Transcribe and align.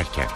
dönerken. 0.00 0.26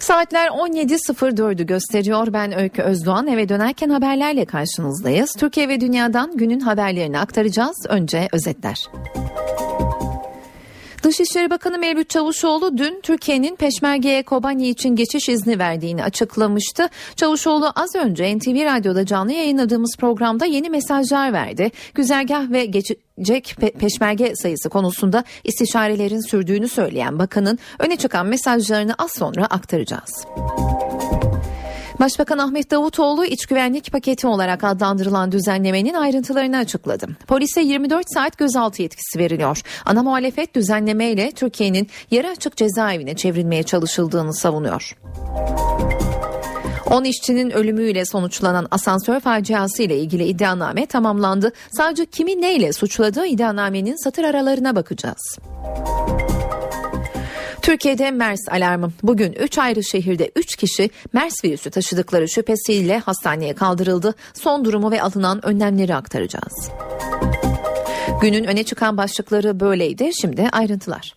Saatler 0.00 0.48
17.04'ü 0.48 1.66
gösteriyor. 1.66 2.32
Ben 2.32 2.58
Öykü 2.58 2.82
Özdoğan. 2.82 3.26
Eve 3.26 3.48
dönerken 3.48 3.90
haberlerle 3.90 4.44
karşınızdayız. 4.44 5.32
Türkiye 5.38 5.68
ve 5.68 5.80
dünyadan 5.80 6.36
günün 6.36 6.60
haberlerini 6.60 7.18
aktaracağız. 7.18 7.86
Önce 7.88 8.28
özetler. 8.32 8.88
Dışişleri 11.02 11.50
Bakanı 11.50 11.78
Mevlüt 11.78 12.10
Çavuşoğlu 12.10 12.78
dün 12.78 13.00
Türkiye'nin 13.02 13.56
Peşmerge'ye 13.56 14.22
Kobani 14.22 14.68
için 14.68 14.96
geçiş 14.96 15.28
izni 15.28 15.58
verdiğini 15.58 16.04
açıklamıştı. 16.04 16.88
Çavuşoğlu 17.16 17.72
az 17.76 17.94
önce 17.94 18.38
NTV 18.38 18.64
Radyo'da 18.64 19.06
canlı 19.06 19.32
yayınladığımız 19.32 19.96
programda 19.98 20.46
yeni 20.46 20.70
mesajlar 20.70 21.32
verdi. 21.32 21.70
Güzergah 21.94 22.50
ve 22.50 22.64
geçecek 22.64 23.56
peşmerge 23.78 24.36
sayısı 24.36 24.68
konusunda 24.68 25.24
istişarelerin 25.44 26.30
sürdüğünü 26.30 26.68
söyleyen 26.68 27.18
bakanın 27.18 27.58
öne 27.78 27.96
çıkan 27.96 28.26
mesajlarını 28.26 28.94
az 28.98 29.10
sonra 29.12 29.46
aktaracağız. 29.46 30.24
Başbakan 32.00 32.38
Ahmet 32.38 32.70
Davutoğlu 32.70 33.24
iç 33.24 33.46
güvenlik 33.46 33.92
paketi 33.92 34.26
olarak 34.26 34.64
adlandırılan 34.64 35.32
düzenlemenin 35.32 35.94
ayrıntılarını 35.94 36.56
açıkladı. 36.56 37.08
Polise 37.26 37.60
24 37.60 38.06
saat 38.14 38.38
gözaltı 38.38 38.82
yetkisi 38.82 39.18
veriliyor. 39.18 39.60
Ana 39.84 40.02
muhalefet 40.02 40.54
düzenlemeyle 40.54 41.30
Türkiye'nin 41.30 41.88
yarı 42.10 42.28
açık 42.28 42.56
cezaevine 42.56 43.16
çevrilmeye 43.16 43.62
çalışıldığını 43.62 44.34
savunuyor. 44.34 44.96
10 46.90 47.04
işçinin 47.04 47.50
ölümüyle 47.50 48.04
sonuçlanan 48.04 48.68
asansör 48.70 49.20
faciası 49.20 49.82
ile 49.82 49.98
ilgili 49.98 50.24
iddianame 50.24 50.86
tamamlandı. 50.86 51.52
Sadece 51.70 52.06
kimi 52.06 52.40
neyle 52.42 52.72
suçladığı 52.72 53.26
iddianamenin 53.26 54.04
satır 54.04 54.24
aralarına 54.24 54.76
bakacağız. 54.76 55.38
Türkiye'de 57.68 58.10
MERS 58.10 58.48
alarmı. 58.50 58.92
Bugün 59.02 59.32
3 59.32 59.58
ayrı 59.58 59.84
şehirde 59.84 60.30
3 60.36 60.56
kişi 60.56 60.90
MERS 61.12 61.44
virüsü 61.44 61.70
taşıdıkları 61.70 62.28
şüphesiyle 62.28 62.98
hastaneye 62.98 63.54
kaldırıldı. 63.54 64.14
Son 64.34 64.64
durumu 64.64 64.90
ve 64.90 65.02
alınan 65.02 65.46
önlemleri 65.46 65.94
aktaracağız. 65.94 66.70
Günün 68.20 68.44
öne 68.44 68.64
çıkan 68.64 68.96
başlıkları 68.96 69.60
böyleydi. 69.60 70.10
Şimdi 70.20 70.48
ayrıntılar. 70.52 71.14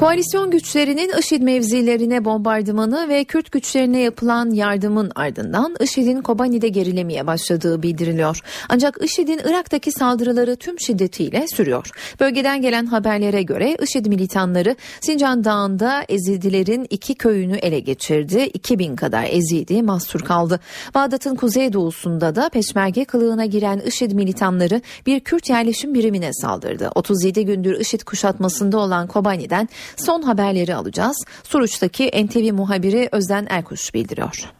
Koalisyon 0.00 0.50
güçlerinin 0.50 1.10
IŞİD 1.18 1.42
mevzilerine 1.42 2.24
bombardımanı 2.24 3.08
ve 3.08 3.24
Kürt 3.24 3.52
güçlerine 3.52 4.00
yapılan 4.00 4.50
yardımın 4.50 5.12
ardından 5.14 5.76
IŞİD'in 5.80 6.22
Kobani'de 6.22 6.68
gerilemeye 6.68 7.26
başladığı 7.26 7.82
bildiriliyor. 7.82 8.40
Ancak 8.68 8.98
IŞİD'in 9.02 9.40
Irak'taki 9.44 9.92
saldırıları 9.92 10.56
tüm 10.56 10.80
şiddetiyle 10.80 11.48
sürüyor. 11.48 11.90
Bölgeden 12.20 12.62
gelen 12.62 12.86
haberlere 12.86 13.42
göre 13.42 13.76
IŞİD 13.82 14.06
militanları 14.06 14.76
Sincan 15.00 15.44
Dağı'nda 15.44 16.04
Ezidilerin 16.08 16.86
iki 16.90 17.14
köyünü 17.14 17.56
ele 17.56 17.80
geçirdi. 17.80 18.50
2000 18.54 18.96
kadar 18.96 19.24
Ezidi 19.30 19.82
mahsur 19.82 20.20
kaldı. 20.20 20.60
Bağdat'ın 20.94 21.36
kuzeydoğusunda 21.36 22.34
da 22.34 22.48
peşmerge 22.48 23.04
kılığına 23.04 23.46
giren 23.46 23.78
IŞİD 23.78 24.12
militanları 24.12 24.82
bir 25.06 25.20
Kürt 25.20 25.50
yerleşim 25.50 25.94
birimine 25.94 26.32
saldırdı. 26.32 26.90
37 26.94 27.44
gündür 27.44 27.80
IŞİD 27.80 28.02
kuşatmasında 28.02 28.78
olan 28.78 29.06
Kobani'den 29.06 29.68
Son 29.96 30.22
haberleri 30.22 30.74
alacağız. 30.74 31.24
Suruç'taki 31.42 32.06
NTV 32.06 32.54
muhabiri 32.54 33.08
Özden 33.12 33.46
Erkuş 33.50 33.94
bildiriyor. 33.94 34.52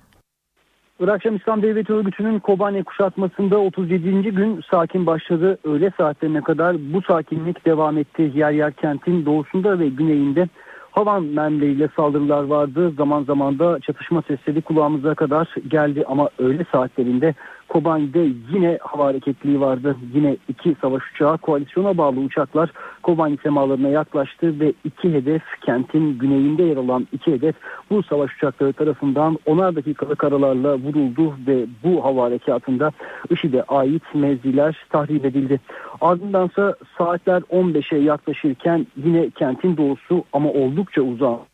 Irak 1.00 1.22
Şam 1.22 1.36
İslam 1.36 1.62
Devleti 1.62 1.92
Örgütü'nün 1.92 2.38
Kobane 2.38 2.82
kuşatmasında 2.82 3.58
37. 3.58 4.22
gün 4.22 4.60
sakin 4.70 5.06
başladı. 5.06 5.58
Öğle 5.64 5.92
saatlerine 5.96 6.40
kadar 6.40 6.76
bu 6.92 7.02
sakinlik 7.02 7.66
devam 7.66 7.98
etti. 7.98 8.32
Yer 8.34 8.50
yer 8.50 8.72
kentin 8.72 9.26
doğusunda 9.26 9.78
ve 9.78 9.88
güneyinde 9.88 10.48
havan 10.90 11.24
mermileriyle 11.24 11.88
saldırılar 11.96 12.42
vardı. 12.42 12.92
Zaman 12.96 13.24
zaman 13.24 13.58
da 13.58 13.78
çatışma 13.80 14.22
sesleri 14.22 14.62
kulağımıza 14.62 15.14
kadar 15.14 15.54
geldi 15.68 16.04
ama 16.08 16.28
öğle 16.38 16.64
saatlerinde 16.72 17.34
Kobani'de 17.70 18.28
yine 18.52 18.78
hava 18.80 19.04
hareketliliği 19.04 19.60
vardı. 19.60 19.96
Yine 20.14 20.36
iki 20.48 20.76
savaş 20.80 21.02
uçağı 21.14 21.38
koalisyona 21.38 21.98
bağlı 21.98 22.20
uçaklar 22.20 22.70
Kobani 23.02 23.38
semalarına 23.42 23.88
yaklaştı 23.88 24.60
ve 24.60 24.72
iki 24.84 25.12
hedef 25.12 25.42
kentin 25.60 26.18
güneyinde 26.18 26.62
yer 26.62 26.76
alan 26.76 27.08
iki 27.12 27.32
hedef 27.32 27.54
bu 27.90 28.02
savaş 28.02 28.36
uçakları 28.36 28.72
tarafından 28.72 29.38
onar 29.46 29.76
dakikalık 29.76 30.24
aralarla 30.24 30.78
vuruldu 30.78 31.34
ve 31.46 31.66
bu 31.84 32.04
hava 32.04 32.24
harekatında 32.24 32.92
IŞİD'e 33.30 33.62
ait 33.62 34.02
mevziler 34.14 34.86
tahrip 34.90 35.24
edildi. 35.24 35.60
Ardındansa 36.00 36.74
saatler 36.98 37.42
15'e 37.42 37.98
yaklaşırken 37.98 38.86
yine 39.04 39.30
kentin 39.30 39.76
doğusu 39.76 40.24
ama 40.32 40.50
oldukça 40.50 41.02
uzak 41.02 41.49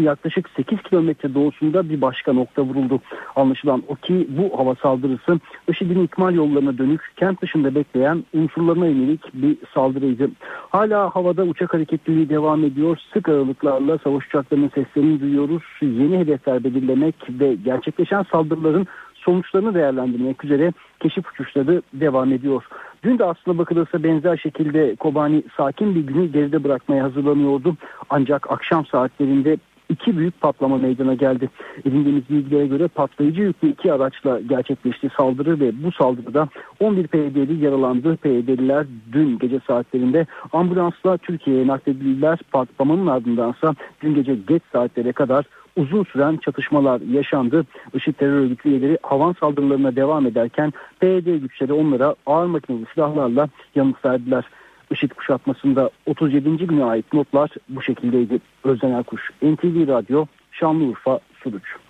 yaklaşık 0.00 0.50
8 0.56 0.82
kilometre 0.82 1.34
doğusunda 1.34 1.88
bir 1.88 2.00
başka 2.00 2.32
nokta 2.32 2.62
vuruldu. 2.62 3.00
Anlaşılan 3.36 3.82
o 3.88 3.94
ki 3.94 4.28
bu 4.28 4.58
hava 4.58 4.74
saldırısı 4.74 5.40
IŞİD'in 5.68 6.04
ikmal 6.04 6.34
yollarına 6.34 6.78
dönük 6.78 7.12
kent 7.16 7.42
dışında 7.42 7.74
bekleyen 7.74 8.24
unsurlarına 8.34 8.86
yönelik 8.86 9.34
bir 9.34 9.56
saldırıydı. 9.74 10.30
Hala 10.70 11.10
havada 11.14 11.42
uçak 11.42 11.74
hareketliliği 11.74 12.28
devam 12.28 12.64
ediyor. 12.64 12.98
Sık 13.12 13.28
aralıklarla 13.28 13.98
savaş 13.98 14.26
uçaklarının 14.26 14.70
seslerini 14.74 15.20
duyuyoruz. 15.20 15.62
Yeni 15.82 16.18
hedefler 16.18 16.64
belirlemek 16.64 17.14
ve 17.28 17.54
gerçekleşen 17.54 18.22
saldırıların 18.32 18.86
sonuçlarını 19.14 19.74
değerlendirmek 19.74 20.44
üzere 20.44 20.72
keşif 21.00 21.32
uçuşları 21.32 21.82
devam 21.92 22.32
ediyor. 22.32 22.64
Dün 23.02 23.18
de 23.18 23.24
aslında 23.24 23.58
bakılırsa 23.58 24.02
benzer 24.02 24.36
şekilde 24.36 24.96
Kobani 24.96 25.42
sakin 25.56 25.94
bir 25.94 26.00
günü 26.00 26.32
geride 26.32 26.64
bırakmaya 26.64 27.04
hazırlanıyordu. 27.04 27.76
Ancak 28.10 28.50
akşam 28.50 28.86
saatlerinde 28.86 29.56
iki 29.88 30.16
büyük 30.16 30.40
patlama 30.40 30.78
meydana 30.78 31.14
geldi. 31.14 31.50
Edindiğimiz 31.84 32.30
bilgilere 32.30 32.66
göre 32.66 32.88
patlayıcı 32.88 33.42
yüklü 33.42 33.68
iki 33.68 33.92
araçla 33.92 34.40
gerçekleşti 34.40 35.08
saldırı 35.16 35.60
ve 35.60 35.84
bu 35.84 35.92
saldırıda 35.92 36.48
11 36.80 37.06
PYD'li 37.06 37.64
yaralandı. 37.64 38.16
PYD'liler 38.16 38.86
dün 39.12 39.38
gece 39.38 39.60
saatlerinde 39.66 40.26
ambulansla 40.52 41.16
Türkiye'ye 41.16 41.66
nakledildiler. 41.66 42.38
Patlamanın 42.52 43.06
ardındansa 43.06 43.74
dün 44.02 44.14
gece 44.14 44.34
geç 44.34 44.62
saatlere 44.72 45.12
kadar 45.12 45.44
uzun 45.76 46.04
süren 46.04 46.36
çatışmalar 46.36 47.00
yaşandı. 47.00 47.64
IŞİD 47.94 48.14
terör 48.14 48.40
örgütü 48.40 48.68
üyeleri 48.68 48.98
havan 49.02 49.34
saldırılarına 49.40 49.96
devam 49.96 50.26
ederken 50.26 50.72
PYD 51.00 51.26
güçleri 51.36 51.72
onlara 51.72 52.14
ağır 52.26 52.46
makinalı 52.46 52.84
silahlarla 52.94 53.48
yanıt 53.74 54.04
verdiler. 54.04 54.44
IŞİD 54.90 55.10
kuşatmasında 55.10 55.90
37. 56.06 56.56
güne 56.56 56.84
ait 56.84 57.12
notlar 57.12 57.50
bu 57.68 57.82
şekildeydi. 57.82 58.38
Özden 58.64 58.90
Erkuş, 58.90 59.30
NTV 59.42 59.88
Radyo, 59.88 60.26
Şanlıurfa, 60.52 61.20
Suruç. 61.42 61.83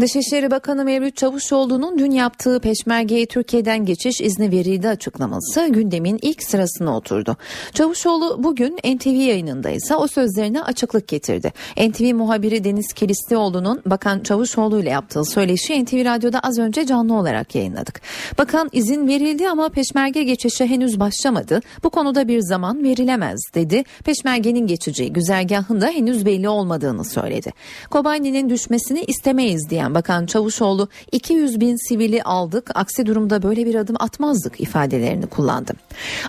Dışişleri 0.00 0.50
Bakanı 0.50 0.84
Mevlüt 0.84 1.16
Çavuşoğlu'nun 1.16 1.98
dün 1.98 2.10
yaptığı 2.10 2.60
peşmergeye 2.60 3.26
Türkiye'den 3.26 3.84
geçiş 3.84 4.20
izni 4.20 4.50
verildi 4.50 4.88
açıklaması 4.88 5.66
gündemin 5.66 6.18
ilk 6.22 6.42
sırasına 6.42 6.96
oturdu. 6.96 7.36
Çavuşoğlu 7.74 8.44
bugün 8.44 8.76
NTV 8.94 9.08
yayınında 9.08 9.70
ise 9.70 9.96
o 9.96 10.06
sözlerine 10.06 10.62
açıklık 10.62 11.08
getirdi. 11.08 11.52
NTV 11.76 12.14
muhabiri 12.14 12.64
Deniz 12.64 12.92
Kilislioğlu'nun 12.92 13.82
Bakan 13.86 14.20
Çavuşoğlu 14.20 14.80
ile 14.80 14.90
yaptığı 14.90 15.24
söyleşi 15.24 15.84
NTV 15.84 16.04
Radyo'da 16.04 16.40
az 16.40 16.58
önce 16.58 16.86
canlı 16.86 17.14
olarak 17.14 17.54
yayınladık. 17.54 18.00
Bakan 18.38 18.68
izin 18.72 19.08
verildi 19.08 19.48
ama 19.48 19.68
peşmerge 19.68 20.22
geçişi 20.22 20.66
henüz 20.66 21.00
başlamadı. 21.00 21.60
Bu 21.82 21.90
konuda 21.90 22.28
bir 22.28 22.40
zaman 22.40 22.84
verilemez 22.84 23.40
dedi. 23.54 23.84
Peşmergenin 24.04 24.66
geçeceği 24.66 25.12
güzergahında 25.12 25.86
henüz 25.86 26.26
belli 26.26 26.48
olmadığını 26.48 27.04
söyledi. 27.04 27.52
Kobani'nin 27.90 28.50
düşmesini 28.50 29.00
istemeyiz 29.00 29.70
diye 29.70 29.85
söyleyen 29.86 29.94
Bakan 29.94 30.26
Çavuşoğlu 30.26 30.88
200 31.12 31.60
bin 31.60 31.76
sivili 31.88 32.22
aldık 32.22 32.70
aksi 32.74 33.06
durumda 33.06 33.42
böyle 33.42 33.66
bir 33.66 33.74
adım 33.74 33.96
atmazdık 33.98 34.60
ifadelerini 34.60 35.26
kullandı. 35.26 35.72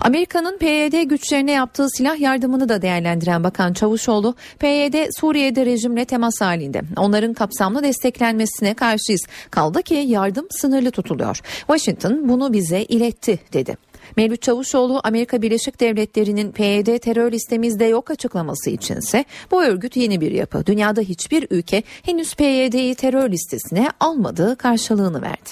Amerika'nın 0.02 0.58
PYD 0.58 1.04
güçlerine 1.10 1.52
yaptığı 1.52 1.88
silah 1.90 2.20
yardımını 2.20 2.70
da 2.70 2.82
değerlendiren 2.82 3.44
Bakan 3.44 3.74
Çavuşoğlu 3.74 4.36
PYD 4.60 5.10
Suriye'de 5.20 5.66
rejimle 5.66 6.06
temas 6.06 6.42
halinde 6.42 6.82
onların 6.98 7.34
kapsamlı 7.34 7.84
desteklenmesine 7.84 8.74
karşıyız 8.74 9.22
kaldı 9.52 9.84
ki 9.84 9.96
yardım 9.96 10.48
sınırlı 10.52 10.92
tutuluyor. 10.92 11.42
Washington 11.68 12.30
bunu 12.30 12.54
bize 12.54 12.82
iletti 12.82 13.40
dedi. 13.54 13.87
Mevlüt 14.18 14.42
Çavuşoğlu 14.42 15.02
Amerika 15.04 15.42
Birleşik 15.42 15.80
Devletleri'nin 15.80 16.52
PYD 16.52 16.98
terör 16.98 17.32
listemizde 17.32 17.86
yok 17.86 18.12
açıklaması 18.12 18.70
içinse 18.70 19.26
bu 19.52 19.64
örgüt 19.64 19.98
yeni 19.98 20.22
bir 20.22 20.32
yapı. 20.32 20.66
Dünyada 20.66 21.02
hiçbir 21.02 21.48
ülke 21.50 21.84
henüz 22.04 22.36
PYD'yi 22.36 22.96
terör 22.96 23.32
listesine 23.32 23.90
almadığı 24.00 24.56
karşılığını 24.56 25.22
verdi. 25.22 25.50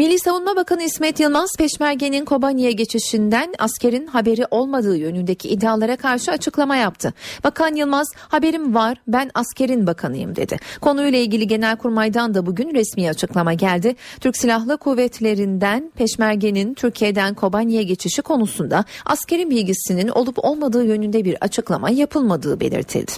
Milli 0.00 0.18
Savunma 0.18 0.56
Bakanı 0.56 0.82
İsmet 0.82 1.20
Yılmaz, 1.20 1.50
Peşmerge'nin 1.58 2.24
Kobani'ye 2.24 2.72
geçişinden 2.72 3.54
askerin 3.58 4.06
haberi 4.06 4.46
olmadığı 4.50 4.96
yönündeki 4.96 5.48
iddialara 5.48 5.96
karşı 5.96 6.30
açıklama 6.30 6.76
yaptı. 6.76 7.14
Bakan 7.44 7.74
Yılmaz, 7.74 8.08
haberim 8.28 8.74
var 8.74 8.98
ben 9.08 9.30
askerin 9.34 9.86
bakanıyım 9.86 10.36
dedi. 10.36 10.58
Konuyla 10.80 11.18
ilgili 11.18 11.46
Genelkurmay'dan 11.46 12.34
da 12.34 12.46
bugün 12.46 12.74
resmi 12.74 13.10
açıklama 13.10 13.54
geldi. 13.54 13.96
Türk 14.20 14.36
Silahlı 14.36 14.78
Kuvvetleri'nden 14.78 15.92
Peşmerge'nin 15.94 16.74
Türkiye'den 16.74 17.34
Kobani'ye 17.34 17.82
geçişi 17.82 18.22
konusunda 18.22 18.84
askerin 19.06 19.50
bilgisinin 19.50 20.08
olup 20.08 20.44
olmadığı 20.44 20.84
yönünde 20.84 21.24
bir 21.24 21.36
açıklama 21.40 21.90
yapılmadığı 21.90 22.60
belirtildi. 22.60 23.12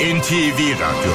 NTV 0.00 0.58
Radyo 0.72 1.14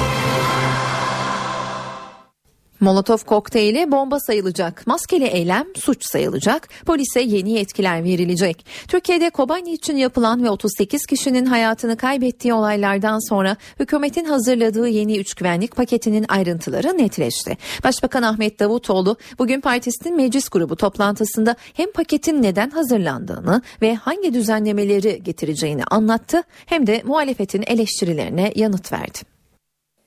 Molotov 2.80 3.18
kokteyli 3.18 3.92
bomba 3.92 4.20
sayılacak. 4.20 4.86
Maskeli 4.86 5.24
eylem 5.24 5.66
suç 5.76 6.06
sayılacak. 6.06 6.68
Polise 6.86 7.20
yeni 7.20 7.50
yetkiler 7.50 8.04
verilecek. 8.04 8.66
Türkiye'de 8.88 9.30
Kobani 9.30 9.72
için 9.72 9.96
yapılan 9.96 10.44
ve 10.44 10.50
38 10.50 11.06
kişinin 11.06 11.46
hayatını 11.46 11.96
kaybettiği 11.96 12.54
olaylardan 12.54 13.28
sonra 13.28 13.56
hükümetin 13.80 14.24
hazırladığı 14.24 14.88
yeni 14.88 15.18
üç 15.18 15.34
güvenlik 15.34 15.76
paketinin 15.76 16.24
ayrıntıları 16.28 16.98
netleşti. 16.98 17.56
Başbakan 17.84 18.22
Ahmet 18.22 18.60
Davutoğlu 18.60 19.16
bugün 19.38 19.60
partisinin 19.60 20.16
meclis 20.16 20.48
grubu 20.48 20.76
toplantısında 20.76 21.56
hem 21.74 21.92
paketin 21.92 22.42
neden 22.42 22.70
hazırlandığını 22.70 23.62
ve 23.82 23.94
hangi 23.94 24.34
düzenlemeleri 24.34 25.22
getireceğini 25.22 25.84
anlattı 25.84 26.42
hem 26.66 26.86
de 26.86 27.02
muhalefetin 27.04 27.64
eleştirilerine 27.66 28.52
yanıt 28.56 28.92
verdi. 28.92 29.39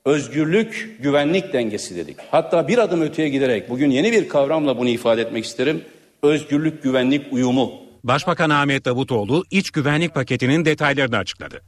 Özgürlük, 0.06 0.98
güvenlik 1.00 1.54
dengesi 1.54 1.96
dedik. 1.96 2.18
Hatta 2.32 2.68
bir 2.68 2.78
adım 2.78 3.02
öteye 3.02 3.30
giderek 3.30 3.70
bugün 3.70 3.90
yeni 3.90 4.12
bir 4.12 4.30
kavramla 4.30 4.78
bunu 4.78 4.90
ifade 4.90 5.22
etmek 5.22 5.46
isterim. 5.46 5.82
Özgürlük, 6.24 6.84
güvenlik 6.84 7.34
uyumu. 7.34 7.72
Başbakan 8.04 8.50
Ahmet 8.50 8.86
Davutoğlu 8.86 9.44
iç 9.52 9.72
güvenlik 9.72 10.14
paketinin 10.14 10.66
detaylarını 10.66 11.18
açıkladı. 11.18 11.62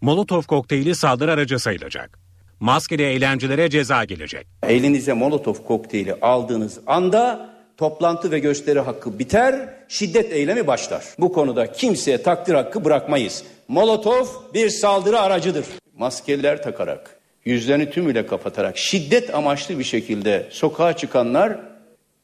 Molotov 0.00 0.42
kokteyli 0.42 0.94
saldırı 0.94 1.32
aracı 1.32 1.58
sayılacak. 1.58 2.18
Maskeli 2.60 3.02
eğlencelere 3.02 3.70
ceza 3.70 4.04
gelecek. 4.04 4.46
Elinize 4.62 5.12
Molotov 5.12 5.54
kokteyli 5.54 6.14
aldığınız 6.14 6.78
anda 6.86 7.50
toplantı 7.76 8.30
ve 8.30 8.38
gösteri 8.38 8.80
hakkı 8.80 9.18
biter, 9.18 9.68
şiddet 9.88 10.32
eylemi 10.32 10.66
başlar. 10.66 11.04
Bu 11.18 11.32
konuda 11.32 11.72
kimseye 11.72 12.22
takdir 12.22 12.54
hakkı 12.54 12.84
bırakmayız. 12.84 13.44
Molotov 13.68 14.26
bir 14.54 14.70
saldırı 14.70 15.20
aracıdır. 15.20 15.64
Maskeler 15.98 16.62
takarak, 16.62 17.17
yüzlerini 17.48 17.90
tümüyle 17.90 18.26
kapatarak 18.26 18.78
şiddet 18.78 19.34
amaçlı 19.34 19.78
bir 19.78 19.84
şekilde 19.84 20.48
sokağa 20.50 20.96
çıkanlar 20.96 21.58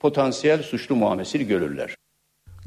potansiyel 0.00 0.62
suçlu 0.62 0.96
muamelesi 0.96 1.46
görürler. 1.46 1.94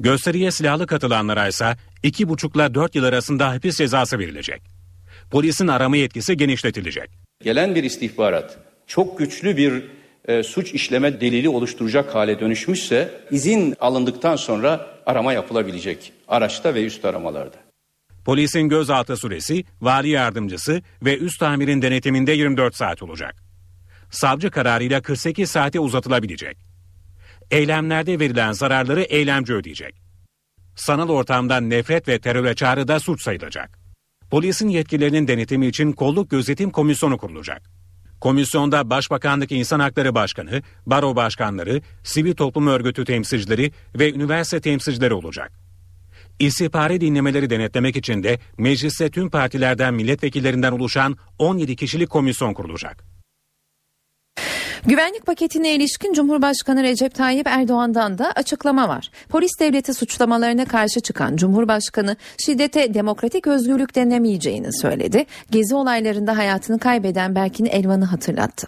Gösteriye 0.00 0.50
silahlı 0.50 0.86
katılanlara 0.86 1.48
ise 1.48 1.76
2,5 2.04 2.56
ile 2.56 2.74
4 2.74 2.94
yıl 2.94 3.04
arasında 3.04 3.50
hapis 3.50 3.76
cezası 3.76 4.18
verilecek. 4.18 4.62
Polisin 5.30 5.66
arama 5.66 5.96
yetkisi 5.96 6.36
genişletilecek. 6.36 7.10
Gelen 7.42 7.74
bir 7.74 7.84
istihbarat 7.84 8.58
çok 8.86 9.18
güçlü 9.18 9.56
bir 9.56 9.84
e, 10.28 10.42
suç 10.42 10.74
işleme 10.74 11.20
delili 11.20 11.48
oluşturacak 11.48 12.14
hale 12.14 12.40
dönüşmüşse 12.40 13.10
izin 13.30 13.74
alındıktan 13.80 14.36
sonra 14.36 14.86
arama 15.06 15.32
yapılabilecek 15.32 16.12
araçta 16.28 16.74
ve 16.74 16.84
üst 16.84 17.04
aramalarda. 17.04 17.67
Polisin 18.28 18.68
gözaltı 18.68 19.16
süresi 19.16 19.64
vali 19.80 20.08
yardımcısı 20.08 20.82
ve 21.04 21.18
üst 21.18 21.42
amirin 21.42 21.82
denetiminde 21.82 22.32
24 22.32 22.74
saat 22.74 23.02
olacak. 23.02 23.36
Savcı 24.10 24.50
kararıyla 24.50 25.02
48 25.02 25.50
saate 25.50 25.80
uzatılabilecek. 25.80 26.58
Eylemlerde 27.50 28.20
verilen 28.20 28.52
zararları 28.52 29.02
eylemci 29.02 29.54
ödeyecek. 29.54 29.94
Sanal 30.76 31.08
ortamdan 31.08 31.70
nefret 31.70 32.08
ve 32.08 32.18
teröre 32.18 32.54
çağrı 32.54 32.88
da 32.88 33.00
suç 33.00 33.22
sayılacak. 33.22 33.78
Polisin 34.30 34.68
yetkilerinin 34.68 35.28
denetimi 35.28 35.66
için 35.66 35.92
kolluk 35.92 36.30
gözetim 36.30 36.70
komisyonu 36.70 37.18
kurulacak. 37.18 37.62
Komisyonda 38.20 38.90
Başbakanlık 38.90 39.52
İnsan 39.52 39.80
Hakları 39.80 40.14
Başkanı, 40.14 40.62
baro 40.86 41.16
başkanları, 41.16 41.82
sivil 42.04 42.34
toplum 42.34 42.66
örgütü 42.66 43.04
temsilcileri 43.04 43.72
ve 43.98 44.12
üniversite 44.12 44.60
temsilcileri 44.60 45.14
olacak. 45.14 45.67
İstihbari 46.38 47.00
dinlemeleri 47.00 47.50
denetlemek 47.50 47.96
için 47.96 48.22
de 48.22 48.38
mecliste 48.58 49.10
tüm 49.10 49.30
partilerden 49.30 49.94
milletvekillerinden 49.94 50.72
oluşan 50.72 51.16
17 51.38 51.76
kişilik 51.76 52.10
komisyon 52.10 52.54
kurulacak. 52.54 53.04
Güvenlik 54.86 55.26
paketine 55.26 55.74
ilişkin 55.74 56.12
Cumhurbaşkanı 56.12 56.82
Recep 56.82 57.14
Tayyip 57.14 57.46
Erdoğan'dan 57.46 58.18
da 58.18 58.32
açıklama 58.36 58.88
var. 58.88 59.10
Polis 59.30 59.50
devleti 59.60 59.94
suçlamalarına 59.94 60.64
karşı 60.64 61.00
çıkan 61.00 61.36
Cumhurbaşkanı 61.36 62.16
şiddete 62.46 62.94
demokratik 62.94 63.46
özgürlük 63.46 63.94
denemeyeceğini 63.94 64.72
söyledi. 64.82 65.26
Gezi 65.50 65.74
olaylarında 65.74 66.36
hayatını 66.38 66.78
kaybeden 66.78 67.34
Berkin 67.34 67.66
Elvan'ı 67.66 68.04
hatırlattı. 68.04 68.66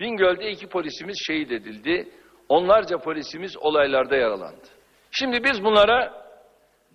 Bingöl'de 0.00 0.50
iki 0.50 0.66
polisimiz 0.66 1.16
şehit 1.26 1.52
edildi. 1.52 2.08
Onlarca 2.48 2.98
polisimiz 2.98 3.56
olaylarda 3.56 4.16
yaralandı. 4.16 4.66
Şimdi 5.10 5.44
biz 5.44 5.64
bunlara 5.64 6.29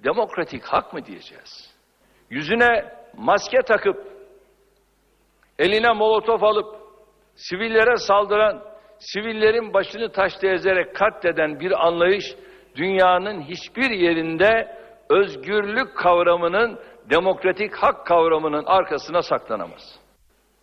demokratik 0.03 0.63
hak 0.63 0.93
mı 0.93 1.05
diyeceğiz? 1.05 1.75
Yüzüne 2.29 2.91
maske 3.17 3.61
takıp, 3.61 4.07
eline 5.59 5.91
molotof 5.91 6.43
alıp, 6.43 6.75
sivillere 7.35 7.97
saldıran, 7.97 8.63
sivillerin 8.99 9.73
başını 9.73 10.11
taşla 10.11 10.47
ezerek 10.47 10.95
katleden 10.95 11.59
bir 11.59 11.87
anlayış, 11.87 12.35
dünyanın 12.75 13.41
hiçbir 13.41 13.91
yerinde 13.91 14.77
özgürlük 15.09 15.97
kavramının, 15.97 16.79
demokratik 17.09 17.75
hak 17.75 18.05
kavramının 18.05 18.63
arkasına 18.65 19.21
saklanamaz. 19.21 19.99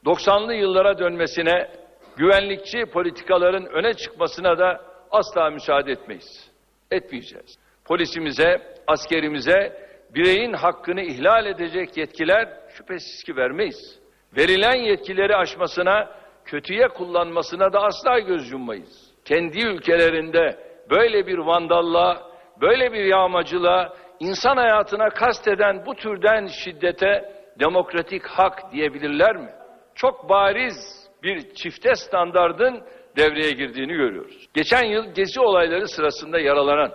90'lı 0.05 0.55
yıllara 0.55 0.99
dönmesine, 0.99 1.71
güvenlikçi 2.17 2.87
politikaların 2.87 3.67
öne 3.67 3.95
çıkmasına 3.95 4.59
da 4.59 4.81
asla 5.11 5.51
müsaade 5.51 5.93
etmeyiz. 5.93 6.51
Etmeyeceğiz. 6.91 7.59
Polisimize, 7.85 8.72
askerimize 8.87 9.83
bireyin 10.15 10.53
hakkını 10.53 11.03
ihlal 11.03 11.47
edecek 11.47 11.97
yetkiler 11.97 12.49
şüphesiz 12.77 13.25
ki 13.25 13.37
vermeyiz. 13.37 13.99
Verilen 14.37 14.75
yetkileri 14.75 15.37
aşmasına, 15.37 16.11
kötüye 16.45 16.89
kullanmasına 16.89 17.73
da 17.73 17.83
asla 17.83 18.19
göz 18.19 18.53
yummayız. 18.53 19.13
Kendi 19.25 19.61
ülkelerinde 19.61 20.59
böyle 20.91 21.27
bir 21.27 21.39
vandalla, 21.39 22.31
böyle 22.61 22.93
bir 22.93 23.05
yağmacılığa, 23.05 23.93
insan 24.21 24.57
hayatına 24.57 25.09
kasteden 25.09 25.87
bu 25.87 25.95
türden 25.95 26.47
şiddete 26.47 27.33
demokratik 27.61 28.27
hak 28.27 28.73
diyebilirler 28.73 29.37
mi? 29.37 29.51
Çok 29.95 30.29
bariz 30.29 31.09
bir 31.23 31.55
çifte 31.55 31.95
standardın 31.95 32.83
devreye 33.17 33.51
girdiğini 33.51 33.93
görüyoruz. 33.93 34.49
Geçen 34.55 34.85
yıl 34.85 35.15
gezi 35.15 35.41
olayları 35.41 35.89
sırasında 35.89 36.41
yaralanan 36.41 36.93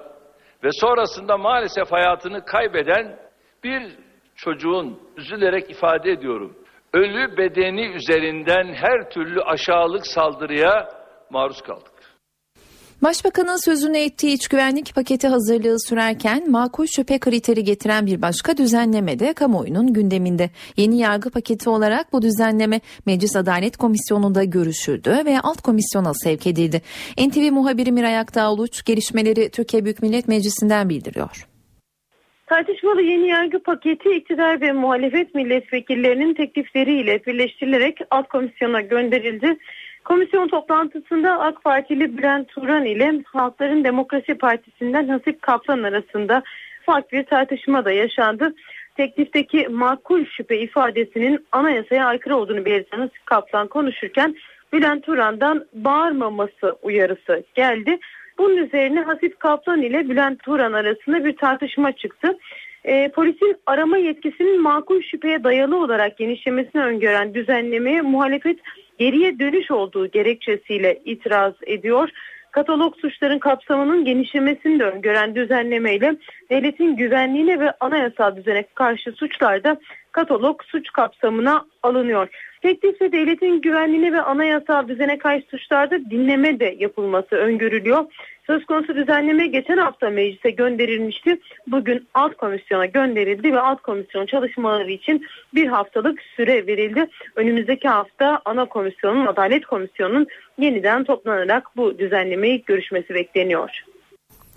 ve 0.68 0.72
sonrasında 0.72 1.38
maalesef 1.38 1.92
hayatını 1.92 2.46
kaybeden 2.46 3.20
bir 3.64 3.98
çocuğun 4.36 5.00
üzülerek 5.18 5.70
ifade 5.70 6.12
ediyorum. 6.12 6.58
Ölü 6.94 7.38
bedeni 7.38 7.86
üzerinden 7.86 8.74
her 8.74 9.10
türlü 9.10 9.42
aşağılık 9.42 10.08
saldırıya 10.08 10.90
maruz 11.30 11.62
kaldık. 11.62 11.92
Başbakanın 13.02 13.66
sözünü 13.66 13.98
ettiği 13.98 14.34
iç 14.34 14.48
güvenlik 14.48 14.96
paketi 14.96 15.28
hazırlığı 15.28 15.80
sürerken 15.80 16.52
makul 16.52 16.86
şüphe 16.86 17.20
kriteri 17.20 17.64
getiren 17.64 18.06
bir 18.06 18.22
başka 18.22 18.58
düzenleme 18.58 19.20
de 19.20 19.34
kamuoyunun 19.34 19.94
gündeminde. 19.94 20.50
Yeni 20.78 21.00
yargı 21.00 21.30
paketi 21.30 21.70
olarak 21.70 22.14
bu 22.14 22.22
düzenleme 22.22 22.82
Meclis 23.06 23.36
Adalet 23.36 23.78
Komisyonu'nda 23.78 24.44
görüşüldü 24.44 25.12
ve 25.26 25.40
alt 25.40 25.62
komisyona 25.62 26.14
sevk 26.14 26.48
edildi. 26.48 26.82
NTV 27.28 27.52
muhabiri 27.52 27.92
Miray 27.92 28.18
Akdağ 28.18 28.56
gelişmeleri 28.86 29.52
Türkiye 29.52 29.86
Büyük 29.86 30.02
Millet 30.02 30.28
Meclisi'nden 30.28 30.90
bildiriyor. 30.90 31.48
Tartışmalı 32.48 33.02
yeni 33.02 33.28
yargı 33.28 33.60
paketi 33.60 34.10
iktidar 34.10 34.62
ve 34.62 34.72
muhalefet 34.72 35.36
milletvekillerinin 35.36 36.34
teklifleriyle 36.34 37.26
birleştirilerek 37.26 37.98
alt 38.12 38.28
komisyona 38.28 38.82
gönderildi. 38.82 39.58
Komisyon 40.08 40.48
toplantısında 40.48 41.40
AK 41.40 41.64
Partili 41.64 42.18
Bülent 42.18 42.48
Turan 42.48 42.86
ile 42.86 43.22
Halkların 43.26 43.84
Demokrasi 43.84 44.36
Partisi'nden 44.36 45.08
Hasip 45.08 45.42
Kaplan 45.42 45.84
arasında 45.84 46.44
farklı 46.86 47.18
bir 47.18 47.24
tartışma 47.24 47.86
da 47.86 47.92
yaşandı. 47.92 48.56
Teklifteki 48.98 49.68
makul 49.68 50.26
şüphe 50.26 50.60
ifadesinin 50.60 51.48
anayasaya 51.52 52.06
aykırı 52.06 52.36
olduğunu 52.36 52.66
belirten 52.66 53.00
Hasip 53.00 53.26
Kaplan 53.26 53.68
konuşurken 53.68 54.36
Bülent 54.74 55.04
Turan'dan 55.04 55.66
bağırmaması 55.74 56.76
uyarısı 56.82 57.44
geldi. 57.56 58.00
Bunun 58.38 58.58
üzerine 58.58 59.02
Hasip 59.02 59.40
Kaplan 59.40 59.82
ile 59.82 60.10
Bülent 60.10 60.44
Turan 60.44 60.74
arasında 60.74 61.26
bir 61.26 61.38
tartışma 61.38 61.92
çıktı. 61.92 62.38
E, 62.84 63.12
polisin 63.12 63.58
arama 63.66 63.98
yetkisinin 63.98 64.62
makul 64.62 65.02
şüpheye 65.02 65.44
dayalı 65.44 65.78
olarak 65.84 66.18
genişlemesini 66.18 66.82
öngören 66.82 67.34
düzenlemeye 67.34 68.02
muhalefet 68.02 68.60
geriye 68.98 69.40
dönüş 69.40 69.72
olduğu 69.72 70.08
gerekçesiyle 70.08 71.02
itiraz 71.06 71.54
ediyor. 71.68 72.10
Katalog 72.52 72.96
suçların 72.98 73.40
kapsamının 73.40 74.06
genişlemesini 74.06 74.80
de 74.80 74.84
öngören 74.84 75.36
düzenlemeyle 75.36 76.16
devletin 76.50 76.96
güvenliğine 76.96 77.60
ve 77.60 77.72
anayasal 77.80 78.36
düzene 78.36 78.64
karşı 78.76 79.12
suçlarda 79.12 79.78
katalog 80.18 80.64
suç 80.64 80.90
kapsamına 80.94 81.66
alınıyor. 81.84 82.28
Teklifle 82.62 83.12
devletin 83.12 83.62
güvenliğine 83.62 84.14
ve 84.14 84.22
anayasal 84.22 84.88
düzene 84.88 85.18
karşı 85.18 85.46
suçlarda 85.48 86.10
dinleme 86.10 86.60
de 86.60 86.76
yapılması 86.80 87.36
öngörülüyor. 87.36 88.06
Söz 88.48 88.66
konusu 88.66 88.96
düzenleme 88.96 89.48
geçen 89.48 89.78
hafta 89.78 90.10
meclise 90.10 90.50
gönderilmişti. 90.50 91.40
Bugün 91.68 92.08
alt 92.14 92.38
komisyona 92.38 92.86
gönderildi 92.86 93.54
ve 93.54 93.60
alt 93.60 93.82
komisyon 93.82 94.26
çalışmaları 94.26 94.92
için 94.92 95.26
bir 95.54 95.68
haftalık 95.68 96.22
süre 96.22 96.68
verildi. 96.68 97.08
Önümüzdeki 97.36 97.88
hafta 97.88 98.42
ana 98.46 98.66
komisyonun, 98.66 99.26
adalet 99.26 99.66
komisyonunun 99.66 100.28
yeniden 100.58 101.04
toplanarak 101.04 101.68
bu 101.76 102.00
düzenlemeyi 102.00 102.64
görüşmesi 102.66 103.14
bekleniyor. 103.14 103.84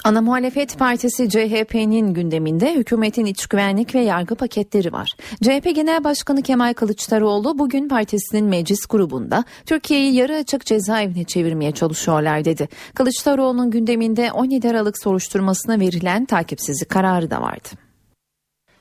Ana 0.05 0.21
muhalefet 0.21 0.79
partisi 0.79 1.29
CHP'nin 1.29 2.15
gündeminde 2.15 2.75
hükümetin 2.75 3.25
iç 3.25 3.47
güvenlik 3.47 3.95
ve 3.95 4.01
yargı 4.01 4.35
paketleri 4.35 4.93
var. 4.93 5.15
CHP 5.43 5.75
Genel 5.75 6.05
Başkanı 6.05 6.43
Kemal 6.43 6.75
Kılıçdaroğlu 6.75 7.59
bugün 7.59 7.89
partisinin 7.89 8.45
meclis 8.45 8.87
grubunda 8.87 9.45
Türkiye'yi 9.67 10.15
yarı 10.15 10.37
açık 10.37 10.67
cezaevine 10.67 11.25
çevirmeye 11.25 11.73
çalışıyorlar 11.73 12.45
dedi. 12.45 12.69
Kılıçdaroğlu'nun 12.95 13.71
gündeminde 13.71 14.33
17 14.33 14.71
Aralık 14.71 14.99
soruşturmasına 14.99 15.81
verilen 15.81 16.25
takipsizlik 16.25 16.89
kararı 16.89 17.31
da 17.31 17.41
vardı. 17.41 17.69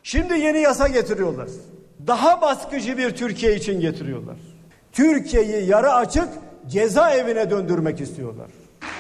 Şimdi 0.04 0.40
yeni 0.40 0.60
yasa 0.60 0.88
getiriyorlar. 0.88 1.48
Daha 2.08 2.42
baskıcı 2.42 2.98
bir 2.98 3.10
Türkiye 3.10 3.56
için 3.56 3.80
getiriyorlar. 3.80 4.38
Türkiye'yi 4.92 5.70
yarı 5.70 5.94
açık 5.94 6.30
cezaevine 6.68 7.50
döndürmek 7.50 8.02
istiyorlar. 8.02 8.48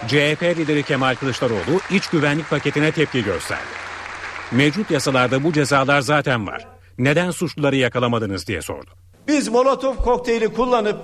CHP 0.07 0.43
lideri 0.43 0.83
Kemal 0.83 1.15
Kılıçdaroğlu 1.15 1.79
iç 1.91 2.07
güvenlik 2.07 2.49
paketine 2.49 2.91
tepki 2.91 3.23
gösterdi. 3.23 3.61
Mevcut 4.51 4.91
yasalarda 4.91 5.43
bu 5.43 5.53
cezalar 5.53 6.01
zaten 6.01 6.47
var. 6.47 6.67
Neden 6.97 7.31
suçluları 7.31 7.75
yakalamadınız 7.75 8.47
diye 8.47 8.61
sordu. 8.61 8.89
Biz 9.27 9.47
molotof 9.47 9.97
kokteyli 9.97 10.53
kullanıp 10.53 10.97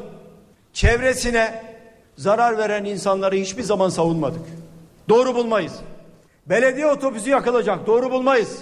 çevresine 0.74 1.64
zarar 2.18 2.58
veren 2.58 2.86
insanları 2.86 3.36
hiçbir 3.36 3.64
zaman 3.64 3.90
savunmadık. 3.90 4.42
Doğru 5.10 5.36
bulmayız. 5.36 5.74
Belediye 6.46 6.88
otobüsü 6.88 7.30
yakılacak 7.30 7.88
doğru 7.88 8.12
bulmayız. 8.12 8.58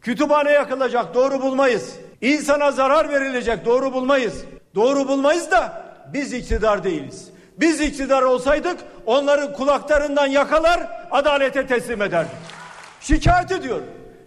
Kütüphane 0.00 0.50
yakılacak 0.50 1.14
doğru 1.14 1.42
bulmayız. 1.42 1.96
İnsana 2.20 2.70
zarar 2.72 3.08
verilecek 3.08 3.64
doğru 3.64 3.92
bulmayız. 3.92 4.44
Doğru 4.74 5.08
bulmayız 5.08 5.50
da 5.50 5.86
biz 6.12 6.32
iktidar 6.32 6.84
değiliz. 6.84 7.28
Biz 7.60 7.80
iktidar 7.80 8.22
olsaydık 8.22 8.76
onların 9.06 9.52
kulaklarından 9.52 10.26
yakalar 10.26 10.88
adalete 11.10 11.66
teslim 11.66 12.02
ederdik. 12.02 12.32
Şikayet 13.00 13.52
ediyor. 13.52 13.80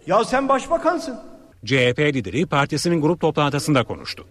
Ya 0.06 0.24
sen 0.24 0.48
başbakansın. 0.48 1.16
CHP 1.64 1.98
lideri 1.98 2.46
partisinin 2.46 3.00
grup 3.00 3.20
toplantısında 3.20 3.84
konuştu. 3.84 4.26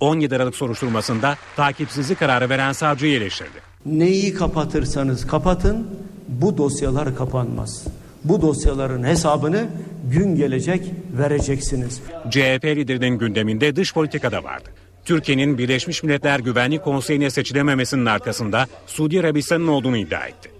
17 0.00 0.36
Aralık 0.36 0.56
soruşturmasında 0.56 1.36
takipsizlik 1.56 2.18
kararı 2.18 2.48
veren 2.48 2.72
savcıyı 2.72 3.16
eleştirdi. 3.16 3.62
Neyi 3.86 4.34
kapatırsanız 4.34 5.26
kapatın 5.26 5.98
bu 6.28 6.58
dosyalar 6.58 7.16
kapanmaz. 7.16 7.84
Bu 8.24 8.42
dosyaların 8.42 9.04
hesabını 9.04 9.66
gün 10.10 10.36
gelecek 10.36 10.90
vereceksiniz. 11.18 12.02
CHP 12.30 12.64
liderinin 12.64 13.18
gündeminde 13.18 13.76
dış 13.76 13.94
politikada 13.94 14.44
vardı. 14.44 14.68
Türkiye'nin 15.04 15.58
Birleşmiş 15.58 16.02
Milletler 16.02 16.40
Güvenlik 16.40 16.84
Konseyi'ne 16.84 17.30
seçilememesinin 17.30 18.06
arkasında 18.06 18.66
Suudi 18.86 19.20
Arabistan'ın 19.20 19.68
olduğunu 19.68 19.96
iddia 19.96 20.26
etti. 20.26 20.50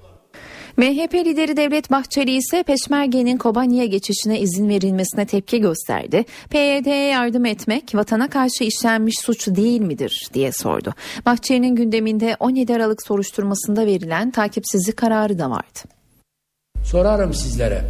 MHP 0.77 1.15
lideri 1.15 1.57
Devlet 1.57 1.91
Bahçeli 1.91 2.37
ise 2.37 2.63
Peşmerge'nin 2.63 3.39
Kobani'ye 3.39 3.87
geçişine 3.87 4.41
izin 4.41 4.69
verilmesine 4.69 5.27
tepki 5.27 5.61
gösterdi. 5.61 6.25
PYD'ye 6.51 7.07
yardım 7.07 7.45
etmek 7.45 7.95
vatana 7.95 8.31
karşı 8.31 8.65
işlenmiş 8.65 9.15
suç 9.19 9.49
değil 9.49 9.81
midir 9.81 10.29
diye 10.35 10.53
sordu. 10.53 10.95
Bahçeli'nin 11.27 11.77
gündeminde 11.77 12.37
17 12.41 12.75
Aralık 12.75 13.03
soruşturmasında 13.03 13.87
verilen 13.87 14.31
takipsizlik 14.31 14.97
kararı 14.97 15.39
da 15.39 15.51
vardı. 15.51 15.79
Sorarım 16.85 17.35
sizlere. 17.35 17.85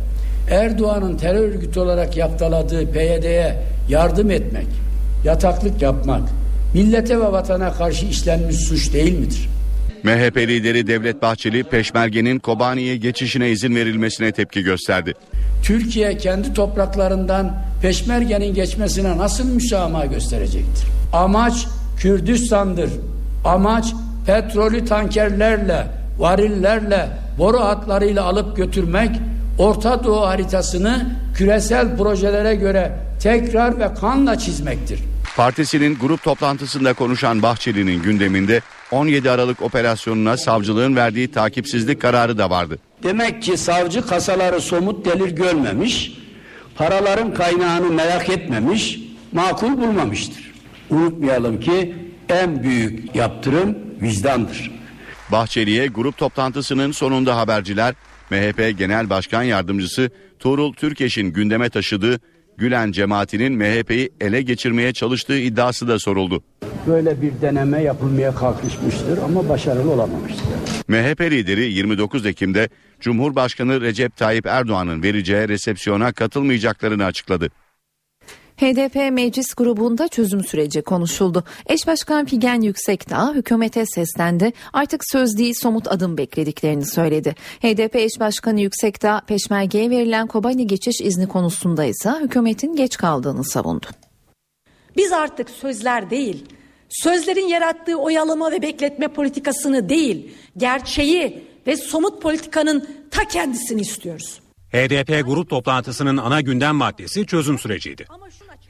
Erdoğan'ın 0.51 1.17
terör 1.17 1.49
örgütü 1.49 1.81
olarak 1.81 2.17
yaptaladığı 2.17 2.93
PYD'ye 2.93 3.63
yardım 3.89 4.31
etmek, 4.31 4.67
yataklık 5.25 5.83
yapmak, 5.83 6.23
millete 6.75 7.21
ve 7.21 7.33
vatana 7.33 7.73
karşı 7.73 8.07
işlenmiş 8.07 8.57
suç 8.57 8.93
değil 8.93 9.19
midir? 9.19 9.49
MHP 10.03 10.37
lideri 10.37 10.87
Devlet 10.87 11.23
Bahçeli 11.23 11.65
Peşmerge'nin 11.65 12.39
Kobani'ye 12.39 12.97
geçişine 12.97 13.51
izin 13.51 13.75
verilmesine 13.75 14.33
tepki 14.33 14.63
gösterdi. 14.63 15.15
Türkiye 15.63 16.17
kendi 16.17 16.55
topraklarından 16.55 17.57
peşmergenin 17.83 18.55
geçmesine 18.55 19.19
nasıl 19.19 19.45
müsamaha 19.45 20.07
gösterecektir? 20.07 20.87
Amaç 21.13 21.67
Kürdistan'dır. 21.99 22.91
Amaç 23.45 23.95
petrolü 24.27 24.85
tankerlerle, 24.85 25.87
varillerle, 26.19 27.09
boru 27.39 27.61
hatlarıyla 27.61 28.25
alıp 28.25 28.57
götürmek, 28.57 29.11
Orta 29.59 30.05
Doğu 30.05 30.21
haritasını 30.21 31.17
küresel 31.35 31.97
projelere 31.97 32.55
göre 32.55 32.93
tekrar 33.23 33.79
ve 33.81 33.95
kanla 33.95 34.39
çizmektir. 34.39 35.01
Partisinin 35.37 35.99
grup 35.99 36.23
toplantısında 36.23 36.95
konuşan 36.95 37.43
Bahçeli'nin 37.43 38.03
gündeminde 38.03 38.61
17 38.91 39.31
Aralık 39.31 39.63
operasyonuna 39.63 40.37
savcılığın 40.37 40.97
verdiği 40.97 41.31
takipsizlik 41.31 42.01
kararı 42.03 42.39
da 42.39 42.51
vardı. 42.51 42.79
Demek 43.03 43.43
ki 43.43 43.57
savcı 43.57 44.07
kasaları 44.07 44.61
somut 44.61 45.05
delil 45.05 45.37
görmemiş, 45.37 46.13
paraların 46.75 47.35
kaynağını 47.35 47.91
merak 47.91 48.29
etmemiş, 48.29 49.01
makul 49.33 49.77
bulmamıştır. 49.77 50.53
Unutmayalım 50.91 51.61
ki 51.61 51.95
en 52.29 52.63
büyük 52.63 53.15
yaptırım 53.17 53.79
vicdandır. 54.03 54.71
Bahçeli'ye 55.33 55.87
grup 55.87 56.17
toplantısının 56.17 56.93
sonunda 56.93 57.37
haberciler 57.37 57.95
MHP 58.31 58.79
Genel 58.79 59.11
Başkan 59.11 59.43
Yardımcısı 59.43 60.11
Tuğrul 60.39 60.73
Türkeş'in 60.73 61.27
gündeme 61.27 61.71
taşıdığı 61.71 62.21
Gülen 62.59 62.93
cemaatinin 62.93 63.53
MHP'yi 63.53 64.11
ele 64.21 64.43
geçirmeye 64.43 64.93
çalıştığı 64.93 65.39
iddiası 65.39 65.89
da 65.89 65.99
soruldu. 65.99 66.43
Böyle 66.87 67.23
bir 67.23 67.33
deneme 67.43 67.83
yapılmaya 67.83 68.35
kalkışmıştır 68.35 69.19
ama 69.19 69.49
başarılı 69.49 69.91
olamamıştır. 69.91 70.45
MHP 70.89 71.21
lideri 71.21 71.73
29 71.73 72.27
Ekim'de 72.27 72.69
Cumhurbaşkanı 73.01 73.81
Recep 73.81 74.17
Tayyip 74.17 74.47
Erdoğan'ın 74.47 75.03
vereceği 75.03 75.49
resepsiyona 75.49 76.13
katılmayacaklarını 76.13 77.05
açıkladı. 77.05 77.49
HDP 78.57 79.13
meclis 79.13 79.55
grubunda 79.55 80.09
çözüm 80.09 80.45
süreci 80.45 80.83
konuşuldu. 80.83 81.45
Eş 81.67 81.87
Başkan 81.87 82.27
Figen 82.27 82.61
Yüksekdağ 82.61 83.35
hükümete 83.35 83.87
seslendi. 83.87 84.53
Artık 84.73 85.03
söz 85.13 85.39
değil 85.39 85.55
somut 85.63 85.89
adım 85.89 86.19
beklediklerini 86.19 86.87
söyledi. 86.87 87.35
HDP 87.61 87.97
eş 87.97 88.21
başkanı 88.21 88.61
Yüksekdağ 88.61 89.23
peşmergeye 89.27 89.91
verilen 89.91 90.27
Kobani 90.27 90.67
geçiş 90.67 91.01
izni 91.01 91.29
konusunda 91.29 91.85
ise 91.85 92.11
hükümetin 92.21 92.77
geç 92.77 92.97
kaldığını 92.97 93.45
savundu. 93.45 93.87
Biz 94.97 95.13
artık 95.13 95.51
sözler 95.51 96.11
değil, 96.11 96.45
sözlerin 96.89 97.49
yarattığı 97.49 97.97
oyalama 97.97 98.53
ve 98.53 98.63
bekletme 98.63 99.09
politikasını 99.09 99.89
değil, 99.89 100.31
gerçeği 100.57 101.45
ve 101.67 101.77
somut 101.77 102.23
politikanın 102.23 102.89
ta 103.11 103.29
kendisini 103.29 103.81
istiyoruz. 103.81 104.41
HDP 104.75 105.27
grup 105.27 105.51
toplantısının 105.51 106.17
ana 106.17 106.41
gündem 106.41 106.77
maddesi 106.77 107.27
çözüm 107.27 107.59
süreciydi. 107.59 108.07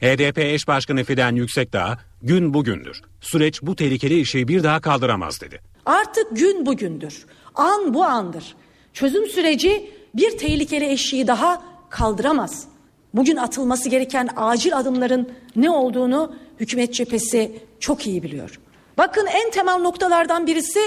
HDP 0.01 0.37
eş 0.37 0.67
başkanı 0.67 1.03
Fidan 1.03 1.35
Yüksekdağ 1.35 1.97
gün 2.21 2.53
bugündür. 2.53 3.01
Süreç 3.21 3.61
bu 3.61 3.75
tehlikeli 3.75 4.19
işi 4.19 4.47
bir 4.47 4.63
daha 4.63 4.81
kaldıramaz 4.81 5.41
dedi. 5.41 5.61
Artık 5.85 6.37
gün 6.37 6.65
bugündür. 6.65 7.25
An 7.55 7.93
bu 7.93 8.03
andır. 8.03 8.55
Çözüm 8.93 9.27
süreci 9.27 9.91
bir 10.15 10.37
tehlikeli 10.37 10.85
eşiği 10.85 11.27
daha 11.27 11.63
kaldıramaz. 11.89 12.67
Bugün 13.13 13.35
atılması 13.35 13.89
gereken 13.89 14.29
acil 14.35 14.77
adımların 14.77 15.31
ne 15.55 15.69
olduğunu 15.69 16.35
hükümet 16.59 16.93
cephesi 16.93 17.59
çok 17.79 18.07
iyi 18.07 18.23
biliyor. 18.23 18.59
Bakın 18.97 19.25
en 19.25 19.51
temel 19.51 19.77
noktalardan 19.77 20.47
birisi 20.47 20.79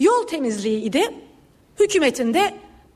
yol 0.00 0.26
temizliği 0.26 0.82
idi. 0.82 1.02
Hükümetin 1.80 2.34
de 2.34 2.54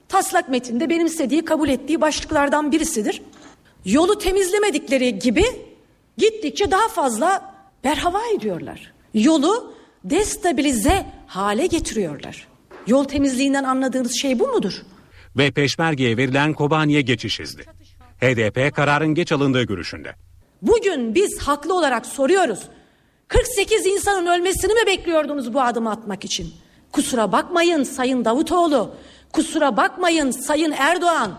taslak 0.09 0.49
metinde 0.49 0.91
benimsediği, 0.91 1.45
kabul 1.45 1.69
ettiği 1.69 2.01
başlıklardan 2.01 2.73
birisidir. 2.73 3.23
Yolu 3.85 4.19
temizlemedikleri 4.19 5.19
gibi 5.19 5.45
gittikçe 6.19 6.71
daha 6.71 6.89
fazla 6.89 7.55
berhava 7.85 8.21
ediyorlar. 8.37 8.93
Yolu 9.15 9.75
destabilize 10.05 11.07
hale 11.27 11.67
getiriyorlar. 11.67 12.49
Yol 12.87 13.05
temizliğinden 13.05 13.65
anladığınız 13.65 14.13
şey 14.21 14.39
bu 14.39 14.47
mudur? 14.49 14.83
Ve 15.37 15.51
peşmergeye 15.51 16.17
verilen 16.17 16.53
Kobani'ye 16.53 17.01
geçiş 17.01 17.41
izni. 17.41 17.63
HDP 18.21 18.75
kararın 18.77 19.15
geç 19.15 19.33
alındığı 19.33 19.63
görüşünde. 19.63 20.15
Bugün 20.63 21.15
biz 21.15 21.39
haklı 21.39 21.75
olarak 21.75 22.07
soruyoruz. 22.07 22.61
48 23.29 23.87
insanın 23.87 24.27
ölmesini 24.27 24.75
mi 24.75 24.87
bekliyordunuz 24.87 25.55
bu 25.55 25.61
adımı 25.61 25.91
atmak 25.91 26.25
için? 26.25 26.53
Kusura 26.93 27.33
bakmayın 27.33 27.83
Sayın 27.83 28.25
Davutoğlu. 28.25 28.95
Kusura 29.33 29.77
bakmayın 29.77 30.31
Sayın 30.31 30.73
Erdoğan. 30.79 31.39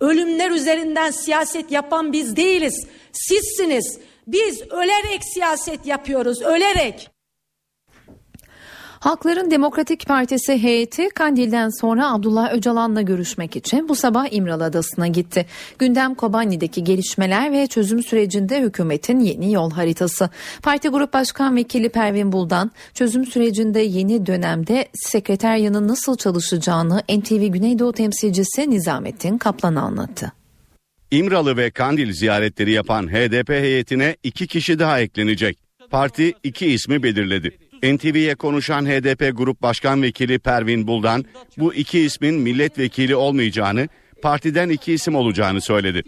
Ölümler 0.00 0.50
üzerinden 0.50 1.10
siyaset 1.10 1.72
yapan 1.72 2.12
biz 2.12 2.36
değiliz. 2.36 2.86
Sizsiniz. 3.12 3.98
Biz 4.26 4.62
ölerek 4.62 5.24
siyaset 5.24 5.86
yapıyoruz, 5.86 6.42
ölerek. 6.42 7.10
Halkların 9.06 9.50
Demokratik 9.50 10.06
Partisi 10.06 10.62
heyeti 10.62 11.08
Kandil'den 11.08 11.68
sonra 11.80 12.12
Abdullah 12.12 12.52
Öcalan'la 12.52 13.02
görüşmek 13.02 13.56
için 13.56 13.88
bu 13.88 13.94
sabah 13.94 14.32
İmralı 14.32 14.64
Adası'na 14.64 15.06
gitti. 15.06 15.46
Gündem 15.78 16.14
Kobani'deki 16.14 16.84
gelişmeler 16.84 17.52
ve 17.52 17.66
çözüm 17.66 18.02
sürecinde 18.02 18.60
hükümetin 18.60 19.20
yeni 19.20 19.52
yol 19.52 19.70
haritası. 19.70 20.30
Parti 20.62 20.88
Grup 20.88 21.12
Başkan 21.12 21.56
Vekili 21.56 21.88
Pervin 21.88 22.32
Buldan 22.32 22.70
çözüm 22.94 23.26
sürecinde 23.26 23.80
yeni 23.80 24.26
dönemde 24.26 24.88
sekreteryanın 24.94 25.88
nasıl 25.88 26.16
çalışacağını 26.16 27.02
NTV 27.08 27.46
Güneydoğu 27.46 27.92
temsilcisi 27.92 28.70
Nizamettin 28.70 29.38
Kaplan 29.38 29.74
anlattı. 29.74 30.32
İmralı 31.10 31.56
ve 31.56 31.70
Kandil 31.70 32.12
ziyaretleri 32.12 32.72
yapan 32.72 33.08
HDP 33.08 33.50
heyetine 33.50 34.16
iki 34.22 34.46
kişi 34.46 34.78
daha 34.78 35.00
eklenecek. 35.00 35.58
Parti 35.90 36.34
iki 36.42 36.66
ismi 36.66 37.02
belirledi. 37.02 37.65
NTV'ye 37.94 38.34
konuşan 38.34 38.86
HDP 38.86 39.36
Grup 39.36 39.62
Başkan 39.62 40.02
Vekili 40.02 40.38
Pervin 40.38 40.86
Buldan 40.86 41.24
bu 41.58 41.74
iki 41.74 42.00
ismin 42.00 42.34
milletvekili 42.34 43.16
olmayacağını, 43.16 43.88
partiden 44.22 44.68
iki 44.68 44.92
isim 44.92 45.14
olacağını 45.14 45.60
söyledi. 45.60 46.02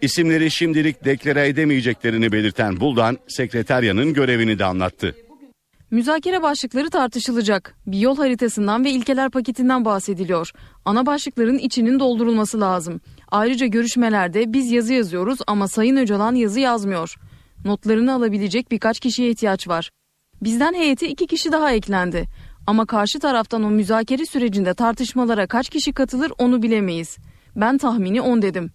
İsimleri 0.00 0.50
şimdilik 0.50 1.04
deklare 1.04 1.48
edemeyeceklerini 1.48 2.32
belirten 2.32 2.80
Buldan, 2.80 3.18
sekreteryanın 3.28 4.14
görevini 4.14 4.58
de 4.58 4.64
anlattı. 4.64 5.14
Müzakere 5.90 6.42
başlıkları 6.42 6.90
tartışılacak. 6.90 7.74
Bir 7.86 7.98
yol 7.98 8.16
haritasından 8.16 8.84
ve 8.84 8.90
ilkeler 8.90 9.30
paketinden 9.30 9.84
bahsediliyor. 9.84 10.50
Ana 10.84 11.06
başlıkların 11.06 11.58
içinin 11.58 12.00
doldurulması 12.00 12.60
lazım. 12.60 13.00
Ayrıca 13.30 13.66
görüşmelerde 13.66 14.52
biz 14.52 14.72
yazı 14.72 14.94
yazıyoruz 14.94 15.38
ama 15.46 15.68
Sayın 15.68 15.96
Öcalan 15.96 16.34
yazı 16.34 16.60
yazmıyor. 16.60 17.14
Notlarını 17.64 18.14
alabilecek 18.14 18.70
birkaç 18.70 19.00
kişiye 19.00 19.30
ihtiyaç 19.30 19.68
var. 19.68 19.90
Bizden 20.42 20.74
heyete 20.74 21.08
iki 21.08 21.26
kişi 21.26 21.52
daha 21.52 21.72
eklendi. 21.72 22.26
Ama 22.66 22.86
karşı 22.86 23.18
taraftan 23.18 23.62
o 23.62 23.70
müzakere 23.70 24.26
sürecinde 24.26 24.74
tartışmalara 24.74 25.46
kaç 25.46 25.68
kişi 25.68 25.92
katılır 25.92 26.32
onu 26.38 26.62
bilemeyiz. 26.62 27.16
Ben 27.56 27.78
tahmini 27.78 28.20
10 28.20 28.42
dedim. 28.42 28.70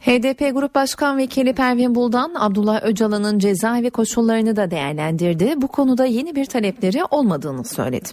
HDP 0.00 0.54
Grup 0.54 0.74
Başkan 0.74 1.18
Vekili 1.18 1.54
Pervin 1.54 1.94
Buldan, 1.94 2.34
Abdullah 2.38 2.82
Öcalan'ın 2.82 3.38
cezaevi 3.38 3.90
koşullarını 3.90 4.56
da 4.56 4.70
değerlendirdi. 4.70 5.54
Bu 5.56 5.68
konuda 5.68 6.04
yeni 6.04 6.36
bir 6.36 6.44
talepleri 6.44 7.04
olmadığını 7.04 7.64
söyledi. 7.64 8.08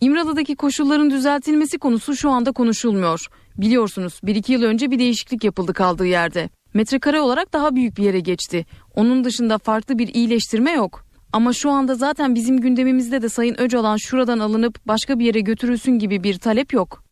İmralı'daki 0.00 0.56
koşulların 0.56 1.10
düzeltilmesi 1.10 1.78
konusu 1.78 2.16
şu 2.16 2.30
anda 2.30 2.52
konuşulmuyor. 2.52 3.26
Biliyorsunuz 3.56 4.20
bir 4.22 4.34
iki 4.34 4.52
yıl 4.52 4.62
önce 4.62 4.90
bir 4.90 4.98
değişiklik 4.98 5.44
yapıldı 5.44 5.72
kaldığı 5.72 6.06
yerde. 6.06 6.48
Metrekare 6.74 7.20
olarak 7.20 7.52
daha 7.52 7.76
büyük 7.76 7.96
bir 7.96 8.02
yere 8.02 8.20
geçti. 8.20 8.66
Onun 8.94 9.24
dışında 9.24 9.58
farklı 9.58 9.98
bir 9.98 10.14
iyileştirme 10.14 10.70
yok. 10.70 11.09
Ama 11.32 11.52
şu 11.52 11.70
anda 11.70 11.94
zaten 11.94 12.34
bizim 12.34 12.60
gündemimizde 12.60 13.22
de 13.22 13.28
Sayın 13.28 13.60
Öcalan 13.60 13.96
şuradan 13.96 14.38
alınıp 14.38 14.86
başka 14.86 15.18
bir 15.18 15.24
yere 15.24 15.40
götürülsün 15.40 15.92
gibi 15.92 16.22
bir 16.22 16.38
talep 16.38 16.72
yok. 16.72 17.10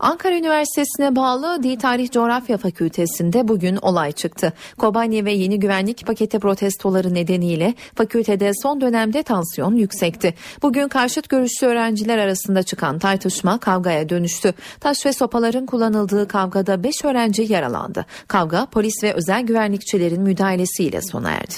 Ankara 0.00 0.36
Üniversitesi'ne 0.36 1.16
bağlı 1.16 1.62
Dil 1.62 1.78
Tarih 1.78 2.10
Coğrafya 2.10 2.58
Fakültesi'nde 2.58 3.48
bugün 3.48 3.76
olay 3.76 4.12
çıktı. 4.12 4.52
Kobani 4.78 5.24
ve 5.24 5.32
yeni 5.32 5.60
güvenlik 5.60 6.06
paketi 6.06 6.38
protestoları 6.38 7.14
nedeniyle 7.14 7.74
fakültede 7.94 8.52
son 8.62 8.80
dönemde 8.80 9.22
tansiyon 9.22 9.74
yüksekti. 9.74 10.34
Bugün 10.62 10.88
karşıt 10.88 11.28
görüşlü 11.28 11.66
öğrenciler 11.66 12.18
arasında 12.18 12.62
çıkan 12.62 12.98
tartışma 12.98 13.58
kavgaya 13.58 14.08
dönüştü. 14.08 14.54
Taş 14.80 15.06
ve 15.06 15.12
sopaların 15.12 15.66
kullanıldığı 15.66 16.28
kavgada 16.28 16.82
5 16.82 17.04
öğrenci 17.04 17.52
yaralandı. 17.52 18.06
Kavga 18.28 18.66
polis 18.66 19.02
ve 19.02 19.12
özel 19.12 19.42
güvenlikçilerin 19.42 20.22
müdahalesiyle 20.22 21.02
sona 21.02 21.30
erdi. 21.30 21.54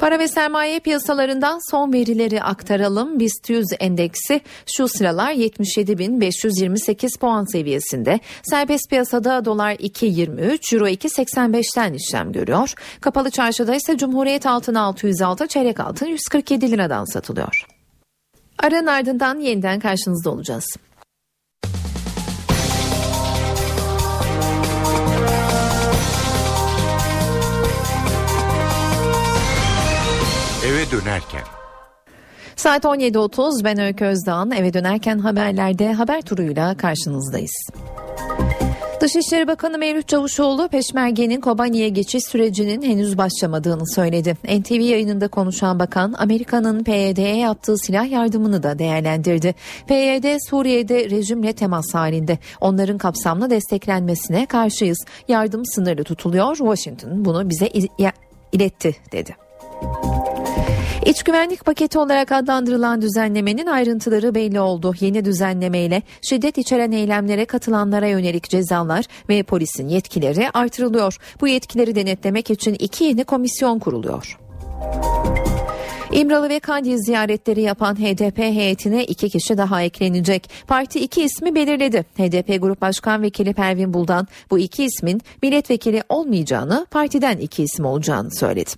Para 0.00 0.18
ve 0.18 0.28
sermaye 0.28 0.80
piyasalarından 0.80 1.70
son 1.70 1.92
verileri 1.92 2.42
aktaralım. 2.42 3.20
BIST 3.20 3.50
100 3.50 3.66
endeksi 3.80 4.40
şu 4.76 4.88
sıralar 4.88 5.32
77.528 5.32 7.18
puan 7.18 7.44
seviyesinde. 7.44 8.20
Serbest 8.42 8.90
piyasada 8.90 9.44
dolar 9.44 9.72
2.23, 9.72 10.74
euro 10.74 10.88
2.85'ten 10.88 11.92
işlem 11.92 12.32
görüyor. 12.32 12.74
Kapalı 13.00 13.30
çarşıda 13.30 13.74
ise 13.74 13.96
Cumhuriyet 13.96 14.46
altın 14.46 14.74
606, 14.74 15.46
çeyrek 15.46 15.80
altın 15.80 16.06
147 16.06 16.70
liradan 16.70 17.04
satılıyor. 17.04 17.66
Aranın 18.58 18.86
ardından 18.86 19.38
yeniden 19.38 19.80
karşınızda 19.80 20.30
olacağız. 20.30 20.64
Dönerken. 30.92 31.42
Saat 32.56 32.84
17.30 32.84 33.64
ben 33.64 33.78
Öykü 33.78 34.04
Özdağ'ın 34.04 34.50
eve 34.50 34.72
dönerken 34.72 35.18
haberlerde 35.18 35.92
haber 35.92 36.22
turuyla 36.22 36.76
karşınızdayız. 36.76 37.68
Dışişleri 39.00 39.48
Bakanı 39.48 39.78
Mevlüt 39.78 40.08
Çavuşoğlu 40.08 40.68
Peşmerge'nin 40.68 41.40
Kobani'ye 41.40 41.88
geçiş 41.88 42.24
sürecinin 42.24 42.82
henüz 42.82 43.18
başlamadığını 43.18 43.94
söyledi. 43.94 44.36
NTV 44.44 44.80
yayınında 44.80 45.28
konuşan 45.28 45.78
bakan 45.78 46.14
Amerika'nın 46.18 46.84
PYD'ye 46.84 47.36
yaptığı 47.36 47.78
silah 47.78 48.10
yardımını 48.10 48.62
da 48.62 48.78
değerlendirdi. 48.78 49.54
PYD 49.86 50.38
Suriye'de 50.50 51.10
rejimle 51.10 51.52
temas 51.52 51.94
halinde. 51.94 52.38
Onların 52.60 52.98
kapsamlı 52.98 53.50
desteklenmesine 53.50 54.46
karşıyız. 54.46 54.98
Yardım 55.28 55.66
sınırlı 55.66 56.04
tutuluyor. 56.04 56.56
Washington 56.56 57.24
bunu 57.24 57.50
bize 57.50 57.68
iletti 58.52 58.96
dedi. 59.12 59.36
İç 61.06 61.22
güvenlik 61.22 61.64
paketi 61.64 61.98
olarak 61.98 62.32
adlandırılan 62.32 63.02
düzenlemenin 63.02 63.66
ayrıntıları 63.66 64.34
belli 64.34 64.60
oldu. 64.60 64.94
Yeni 65.00 65.24
düzenlemeyle 65.24 66.02
şiddet 66.22 66.58
içeren 66.58 66.92
eylemlere 66.92 67.44
katılanlara 67.44 68.06
yönelik 68.06 68.50
cezalar 68.50 69.04
ve 69.28 69.42
polisin 69.42 69.88
yetkileri 69.88 70.50
artırılıyor. 70.54 71.16
Bu 71.40 71.48
yetkileri 71.48 71.94
denetlemek 71.94 72.50
için 72.50 72.74
iki 72.74 73.04
yeni 73.04 73.24
komisyon 73.24 73.78
kuruluyor. 73.78 74.38
İmralı 76.12 76.48
ve 76.48 76.60
Kandil 76.60 76.96
ziyaretleri 76.96 77.62
yapan 77.62 77.94
HDP 77.94 78.38
heyetine 78.38 79.04
iki 79.04 79.28
kişi 79.28 79.58
daha 79.58 79.82
eklenecek. 79.82 80.50
Parti 80.66 81.00
iki 81.00 81.22
ismi 81.22 81.54
belirledi. 81.54 82.06
HDP 82.16 82.62
Grup 82.62 82.80
Başkan 82.80 83.22
Vekili 83.22 83.54
Pervin 83.54 83.94
Buldan 83.94 84.28
bu 84.50 84.58
iki 84.58 84.84
ismin 84.84 85.20
milletvekili 85.42 86.02
olmayacağını, 86.08 86.86
partiden 86.90 87.38
iki 87.38 87.62
isim 87.62 87.84
olacağını 87.84 88.30
söyledi. 88.30 88.70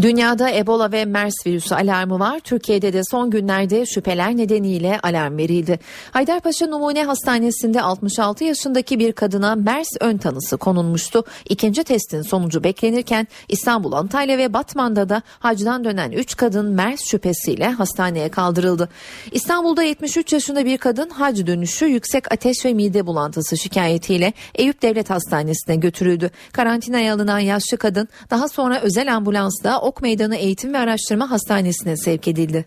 Dünyada 0.00 0.50
Ebola 0.50 0.92
ve 0.92 1.04
MERS 1.04 1.34
virüsü 1.46 1.74
alarmı 1.74 2.20
var. 2.20 2.40
Türkiye'de 2.40 2.92
de 2.92 3.00
son 3.10 3.30
günlerde 3.30 3.86
şüpheler 3.86 4.36
nedeniyle 4.36 5.00
alarm 5.02 5.36
verildi. 5.38 5.78
Haydarpaşa 6.10 6.66
Numune 6.66 7.04
Hastanesi'nde 7.04 7.82
66 7.82 8.44
yaşındaki 8.44 8.98
bir 8.98 9.12
kadına 9.12 9.54
MERS 9.54 9.88
ön 10.00 10.18
tanısı 10.18 10.56
konulmuştu. 10.56 11.24
İkinci 11.48 11.84
testin 11.84 12.22
sonucu 12.22 12.64
beklenirken 12.64 13.28
İstanbul, 13.48 13.92
Antalya 13.92 14.38
ve 14.38 14.52
Batman'da 14.52 15.08
da 15.08 15.22
hacdan 15.38 15.84
dönen 15.84 16.10
3 16.10 16.36
kadın 16.36 16.66
MERS 16.66 17.00
şüphesiyle 17.10 17.70
hastaneye 17.70 18.28
kaldırıldı. 18.28 18.88
İstanbul'da 19.32 19.82
73 19.82 20.32
yaşında 20.32 20.64
bir 20.64 20.78
kadın 20.78 21.10
hac 21.10 21.46
dönüşü 21.46 21.86
yüksek 21.86 22.32
ateş 22.32 22.64
ve 22.64 22.72
mide 22.72 23.06
bulantısı 23.06 23.58
şikayetiyle 23.58 24.32
Eyüp 24.54 24.82
Devlet 24.82 25.10
Hastanesi'ne 25.10 25.76
götürüldü. 25.76 26.30
Karantinaya 26.52 27.14
alınan 27.14 27.38
yaşlı 27.38 27.76
kadın 27.76 28.08
daha 28.30 28.48
sonra 28.48 28.80
özel 28.80 29.16
ambulansla 29.16 29.81
Ok 29.82 30.02
Meydanı 30.02 30.36
Eğitim 30.36 30.74
ve 30.74 30.78
Araştırma 30.78 31.30
Hastanesi'ne 31.30 31.96
sevk 31.96 32.28
edildi. 32.28 32.64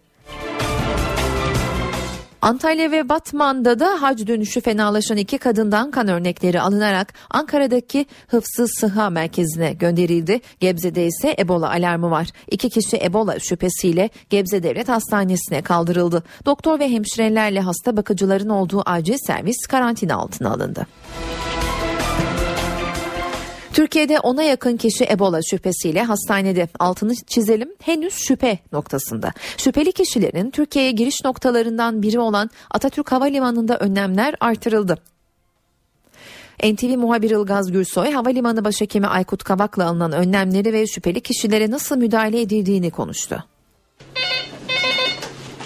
Antalya 2.41 2.91
ve 2.91 3.09
Batman'da 3.09 3.79
da 3.79 4.01
hac 4.01 4.27
dönüşü 4.27 4.61
fenalaşan 4.61 5.17
iki 5.17 5.37
kadından 5.37 5.91
kan 5.91 6.07
örnekleri 6.07 6.61
alınarak 6.61 7.13
Ankara'daki 7.29 8.05
Hıfzı 8.27 8.67
Sıha 8.67 9.09
Merkezi'ne 9.09 9.73
gönderildi. 9.73 10.41
Gebze'de 10.59 11.05
ise 11.05 11.35
Ebola 11.39 11.69
alarmı 11.69 12.11
var. 12.11 12.27
İki 12.51 12.69
kişi 12.69 12.97
Ebola 12.97 13.39
şüphesiyle 13.39 14.09
Gebze 14.29 14.63
Devlet 14.63 14.89
Hastanesi'ne 14.89 15.61
kaldırıldı. 15.61 16.23
Doktor 16.45 16.79
ve 16.79 16.89
hemşirelerle 16.89 17.59
hasta 17.59 17.97
bakıcıların 17.97 18.49
olduğu 18.49 18.81
acil 18.85 19.17
servis 19.27 19.67
karantina 19.67 20.15
altına 20.15 20.51
alındı. 20.51 20.87
Türkiye'de 23.75 24.19
ona 24.19 24.43
yakın 24.43 24.77
kişi 24.77 25.05
Ebola 25.05 25.39
şüphesiyle 25.41 26.03
hastanede. 26.03 26.67
Altını 26.79 27.15
çizelim 27.15 27.69
henüz 27.81 28.13
şüphe 28.13 28.59
noktasında. 28.71 29.33
Şüpheli 29.57 29.91
kişilerin 29.91 30.51
Türkiye'ye 30.51 30.91
giriş 30.91 31.23
noktalarından 31.25 32.01
biri 32.01 32.19
olan 32.19 32.49
Atatürk 32.71 33.11
Havalimanı'nda 33.11 33.77
önlemler 33.77 34.35
artırıldı. 34.39 34.97
NTV 36.63 36.97
muhabiri 36.97 37.33
Ilgaz 37.33 37.71
Gürsoy, 37.71 38.11
Havalimanı 38.11 38.65
Başhekimi 38.65 39.07
Aykut 39.07 39.43
Kavak'la 39.43 39.85
alınan 39.87 40.11
önlemleri 40.11 40.73
ve 40.73 40.87
şüpheli 40.87 41.21
kişilere 41.21 41.71
nasıl 41.71 41.97
müdahale 41.97 42.41
edildiğini 42.41 42.91
konuştu. 42.91 43.43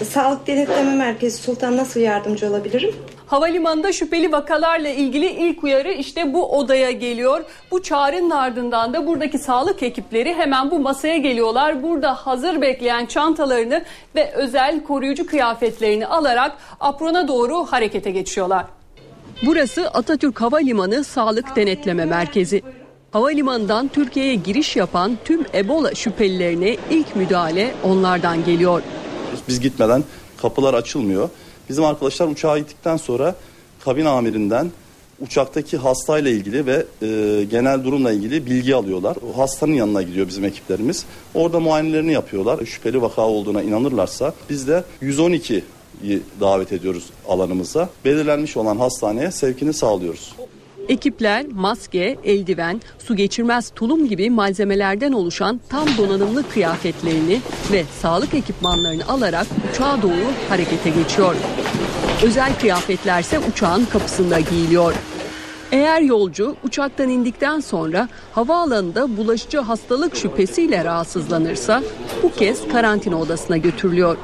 Sağlık 0.04 0.46
Denetleme 0.46 0.94
Merkezi 0.94 1.42
Sultan 1.42 1.76
nasıl 1.76 2.00
yardımcı 2.00 2.48
olabilirim? 2.48 2.94
Havalimanında 3.30 3.92
şüpheli 3.92 4.32
vakalarla 4.32 4.88
ilgili 4.88 5.26
ilk 5.26 5.64
uyarı 5.64 5.92
işte 5.92 6.34
bu 6.34 6.58
odaya 6.58 6.90
geliyor. 6.90 7.44
Bu 7.70 7.82
çağrının 7.82 8.30
ardından 8.30 8.94
da 8.94 9.06
buradaki 9.06 9.38
sağlık 9.38 9.82
ekipleri 9.82 10.34
hemen 10.34 10.70
bu 10.70 10.78
masaya 10.78 11.16
geliyorlar. 11.16 11.82
Burada 11.82 12.14
hazır 12.14 12.60
bekleyen 12.60 13.06
çantalarını 13.06 13.84
ve 14.14 14.32
özel 14.32 14.84
koruyucu 14.84 15.26
kıyafetlerini 15.26 16.06
alarak 16.06 16.56
aprona 16.80 17.28
doğru 17.28 17.64
harekete 17.64 18.10
geçiyorlar. 18.10 18.64
Burası 19.46 19.88
Atatürk 19.88 20.40
Havalimanı 20.40 21.04
Sağlık 21.04 21.56
Denetleme 21.56 22.04
Merkezi. 22.04 22.62
Havalimanından 23.12 23.88
Türkiye'ye 23.88 24.34
giriş 24.34 24.76
yapan 24.76 25.18
tüm 25.24 25.46
Ebola 25.54 25.94
şüphelilerine 25.94 26.76
ilk 26.90 27.16
müdahale 27.16 27.74
onlardan 27.84 28.44
geliyor. 28.44 28.82
Biz 29.48 29.60
gitmeden 29.60 30.04
kapılar 30.42 30.74
açılmıyor. 30.74 31.28
Bizim 31.70 31.84
arkadaşlar 31.84 32.28
uçağa 32.28 32.58
gittikten 32.58 32.96
sonra 32.96 33.34
kabin 33.80 34.04
amirinden 34.04 34.70
uçaktaki 35.20 35.76
hastayla 35.76 36.30
ilgili 36.30 36.66
ve 36.66 36.86
e, 37.02 37.44
genel 37.44 37.84
durumla 37.84 38.12
ilgili 38.12 38.46
bilgi 38.46 38.74
alıyorlar. 38.74 39.16
O 39.16 39.38
hastanın 39.38 39.72
yanına 39.72 40.02
gidiyor 40.02 40.28
bizim 40.28 40.44
ekiplerimiz. 40.44 41.04
Orada 41.34 41.60
muayenelerini 41.60 42.12
yapıyorlar. 42.12 42.66
Şüpheli 42.66 43.02
vaka 43.02 43.22
olduğuna 43.22 43.62
inanırlarsa 43.62 44.34
biz 44.50 44.68
de 44.68 44.84
112 45.00 45.64
davet 46.40 46.72
ediyoruz 46.72 47.10
alanımıza. 47.28 47.88
Belirlenmiş 48.04 48.56
olan 48.56 48.76
hastaneye 48.76 49.30
sevkini 49.30 49.72
sağlıyoruz. 49.72 50.34
Ekipler 50.90 51.46
maske, 51.54 52.16
eldiven, 52.24 52.80
su 52.98 53.16
geçirmez 53.16 53.70
tulum 53.70 54.08
gibi 54.08 54.30
malzemelerden 54.30 55.12
oluşan 55.12 55.60
tam 55.68 55.88
donanımlı 55.98 56.48
kıyafetlerini 56.48 57.40
ve 57.72 57.84
sağlık 58.02 58.34
ekipmanlarını 58.34 59.08
alarak 59.08 59.46
uçağa 59.70 60.02
doğru 60.02 60.32
harekete 60.48 60.90
geçiyor. 60.90 61.34
Özel 62.24 62.58
kıyafetlerse 62.60 63.38
uçağın 63.38 63.84
kapısında 63.84 64.40
giyiliyor. 64.40 64.94
Eğer 65.72 66.00
yolcu 66.00 66.56
uçaktan 66.64 67.08
indikten 67.08 67.60
sonra 67.60 68.08
havaalanında 68.32 69.16
bulaşıcı 69.16 69.58
hastalık 69.58 70.16
şüphesiyle 70.16 70.84
rahatsızlanırsa 70.84 71.82
bu 72.22 72.32
kez 72.32 72.68
karantina 72.68 73.20
odasına 73.20 73.56
götürülüyor. 73.56 74.16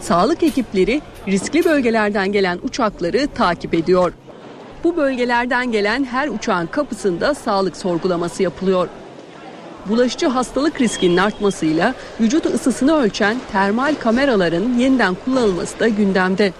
Sağlık 0.00 0.42
ekipleri 0.42 1.00
riskli 1.28 1.64
bölgelerden 1.64 2.32
gelen 2.32 2.58
uçakları 2.62 3.28
takip 3.34 3.74
ediyor. 3.74 4.12
Bu 4.84 4.96
bölgelerden 4.96 5.72
gelen 5.72 6.04
her 6.04 6.28
uçağın 6.28 6.66
kapısında 6.66 7.34
sağlık 7.34 7.76
sorgulaması 7.76 8.42
yapılıyor. 8.42 8.88
Bulaşıcı 9.86 10.26
hastalık 10.26 10.80
riskinin 10.80 11.16
artmasıyla 11.16 11.94
vücut 12.20 12.46
ısısını 12.46 12.96
ölçen 12.96 13.36
termal 13.52 13.94
kameraların 13.94 14.78
yeniden 14.78 15.14
kullanılması 15.24 15.80
da 15.80 15.88
gündemde. 15.88 16.52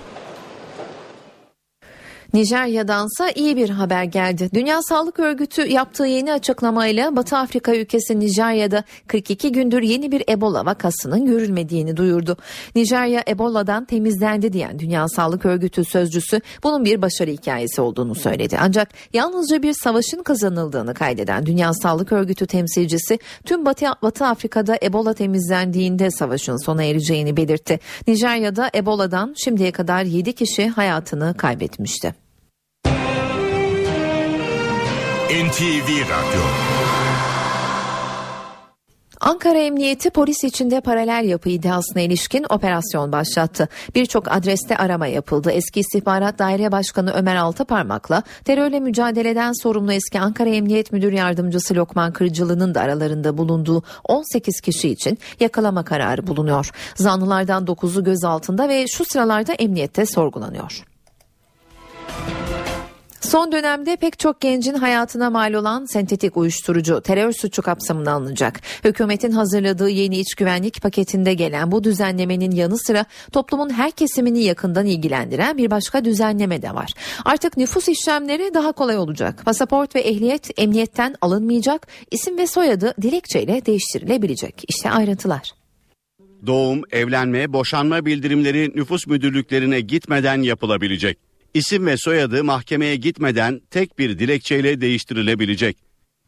Nijerya'dansa 2.34 3.30
iyi 3.30 3.56
bir 3.56 3.70
haber 3.70 4.04
geldi. 4.04 4.50
Dünya 4.54 4.82
Sağlık 4.82 5.20
Örgütü 5.20 5.62
yaptığı 5.68 6.04
yeni 6.06 6.32
açıklamayla 6.32 7.16
Batı 7.16 7.36
Afrika 7.36 7.76
ülkesi 7.76 8.20
Nijerya'da 8.20 8.84
42 9.06 9.52
gündür 9.52 9.82
yeni 9.82 10.12
bir 10.12 10.24
Ebola 10.28 10.66
vakasının 10.66 11.26
görülmediğini 11.26 11.96
duyurdu. 11.96 12.36
Nijerya 12.74 13.22
Ebola'dan 13.28 13.84
temizlendi 13.84 14.52
diyen 14.52 14.78
Dünya 14.78 15.08
Sağlık 15.08 15.46
Örgütü 15.46 15.84
sözcüsü 15.84 16.40
bunun 16.62 16.84
bir 16.84 17.02
başarı 17.02 17.30
hikayesi 17.30 17.80
olduğunu 17.80 18.14
söyledi. 18.14 18.56
Ancak 18.60 18.88
yalnızca 19.12 19.62
bir 19.62 19.72
savaşın 19.72 20.22
kazanıldığını 20.22 20.94
kaydeden 20.94 21.46
Dünya 21.46 21.72
Sağlık 21.74 22.12
Örgütü 22.12 22.46
temsilcisi 22.46 23.18
tüm 23.44 23.64
Batı, 23.64 23.86
Batı 24.02 24.26
Afrika'da 24.26 24.76
Ebola 24.82 25.14
temizlendiğinde 25.14 26.10
savaşın 26.10 26.64
sona 26.64 26.84
ereceğini 26.84 27.36
belirtti. 27.36 27.80
Nijerya'da 28.06 28.70
Ebola'dan 28.74 29.34
şimdiye 29.44 29.72
kadar 29.72 30.02
7 30.02 30.32
kişi 30.32 30.68
hayatını 30.68 31.34
kaybetmişti. 31.36 32.21
NTV 35.32 35.88
Radyo 35.88 36.42
Ankara 39.20 39.58
Emniyeti 39.58 40.10
polis 40.10 40.44
içinde 40.44 40.80
paralel 40.80 41.24
yapı 41.28 41.48
iddiasına 41.48 42.02
ilişkin 42.02 42.46
operasyon 42.50 43.12
başlattı. 43.12 43.68
Birçok 43.94 44.32
adreste 44.32 44.76
arama 44.76 45.06
yapıldı. 45.06 45.50
Eski 45.50 45.80
İstihbarat 45.80 46.38
Daire 46.38 46.72
Başkanı 46.72 47.12
Ömer 47.12 47.36
Altıparmak'la 47.36 48.22
terörle 48.44 48.80
mücadeleden 48.80 49.62
sorumlu 49.62 49.92
eski 49.92 50.20
Ankara 50.20 50.48
Emniyet 50.48 50.92
Müdür 50.92 51.12
Yardımcısı 51.12 51.74
Lokman 51.74 52.12
Kırcılı'nın 52.12 52.74
da 52.74 52.80
aralarında 52.80 53.38
bulunduğu 53.38 53.82
18 54.04 54.60
kişi 54.60 54.88
için 54.88 55.18
yakalama 55.40 55.84
kararı 55.84 56.26
bulunuyor. 56.26 56.70
Zanlılardan 56.94 57.64
9'u 57.64 58.04
gözaltında 58.04 58.68
ve 58.68 58.86
şu 58.86 59.04
sıralarda 59.04 59.52
emniyette 59.52 60.06
sorgulanıyor. 60.06 60.84
Son 63.22 63.52
dönemde 63.52 63.96
pek 63.96 64.18
çok 64.18 64.40
gencin 64.40 64.74
hayatına 64.74 65.30
mal 65.30 65.52
olan 65.52 65.84
sentetik 65.84 66.36
uyuşturucu 66.36 67.00
terör 67.00 67.32
suçu 67.32 67.62
kapsamına 67.62 68.12
alınacak. 68.12 68.60
Hükümetin 68.84 69.30
hazırladığı 69.30 69.88
yeni 69.88 70.18
iç 70.18 70.34
güvenlik 70.34 70.82
paketinde 70.82 71.34
gelen 71.34 71.72
bu 71.72 71.84
düzenlemenin 71.84 72.50
yanı 72.50 72.78
sıra 72.78 73.04
toplumun 73.32 73.70
her 73.70 73.90
kesimini 73.90 74.42
yakından 74.42 74.86
ilgilendiren 74.86 75.58
bir 75.58 75.70
başka 75.70 76.04
düzenleme 76.04 76.62
de 76.62 76.74
var. 76.74 76.90
Artık 77.24 77.56
nüfus 77.56 77.88
işlemleri 77.88 78.54
daha 78.54 78.72
kolay 78.72 78.98
olacak. 78.98 79.42
Pasaport 79.44 79.96
ve 79.96 80.00
ehliyet 80.00 80.60
emniyetten 80.60 81.14
alınmayacak, 81.20 81.86
isim 82.10 82.38
ve 82.38 82.46
soyadı 82.46 82.94
dilekçeyle 83.02 83.66
değiştirilebilecek. 83.66 84.62
İşte 84.68 84.90
ayrıntılar. 84.90 85.50
Doğum, 86.46 86.82
evlenme, 86.90 87.52
boşanma 87.52 88.06
bildirimleri 88.06 88.72
nüfus 88.74 89.06
müdürlüklerine 89.06 89.80
gitmeden 89.80 90.42
yapılabilecek. 90.42 91.31
İsim 91.54 91.86
ve 91.86 91.96
soyadı 91.96 92.44
mahkemeye 92.44 92.96
gitmeden 92.96 93.60
tek 93.70 93.98
bir 93.98 94.18
dilekçeyle 94.18 94.80
değiştirilebilecek. 94.80 95.76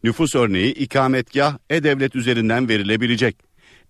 Nüfus 0.02 0.34
örneği 0.34 0.74
ikametgah 0.74 1.58
e-devlet 1.70 2.16
üzerinden 2.16 2.68
verilebilecek. 2.68 3.36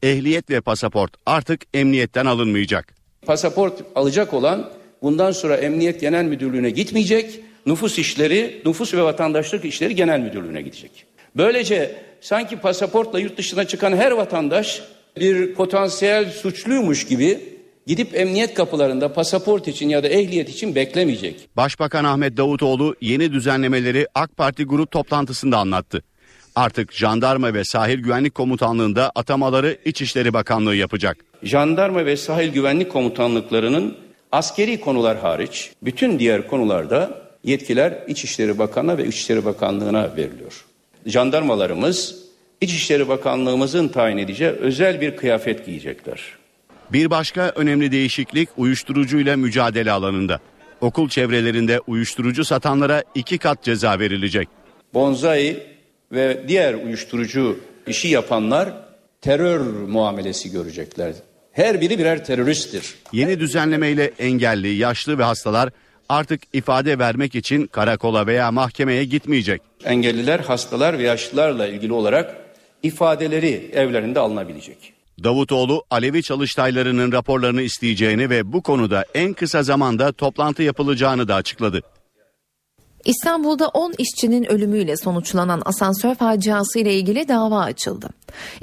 Ehliyet 0.02 0.50
ve 0.50 0.60
pasaport 0.60 1.12
artık 1.26 1.62
emniyetten 1.74 2.26
alınmayacak. 2.26 2.94
Pasaport 3.26 3.82
alacak 3.94 4.34
olan 4.34 4.70
bundan 5.02 5.32
sonra 5.32 5.56
Emniyet 5.56 6.00
Genel 6.00 6.24
Müdürlüğü'ne 6.24 6.70
gitmeyecek. 6.70 7.40
Nüfus 7.66 7.98
işleri, 7.98 8.62
nüfus 8.66 8.94
ve 8.94 9.02
vatandaşlık 9.02 9.64
işleri 9.64 9.94
genel 9.94 10.20
müdürlüğüne 10.20 10.62
gidecek. 10.62 11.06
Böylece 11.36 11.96
sanki 12.20 12.56
pasaportla 12.56 13.20
yurt 13.20 13.38
dışına 13.38 13.64
çıkan 13.64 13.96
her 13.96 14.10
vatandaş 14.10 14.82
bir 15.16 15.54
potansiyel 15.54 16.30
suçluymuş 16.30 17.06
gibi 17.06 17.53
gidip 17.86 18.14
emniyet 18.14 18.54
kapılarında 18.54 19.12
pasaport 19.12 19.68
için 19.68 19.88
ya 19.88 20.02
da 20.02 20.08
ehliyet 20.08 20.48
için 20.48 20.74
beklemeyecek. 20.74 21.48
Başbakan 21.56 22.04
Ahmet 22.04 22.36
Davutoğlu 22.36 22.96
yeni 23.00 23.32
düzenlemeleri 23.32 24.06
AK 24.14 24.36
Parti 24.36 24.64
grup 24.64 24.90
toplantısında 24.90 25.58
anlattı. 25.58 26.02
Artık 26.54 26.92
jandarma 26.92 27.54
ve 27.54 27.64
sahil 27.64 27.98
güvenlik 27.98 28.34
komutanlığında 28.34 29.12
atamaları 29.14 29.78
İçişleri 29.84 30.32
Bakanlığı 30.32 30.76
yapacak. 30.76 31.16
Jandarma 31.42 32.06
ve 32.06 32.16
sahil 32.16 32.48
güvenlik 32.48 32.92
komutanlıklarının 32.92 33.96
askeri 34.32 34.80
konular 34.80 35.18
hariç 35.18 35.70
bütün 35.82 36.18
diğer 36.18 36.48
konularda 36.48 37.24
yetkiler 37.44 37.98
İçişleri 38.08 38.58
Bakanı'na 38.58 38.98
ve 38.98 39.06
İçişleri 39.06 39.44
Bakanlığı'na 39.44 40.16
veriliyor. 40.16 40.64
Jandarmalarımız 41.06 42.24
İçişleri 42.60 43.08
Bakanlığımızın 43.08 43.88
tayin 43.88 44.18
edeceği 44.18 44.50
özel 44.50 45.00
bir 45.00 45.16
kıyafet 45.16 45.66
giyecekler. 45.66 46.20
Bir 46.92 47.10
başka 47.10 47.52
önemli 47.56 47.92
değişiklik 47.92 48.48
uyuşturucuyla 48.56 49.36
mücadele 49.36 49.92
alanında. 49.92 50.40
Okul 50.80 51.08
çevrelerinde 51.08 51.80
uyuşturucu 51.80 52.44
satanlara 52.44 53.02
iki 53.14 53.38
kat 53.38 53.62
ceza 53.62 53.98
verilecek. 53.98 54.48
Bonzai 54.94 55.62
ve 56.12 56.44
diğer 56.48 56.74
uyuşturucu 56.74 57.60
işi 57.86 58.08
yapanlar 58.08 58.72
terör 59.20 59.60
muamelesi 59.88 60.50
görecekler. 60.50 61.12
Her 61.52 61.80
biri 61.80 61.98
birer 61.98 62.24
teröristtir. 62.24 62.94
Yeni 63.12 63.40
düzenlemeyle 63.40 64.12
engelli, 64.18 64.68
yaşlı 64.68 65.18
ve 65.18 65.22
hastalar 65.22 65.70
artık 66.08 66.40
ifade 66.52 66.98
vermek 66.98 67.34
için 67.34 67.66
karakola 67.66 68.26
veya 68.26 68.52
mahkemeye 68.52 69.04
gitmeyecek. 69.04 69.62
Engelliler, 69.84 70.40
hastalar 70.40 70.98
ve 70.98 71.02
yaşlılarla 71.02 71.66
ilgili 71.66 71.92
olarak 71.92 72.36
ifadeleri 72.82 73.70
evlerinde 73.74 74.20
alınabilecek. 74.20 74.93
Davutoğlu 75.24 75.84
Alevi 75.90 76.22
çalıştaylarının 76.22 77.12
raporlarını 77.12 77.62
isteyeceğini 77.62 78.30
ve 78.30 78.52
bu 78.52 78.62
konuda 78.62 79.04
en 79.14 79.32
kısa 79.32 79.62
zamanda 79.62 80.12
toplantı 80.12 80.62
yapılacağını 80.62 81.28
da 81.28 81.34
açıkladı. 81.34 81.82
İstanbul'da 83.04 83.68
10 83.68 83.94
işçinin 83.98 84.44
ölümüyle 84.44 84.96
sonuçlanan 84.96 85.62
asansör 85.64 86.14
faciası 86.14 86.78
ile 86.78 86.94
ilgili 86.94 87.28
dava 87.28 87.60
açıldı. 87.60 88.08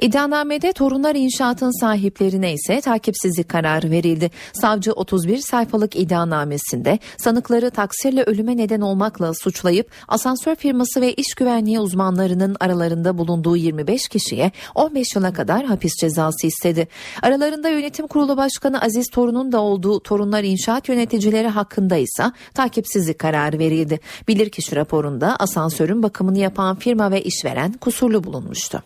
İddianamede 0.02 0.74
torunlar 0.74 1.16
inşaatın 1.16 1.80
sahiplerine 1.80 2.54
ise 2.54 2.82
takipsizlik 2.82 3.50
kararı 3.50 3.92
verildi. 3.92 4.32
Savcı 4.54 4.92
31 4.92 5.38
sayfalık 5.38 5.96
iddianamesinde 5.96 7.00
sanıkları 7.18 7.72
taksirle 7.72 8.24
ölüme 8.24 8.58
neden 8.58 8.82
olmakla 8.82 9.34
suçlayıp 9.34 9.92
asansör 10.08 10.56
firması 10.56 11.02
ve 11.02 11.14
iş 11.14 11.34
güvenliği 11.34 11.80
uzmanlarının 11.80 12.56
aralarında 12.60 13.18
bulunduğu 13.18 13.58
25 13.58 14.08
kişiye 14.08 14.52
15 14.76 15.16
yıla 15.16 15.34
kadar 15.34 15.66
hapis 15.66 15.94
cezası 16.02 16.48
istedi. 16.48 16.88
Aralarında 17.22 17.70
yönetim 17.70 18.08
kurulu 18.08 18.38
başkanı 18.38 18.82
Aziz 18.82 19.10
Torun'un 19.10 19.52
da 19.52 19.62
olduğu 19.62 20.00
torunlar 20.00 20.44
inşaat 20.44 20.90
yöneticileri 20.90 21.48
hakkında 21.48 21.96
ise 21.98 22.24
takipsizlik 22.54 23.20
kararı 23.20 23.60
verildi. 23.60 24.00
Bilirkişi 24.32 24.76
raporunda 24.76 25.36
asansörün 25.36 26.04
bakımını 26.04 26.38
yapan 26.38 26.76
firma 26.76 27.12
ve 27.12 27.22
işveren 27.22 27.74
kusurlu 27.74 28.24
bulunmuştu. 28.24 28.84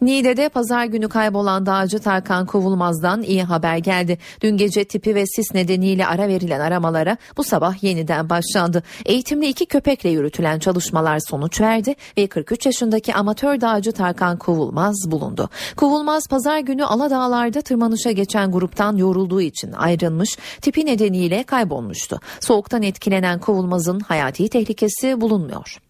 Niğde'de 0.00 0.48
pazar 0.48 0.84
günü 0.84 1.08
kaybolan 1.08 1.66
dağcı 1.66 1.98
Tarkan 1.98 2.46
Kovulmaz'dan 2.46 3.22
iyi 3.22 3.42
haber 3.42 3.76
geldi. 3.76 4.18
Dün 4.40 4.56
gece 4.56 4.84
tipi 4.84 5.14
ve 5.14 5.26
sis 5.26 5.54
nedeniyle 5.54 6.06
ara 6.06 6.28
verilen 6.28 6.60
aramalara 6.60 7.16
bu 7.36 7.44
sabah 7.44 7.82
yeniden 7.82 8.30
başlandı. 8.30 8.82
Eğitimli 9.04 9.48
iki 9.48 9.66
köpekle 9.66 10.10
yürütülen 10.10 10.58
çalışmalar 10.58 11.18
sonuç 11.18 11.60
verdi 11.60 11.94
ve 12.18 12.26
43 12.26 12.66
yaşındaki 12.66 13.14
amatör 13.14 13.60
dağcı 13.60 13.92
Tarkan 13.92 14.38
Kovulmaz 14.38 14.96
bulundu. 15.06 15.48
Kovulmaz 15.76 16.22
pazar 16.30 16.58
günü 16.58 16.84
Aladağlar'da 16.84 17.60
tırmanışa 17.60 18.10
geçen 18.10 18.52
gruptan 18.52 18.96
yorulduğu 18.96 19.40
için 19.40 19.72
ayrılmış, 19.72 20.38
tipi 20.60 20.86
nedeniyle 20.86 21.42
kaybolmuştu. 21.42 22.20
Soğuktan 22.40 22.82
etkilenen 22.82 23.38
Kovulmaz'ın 23.38 24.00
hayati 24.00 24.48
tehlikesi 24.48 25.20
bulunmuyor. 25.20 25.85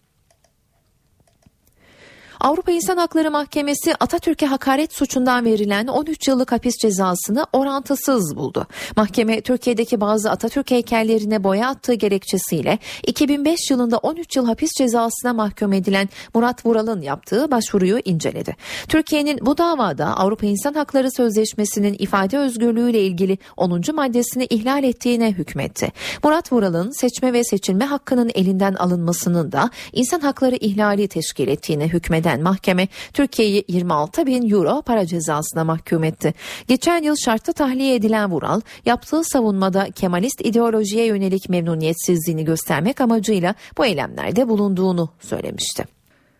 Avrupa 2.39 2.71
İnsan 2.71 2.97
Hakları 2.97 3.31
Mahkemesi 3.31 3.95
Atatürk'e 3.99 4.45
hakaret 4.45 4.93
suçundan 4.93 5.45
verilen 5.45 5.87
13 5.87 6.27
yıllık 6.27 6.51
hapis 6.51 6.77
cezasını 6.77 7.45
orantısız 7.53 8.35
buldu. 8.35 8.67
Mahkeme 8.95 9.41
Türkiye'deki 9.41 10.01
bazı 10.01 10.31
Atatürk 10.31 10.71
heykellerine 10.71 11.43
boya 11.43 11.67
attığı 11.67 11.93
gerekçesiyle 11.93 12.79
2005 13.07 13.71
yılında 13.71 13.97
13 13.97 14.35
yıl 14.35 14.45
hapis 14.45 14.71
cezasına 14.77 15.33
mahkum 15.33 15.73
edilen 15.73 16.09
Murat 16.33 16.65
Vural'ın 16.65 17.01
yaptığı 17.01 17.51
başvuruyu 17.51 17.99
inceledi. 18.05 18.55
Türkiye'nin 18.87 19.39
bu 19.45 19.57
davada 19.57 20.05
Avrupa 20.05 20.45
İnsan 20.45 20.73
Hakları 20.73 21.11
Sözleşmesi'nin 21.11 21.95
ifade 21.99 22.37
özgürlüğü 22.37 22.89
ile 22.89 23.01
ilgili 23.01 23.37
10. 23.57 23.81
maddesini 23.93 24.45
ihlal 24.45 24.83
ettiğine 24.83 25.31
hükmetti. 25.31 25.91
Murat 26.23 26.51
Vural'ın 26.51 26.91
seçme 26.91 27.33
ve 27.33 27.43
seçilme 27.43 27.85
hakkının 27.85 28.31
elinden 28.35 28.73
alınmasının 28.73 29.51
da 29.51 29.69
insan 29.93 30.19
hakları 30.19 30.55
ihlali 30.55 31.07
teşkil 31.07 31.47
ettiğine 31.47 31.87
hükmeden 31.87 32.26
mahkeme 32.35 32.87
Türkiye'yi 33.13 33.65
26 33.67 34.25
bin 34.25 34.49
euro 34.49 34.81
para 34.81 35.05
cezasına 35.05 35.63
mahkum 35.63 36.03
etti. 36.03 36.33
Geçen 36.67 37.03
yıl 37.03 37.15
şartlı 37.15 37.53
tahliye 37.53 37.95
edilen 37.95 38.31
Vural 38.31 38.61
yaptığı 38.85 39.23
savunmada 39.23 39.87
Kemalist 39.91 40.41
ideolojiye 40.45 41.05
yönelik 41.05 41.49
memnuniyetsizliğini 41.49 42.45
göstermek 42.45 43.01
amacıyla 43.01 43.55
bu 43.77 43.85
eylemlerde 43.85 44.49
bulunduğunu 44.49 45.09
söylemişti. 45.19 45.85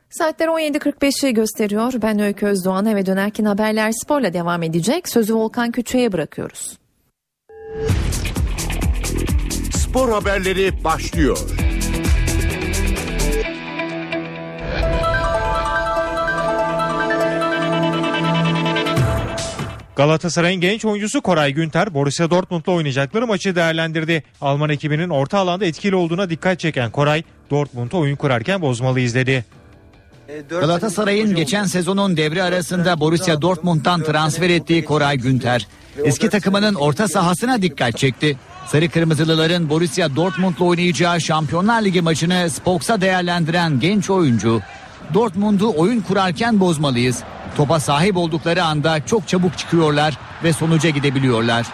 Saatler 0.09 0.47
17.45'i 0.47 1.33
gösteriyor. 1.33 1.93
Ben 2.01 2.19
Öykü 2.19 2.45
Özdoğan 2.45 2.85
eve 2.85 3.05
dönerken 3.05 3.45
haberler 3.45 3.91
sporla 3.91 4.33
devam 4.33 4.63
edecek. 4.63 5.09
Sözü 5.09 5.35
Volkan 5.35 5.71
Küçü'ye 5.71 6.11
bırakıyoruz. 6.11 6.77
Spor 9.71 10.09
haberleri 10.09 10.83
başlıyor. 10.83 11.37
Galatasaray'ın 19.97 20.61
genç 20.61 20.85
oyuncusu 20.85 21.21
Koray 21.21 21.51
Günter 21.53 21.93
Borussia 21.93 22.29
Dortmund'la 22.29 22.71
oynayacakları 22.71 23.27
maçı 23.27 23.55
değerlendirdi. 23.55 24.23
Alman 24.41 24.69
ekibinin 24.69 25.09
orta 25.09 25.37
alanda 25.37 25.65
etkili 25.65 25.95
olduğuna 25.95 26.29
dikkat 26.29 26.59
çeken 26.59 26.91
Koray, 26.91 27.23
Dortmund'a 27.51 27.97
oyun 27.97 28.15
kurarken 28.15 28.61
bozmalıyız 28.61 29.15
dedi. 29.15 29.45
Galatasaray'ın 30.49 31.35
geçen 31.35 31.63
sezonun 31.63 32.17
devre 32.17 32.43
arasında 32.43 32.99
Borussia 32.99 33.41
Dortmund'dan 33.41 34.03
transfer 34.03 34.49
ettiği 34.49 34.85
Koray 34.85 35.17
Günter, 35.17 35.67
eski 36.03 36.29
takımının 36.29 36.75
orta 36.75 37.07
sahasına 37.07 37.61
dikkat 37.61 37.97
çekti. 37.97 38.37
Sarı 38.67 38.89
Kırmızılıların 38.89 39.69
Borussia 39.69 40.15
Dortmund'la 40.15 40.65
oynayacağı 40.65 41.21
Şampiyonlar 41.21 41.81
Ligi 41.81 42.01
maçını 42.01 42.49
Spox'a 42.49 43.01
değerlendiren 43.01 43.79
genç 43.79 44.09
oyuncu, 44.09 44.61
Dortmund'u 45.13 45.73
oyun 45.77 46.01
kurarken 46.01 46.59
bozmalıyız. 46.59 47.23
Topa 47.57 47.79
sahip 47.79 48.17
oldukları 48.17 48.63
anda 48.63 49.05
çok 49.05 49.27
çabuk 49.27 49.57
çıkıyorlar 49.57 50.17
ve 50.43 50.53
sonuca 50.53 50.89
gidebiliyorlar. 50.89 51.65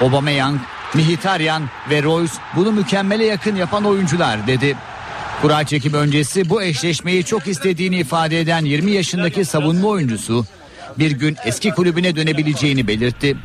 Aubameyang, 0.00 0.60
Mkhitaryan 0.94 1.62
ve 1.90 2.02
Royce 2.02 2.32
bunu 2.56 2.72
mükemmele 2.72 3.24
yakın 3.24 3.56
yapan 3.56 3.84
oyuncular 3.84 4.46
dedi. 4.46 4.76
Kura 5.42 5.64
çekim 5.64 5.94
öncesi 5.94 6.50
bu 6.50 6.62
eşleşmeyi 6.62 7.24
çok 7.24 7.46
istediğini 7.46 7.96
ifade 7.96 8.40
eden 8.40 8.64
20 8.64 8.90
yaşındaki 8.90 9.44
savunma 9.44 9.88
oyuncusu 9.88 10.44
bir 10.98 11.10
gün 11.10 11.36
eski 11.44 11.70
kulübüne 11.70 12.16
dönebileceğini 12.16 12.86
belirtti. 12.88 13.36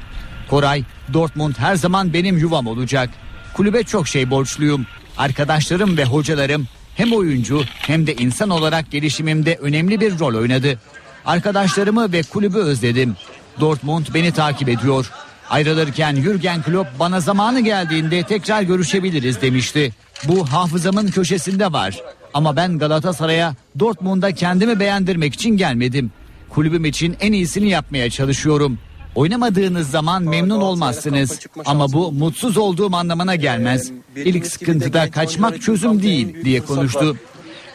Koray, 0.50 0.84
Dortmund 1.14 1.56
her 1.58 1.76
zaman 1.76 2.14
benim 2.14 2.38
yuvam 2.38 2.68
olacak. 2.68 3.10
Kulübe 3.54 3.84
çok 3.84 4.08
şey 4.08 4.30
borçluyum. 4.30 4.86
Arkadaşlarım 5.18 5.98
ve 5.98 6.06
hocalarım 6.06 6.68
hem 6.98 7.14
oyuncu 7.14 7.64
hem 7.78 8.08
de 8.08 8.16
insan 8.16 8.50
olarak 8.50 8.92
gelişimimde 8.92 9.56
önemli 9.62 10.00
bir 10.00 10.20
rol 10.20 10.36
oynadı. 10.36 10.80
Arkadaşlarımı 11.26 12.12
ve 12.12 12.24
kulübü 12.24 12.58
özledim. 12.58 13.16
Dortmund 13.60 14.06
beni 14.14 14.32
takip 14.32 14.70
ediyor. 14.70 15.12
Ayrılırken 15.50 16.16
Jürgen 16.16 16.62
Klopp 16.62 17.00
bana 17.00 17.20
zamanı 17.20 17.60
geldiğinde 17.60 18.24
tekrar 18.24 18.62
görüşebiliriz 18.62 19.42
demişti. 19.42 19.94
Bu 20.24 20.48
hafızamın 20.48 21.08
köşesinde 21.08 21.74
var. 21.74 21.96
Ama 22.34 22.56
ben 22.56 22.80
Galatasaray'a 22.80 23.56
Dortmund'a 23.80 24.32
kendimi 24.32 24.80
beğendirmek 24.80 25.34
için 25.34 25.58
gelmedim. 25.58 26.12
Kulübüm 26.50 26.86
için 26.86 27.18
en 27.20 27.32
iyisini 27.32 27.70
yapmaya 27.70 28.10
çalışıyorum. 28.10 28.80
Oynamadığınız 29.18 29.90
zaman 29.90 30.24
memnun 30.24 30.62
olmazsınız 30.62 31.40
ama 31.66 31.94
bu 31.94 32.12
mutsuz 32.12 32.58
olduğum 32.58 32.96
anlamına 32.96 33.36
gelmez. 33.36 33.92
İlk 34.16 34.48
sıkıntıda 34.48 35.12
kaçmak 35.12 35.62
çözüm 35.62 36.04
değil 36.04 36.46
diye 36.46 36.62
konuştu. 36.62 37.18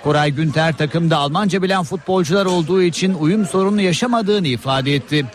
Koray 0.05 0.31
Günter 0.31 0.77
takımda 0.77 1.17
Almanca 1.17 1.63
bilen 1.63 1.83
futbolcular 1.83 2.47
olduğu 2.47 2.83
için 2.83 3.15
uyum 3.15 3.47
sorunu 3.47 3.81
yaşamadığını 3.81 4.47
ifade 4.47 4.95
etti. 4.95 5.27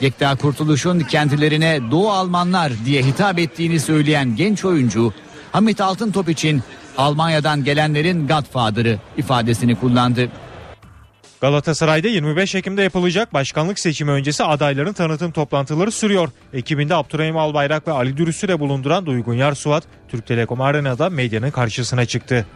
Yekta 0.00 0.36
Kurtuluş'un 0.36 1.00
kendilerine 1.00 1.80
Doğu 1.90 2.10
Almanlar 2.10 2.72
diye 2.84 3.02
hitap 3.02 3.38
ettiğini 3.38 3.80
söyleyen 3.80 4.36
genç 4.36 4.64
oyuncu 4.64 5.12
Hamit 5.52 5.80
Altıntop 5.80 6.28
için 6.28 6.62
Almanya'dan 6.98 7.64
gelenlerin 7.64 8.28
Godfather'ı 8.28 8.98
ifadesini 9.16 9.74
kullandı. 9.74 10.28
Galatasaray'da 11.44 12.08
25 12.08 12.54
Ekim'de 12.54 12.82
yapılacak 12.82 13.34
başkanlık 13.34 13.78
seçimi 13.78 14.10
öncesi 14.10 14.44
adayların 14.44 14.92
tanıtım 14.92 15.32
toplantıları 15.32 15.92
sürüyor. 15.92 16.28
Ekibinde 16.52 16.94
Abdurrahim 16.94 17.36
Albayrak 17.36 17.88
ve 17.88 17.92
Ali 17.92 18.16
Dürüs'ü 18.16 18.48
de 18.48 18.60
bulunduran 18.60 19.06
Duygun 19.06 19.34
Yarsuat, 19.34 19.84
Türk 20.08 20.26
Telekom 20.26 20.60
Arena'da 20.60 21.10
medyanın 21.10 21.50
karşısına 21.50 22.06
çıktı. 22.06 22.46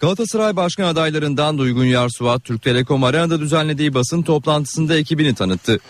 Galatasaray 0.00 0.56
Başkan 0.56 0.84
adaylarından 0.84 1.58
Duygun 1.58 1.84
Yarsuat, 1.84 2.44
Türk 2.44 2.62
Telekom 2.62 3.04
Arena'da 3.04 3.40
düzenlediği 3.40 3.94
basın 3.94 4.22
toplantısında 4.22 4.96
ekibini 4.96 5.34
tanıttı. 5.34 5.80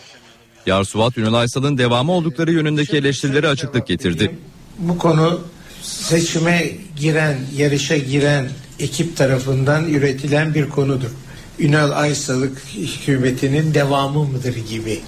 Yarsuat, 0.66 1.18
Ünal 1.18 1.34
Aysal'ın 1.34 1.78
devamı 1.78 2.12
oldukları 2.12 2.52
yönündeki 2.52 2.96
eleştirileri 2.96 3.48
açıklık 3.48 3.86
getirdi. 3.86 4.38
Bu 4.78 4.98
konu 4.98 5.40
seçime 5.82 6.70
giren, 6.96 7.38
yarışa 7.56 7.96
giren 7.96 8.48
ekip 8.78 9.16
tarafından 9.16 9.88
üretilen 9.88 10.54
bir 10.54 10.68
konudur. 10.68 11.10
Ünal 11.58 11.90
Aysal'ık 11.90 12.62
hükümetinin 12.74 13.74
devamı 13.74 14.24
mıdır 14.24 14.56
gibi. 14.56 15.00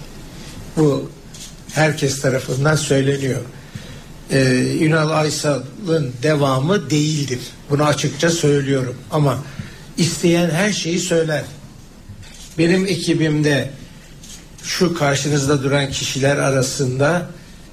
Bu 0.76 1.10
herkes 1.72 2.20
tarafından 2.20 2.76
söyleniyor. 2.76 3.40
Ee, 4.30 4.76
Ünal 4.80 5.10
Aysal'ın 5.10 6.12
devamı 6.22 6.90
değildir. 6.90 7.38
Bunu 7.70 7.84
açıkça 7.84 8.30
söylüyorum. 8.30 8.94
Ama 9.10 9.38
isteyen 9.96 10.50
her 10.50 10.72
şeyi 10.72 10.98
söyler. 10.98 11.44
Benim 12.58 12.86
ekibimde 12.86 13.70
şu 14.62 14.94
karşınızda 14.94 15.62
duran 15.62 15.90
kişiler 15.90 16.36
arasında 16.36 17.30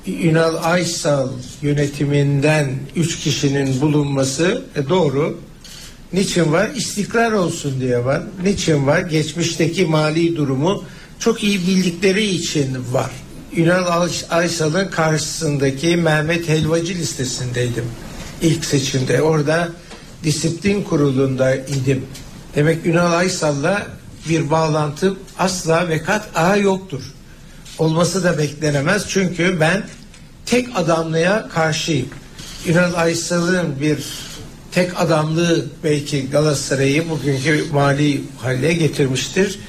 Ünal 0.08 0.56
Aysal 0.64 1.30
yönetiminden 1.62 2.76
üç 2.96 3.20
kişinin 3.20 3.82
bulunması 3.82 4.64
e, 4.76 4.90
doğru. 4.90 5.40
Niçin 6.14 6.52
var? 6.52 6.70
İstikrar 6.76 7.32
olsun 7.32 7.80
diye 7.80 8.06
var. 8.06 8.22
Niçin 8.44 8.88
var? 8.88 9.00
Geçmişteki 9.00 9.86
mali 9.86 10.36
durumu 10.36 10.84
çok 11.20 11.44
iyi 11.44 11.68
bildikleri 11.68 12.26
için 12.26 12.78
var. 12.92 13.12
Ünal 13.56 14.10
Aysal'ın 14.30 14.88
karşısındaki 14.88 15.98
Mehmet 15.98 16.50
Helvacı 16.50 16.94
listesindeydim 16.94 17.86
ilk 18.42 18.66
seçimde. 18.66 19.22
Orada 19.22 19.70
disiplin 20.24 20.84
kurulunda 20.84 21.56
idim. 21.56 22.06
Demek 22.56 22.86
Ünal 22.86 23.14
Aysal'la 23.14 23.88
bir 24.30 24.52
bağlantım 24.52 25.20
asla 25.40 25.90
ve 25.90 26.04
kat 26.04 26.30
a 26.36 26.56
yoktur. 26.56 27.02
Olması 27.78 28.24
da 28.24 28.38
beklenemez 28.38 29.06
çünkü 29.10 29.60
ben 29.60 29.84
tek 30.46 30.68
adamlığa 30.76 31.50
karşıyım. 31.50 32.08
Ünal 32.68 32.94
Aysal'ın 32.94 33.80
bir 33.82 34.27
tek 34.78 35.02
adamlığı 35.02 35.66
belki 35.84 36.30
Galatasaray'ı 36.30 37.10
bugünkü 37.10 37.66
mali 37.74 38.22
hale 38.38 38.74
getirmiştir. 38.74 39.60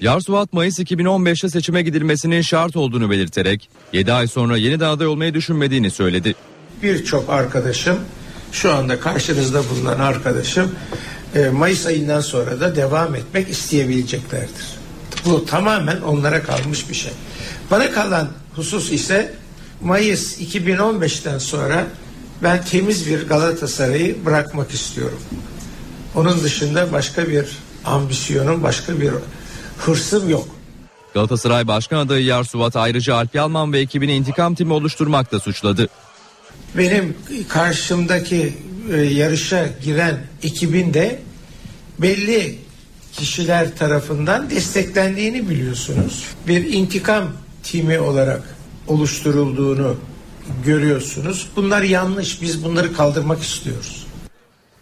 Yarsuvat 0.00 0.52
Mayıs 0.52 0.78
2015'te 0.78 1.48
seçime 1.48 1.82
gidilmesinin 1.82 2.40
şart 2.40 2.76
olduğunu 2.76 3.10
belirterek 3.10 3.68
7 3.92 4.12
ay 4.12 4.26
sonra 4.26 4.56
yeniden 4.56 4.88
aday 4.88 5.06
olmayı 5.06 5.34
düşünmediğini 5.34 5.90
söyledi. 5.90 6.34
Birçok 6.82 7.30
arkadaşım 7.30 7.98
şu 8.52 8.72
anda 8.72 9.00
karşınızda 9.00 9.62
bulunan 9.70 9.98
arkadaşım 9.98 10.74
e, 11.34 11.48
Mayıs 11.48 11.86
ayından 11.86 12.20
sonra 12.20 12.60
da 12.60 12.76
devam 12.76 13.14
etmek 13.14 13.48
isteyebileceklerdir. 13.48 14.66
Bu 15.24 15.46
tamamen 15.46 16.00
onlara 16.00 16.42
kalmış 16.42 16.90
bir 16.90 16.94
şey. 16.94 17.12
Bana 17.70 17.90
kalan 17.90 18.28
husus 18.56 18.92
ise 18.92 19.34
Mayıs 19.80 20.40
2015'ten 20.40 21.38
sonra 21.38 21.86
ben 22.42 22.64
temiz 22.64 23.06
bir 23.06 23.28
Galatasaray'ı 23.28 24.24
bırakmak 24.24 24.70
istiyorum. 24.70 25.20
Onun 26.14 26.42
dışında 26.42 26.92
başka 26.92 27.28
bir 27.28 27.58
ambisyonum, 27.84 28.62
başka 28.62 29.00
bir 29.00 29.10
hırsım 29.78 30.30
yok. 30.30 30.48
Galatasaray 31.14 31.66
Başkan 31.66 31.98
adayı 31.98 32.24
Yarsuvat 32.24 32.76
ayrıca 32.76 33.14
Alp 33.14 33.34
Yalman 33.34 33.72
ve 33.72 33.80
ekibini 33.80 34.14
intikam 34.14 34.54
timi 34.54 34.72
oluşturmakla 34.72 35.40
suçladı. 35.40 35.88
Benim 36.78 37.16
karşımdaki 37.48 38.54
e, 38.92 38.96
yarışa 38.96 39.66
giren 39.84 40.26
ekibin 40.42 40.94
de 40.94 41.18
belli 41.98 42.58
kişiler 43.12 43.76
tarafından 43.76 44.50
desteklendiğini 44.50 45.48
biliyorsunuz. 45.48 46.24
Bir 46.48 46.72
intikam 46.72 47.24
timi 47.62 48.00
olarak 48.00 48.42
oluşturulduğunu 48.86 49.96
görüyorsunuz. 50.64 51.48
Bunlar 51.56 51.82
yanlış. 51.82 52.42
Biz 52.42 52.64
bunları 52.64 52.92
kaldırmak 52.92 53.42
istiyoruz. 53.42 54.06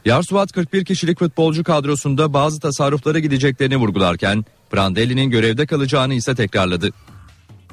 Yarsuvat 0.05 0.53
41 0.53 0.85
kişilik 0.85 1.19
futbolcu 1.19 1.65
kadrosunda 1.65 2.33
bazı 2.33 2.61
tasarruflara 2.61 3.19
gideceklerini 3.19 3.77
vurgularken 3.77 4.45
Prandelli'nin 4.71 5.31
görevde 5.31 5.67
kalacağını 5.67 6.15
ise 6.15 6.35
tekrarladı. 6.35 6.91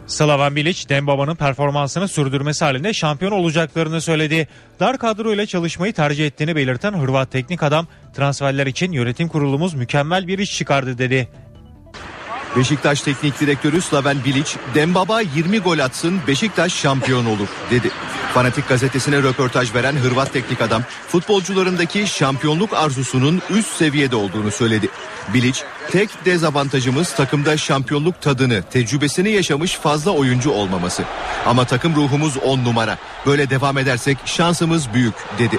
Slaven 0.08 0.56
Bilic, 0.56 0.90
Dembaba'nın 0.90 1.36
performansını 1.36 2.08
sürdürmesi 2.08 2.66
halinde 2.66 2.94
şampiyon 2.94 3.32
olacaklarını 3.32 4.02
söyledi. 4.02 4.48
Dar 4.80 4.98
kadro 4.98 5.34
ile 5.34 5.46
çalışmayı 5.46 5.94
tercih 5.94 6.28
ettiğini 6.28 6.56
belirten 6.56 6.94
Hırvat 6.94 7.32
teknik 7.32 7.64
adam 7.64 7.88
transferler 8.16 8.68
için 8.68 8.92
yönetim 8.92 9.28
kurulumuz 9.28 9.74
mükemmel 9.74 10.28
bir 10.28 10.40
iş 10.40 10.58
çıkardı 10.58 10.98
dedi. 10.98 11.30
Beşiktaş 12.58 13.02
Teknik 13.02 13.40
Direktörü 13.40 13.82
Slaven 13.82 14.24
Bilic, 14.26 14.52
Dembaba 14.76 15.22
20 15.22 15.60
gol 15.60 15.80
atsın 15.80 16.20
Beşiktaş 16.28 16.74
şampiyon 16.74 17.26
olur 17.26 17.48
dedi. 17.72 17.90
Fanatik 18.34 18.70
gazetesine 18.70 19.18
röportaj 19.18 19.76
veren 19.76 19.96
Hırvat 19.96 20.34
teknik 20.34 20.62
adam 20.62 20.82
futbolcularındaki 21.08 22.08
şampiyonluk 22.08 22.74
arzusunun 22.74 23.42
üst 23.50 23.76
seviyede 23.76 24.16
olduğunu 24.16 24.52
söyledi. 24.52 24.90
Bilic, 25.34 25.62
tek 25.92 26.26
dezavantajımız 26.26 27.16
takımda 27.16 27.58
şampiyonluk 27.58 28.22
tadını, 28.22 28.64
tecrübesini 28.72 29.30
yaşamış 29.30 29.76
fazla 29.76 30.12
oyuncu 30.12 30.52
olmaması. 30.52 31.04
Ama 31.46 31.66
takım 31.66 31.96
ruhumuz 31.96 32.38
10 32.38 32.66
numara. 32.66 32.98
Böyle 33.26 33.50
devam 33.50 33.78
edersek 33.78 34.18
şansımız 34.26 34.94
büyük 34.94 35.16
dedi. 35.40 35.58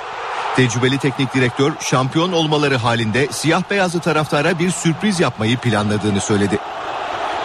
Tecrübeli 0.56 0.98
teknik 0.98 1.34
direktör 1.34 1.72
şampiyon 1.80 2.32
olmaları 2.32 2.76
halinde 2.76 3.28
siyah 3.30 3.62
beyazlı 3.70 4.00
taraftara 4.00 4.58
bir 4.58 4.70
sürpriz 4.70 5.20
yapmayı 5.20 5.56
planladığını 5.56 6.20
söyledi. 6.20 6.58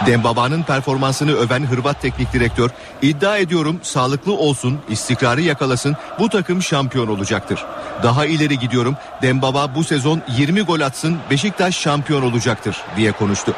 Dembaba'nın 0.06 0.62
performansını 0.62 1.32
öven 1.32 1.66
Hırvat 1.66 2.02
teknik 2.02 2.32
direktör 2.32 2.70
iddia 3.02 3.36
ediyorum 3.36 3.80
sağlıklı 3.82 4.32
olsun, 4.32 4.78
istikrarı 4.88 5.40
yakalasın 5.40 5.96
bu 6.18 6.28
takım 6.28 6.62
şampiyon 6.62 7.08
olacaktır. 7.08 7.64
Daha 8.02 8.26
ileri 8.26 8.58
gidiyorum 8.58 8.96
Dembaba 9.22 9.74
bu 9.74 9.84
sezon 9.84 10.22
20 10.38 10.62
gol 10.62 10.80
atsın 10.80 11.18
Beşiktaş 11.30 11.76
şampiyon 11.76 12.22
olacaktır 12.22 12.76
diye 12.96 13.12
konuştu. 13.12 13.54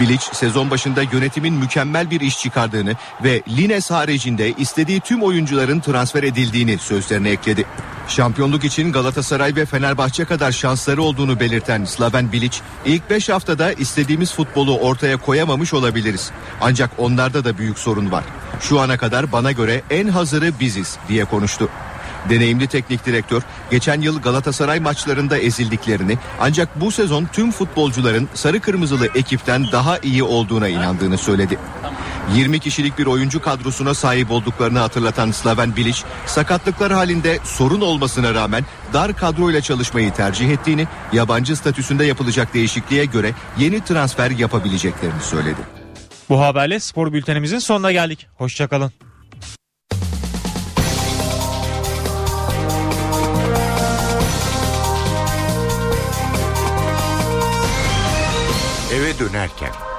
Bilic 0.00 0.22
sezon 0.32 0.70
başında 0.70 1.02
yönetimin 1.02 1.54
mükemmel 1.54 2.10
bir 2.10 2.20
iş 2.20 2.38
çıkardığını 2.38 2.94
ve 3.24 3.42
Lines 3.48 3.90
haricinde 3.90 4.52
istediği 4.52 5.00
tüm 5.00 5.22
oyuncuların 5.22 5.80
transfer 5.80 6.22
edildiğini 6.22 6.78
sözlerine 6.78 7.30
ekledi. 7.30 7.66
Şampiyonluk 8.08 8.64
için 8.64 8.92
Galatasaray 8.92 9.56
ve 9.56 9.66
Fenerbahçe 9.66 10.24
kadar 10.24 10.52
şansları 10.52 11.02
olduğunu 11.02 11.40
belirten 11.40 11.84
Slaven 11.84 12.32
Bilic, 12.32 12.58
ilk 12.84 13.10
5 13.10 13.28
haftada 13.28 13.72
istediğimiz 13.72 14.34
futbolu 14.34 14.78
ortaya 14.78 15.16
koyamamış 15.16 15.74
olabiliriz. 15.74 16.30
Ancak 16.60 16.90
onlarda 16.98 17.44
da 17.44 17.58
büyük 17.58 17.78
sorun 17.78 18.12
var. 18.12 18.24
Şu 18.60 18.80
ana 18.80 18.96
kadar 18.96 19.32
bana 19.32 19.52
göre 19.52 19.82
en 19.90 20.08
hazırı 20.08 20.60
biziz 20.60 20.96
diye 21.08 21.24
konuştu. 21.24 21.68
Deneyimli 22.28 22.66
teknik 22.66 23.06
direktör 23.06 23.42
geçen 23.70 24.00
yıl 24.00 24.22
Galatasaray 24.22 24.80
maçlarında 24.80 25.38
ezildiklerini 25.38 26.18
ancak 26.40 26.80
bu 26.80 26.90
sezon 26.90 27.24
tüm 27.32 27.52
futbolcuların 27.52 28.28
sarı 28.34 28.60
kırmızılı 28.60 29.06
ekipten 29.14 29.66
daha 29.72 29.98
iyi 29.98 30.22
olduğuna 30.22 30.68
inandığını 30.68 31.18
söyledi. 31.18 31.58
20 32.34 32.58
kişilik 32.58 32.98
bir 32.98 33.06
oyuncu 33.06 33.42
kadrosuna 33.42 33.94
sahip 33.94 34.30
olduklarını 34.30 34.78
hatırlatan 34.78 35.30
Slaven 35.30 35.76
Bilic, 35.76 35.98
sakatlıklar 36.26 36.92
halinde 36.92 37.38
sorun 37.44 37.80
olmasına 37.80 38.34
rağmen 38.34 38.64
dar 38.92 39.16
kadroyla 39.16 39.60
çalışmayı 39.60 40.12
tercih 40.12 40.50
ettiğini, 40.50 40.86
yabancı 41.12 41.56
statüsünde 41.56 42.04
yapılacak 42.04 42.54
değişikliğe 42.54 43.04
göre 43.04 43.34
yeni 43.58 43.84
transfer 43.84 44.30
yapabileceklerini 44.30 45.22
söyledi. 45.22 45.60
Bu 46.28 46.40
haberle 46.40 46.80
spor 46.80 47.12
bültenimizin 47.12 47.58
sonuna 47.58 47.92
geldik. 47.92 48.26
Hoşçakalın. 48.36 48.92
Eve 58.94 59.18
dönerken. 59.18 59.89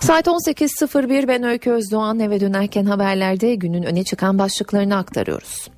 Saat 0.00 0.26
18.01 0.26 1.28
ben 1.28 1.42
Öykü 1.42 1.70
Özdoğan 1.70 2.20
eve 2.20 2.40
dönerken 2.40 2.84
haberlerde 2.84 3.54
günün 3.54 3.82
öne 3.82 4.04
çıkan 4.04 4.38
başlıklarını 4.38 4.96
aktarıyoruz. 4.96 5.68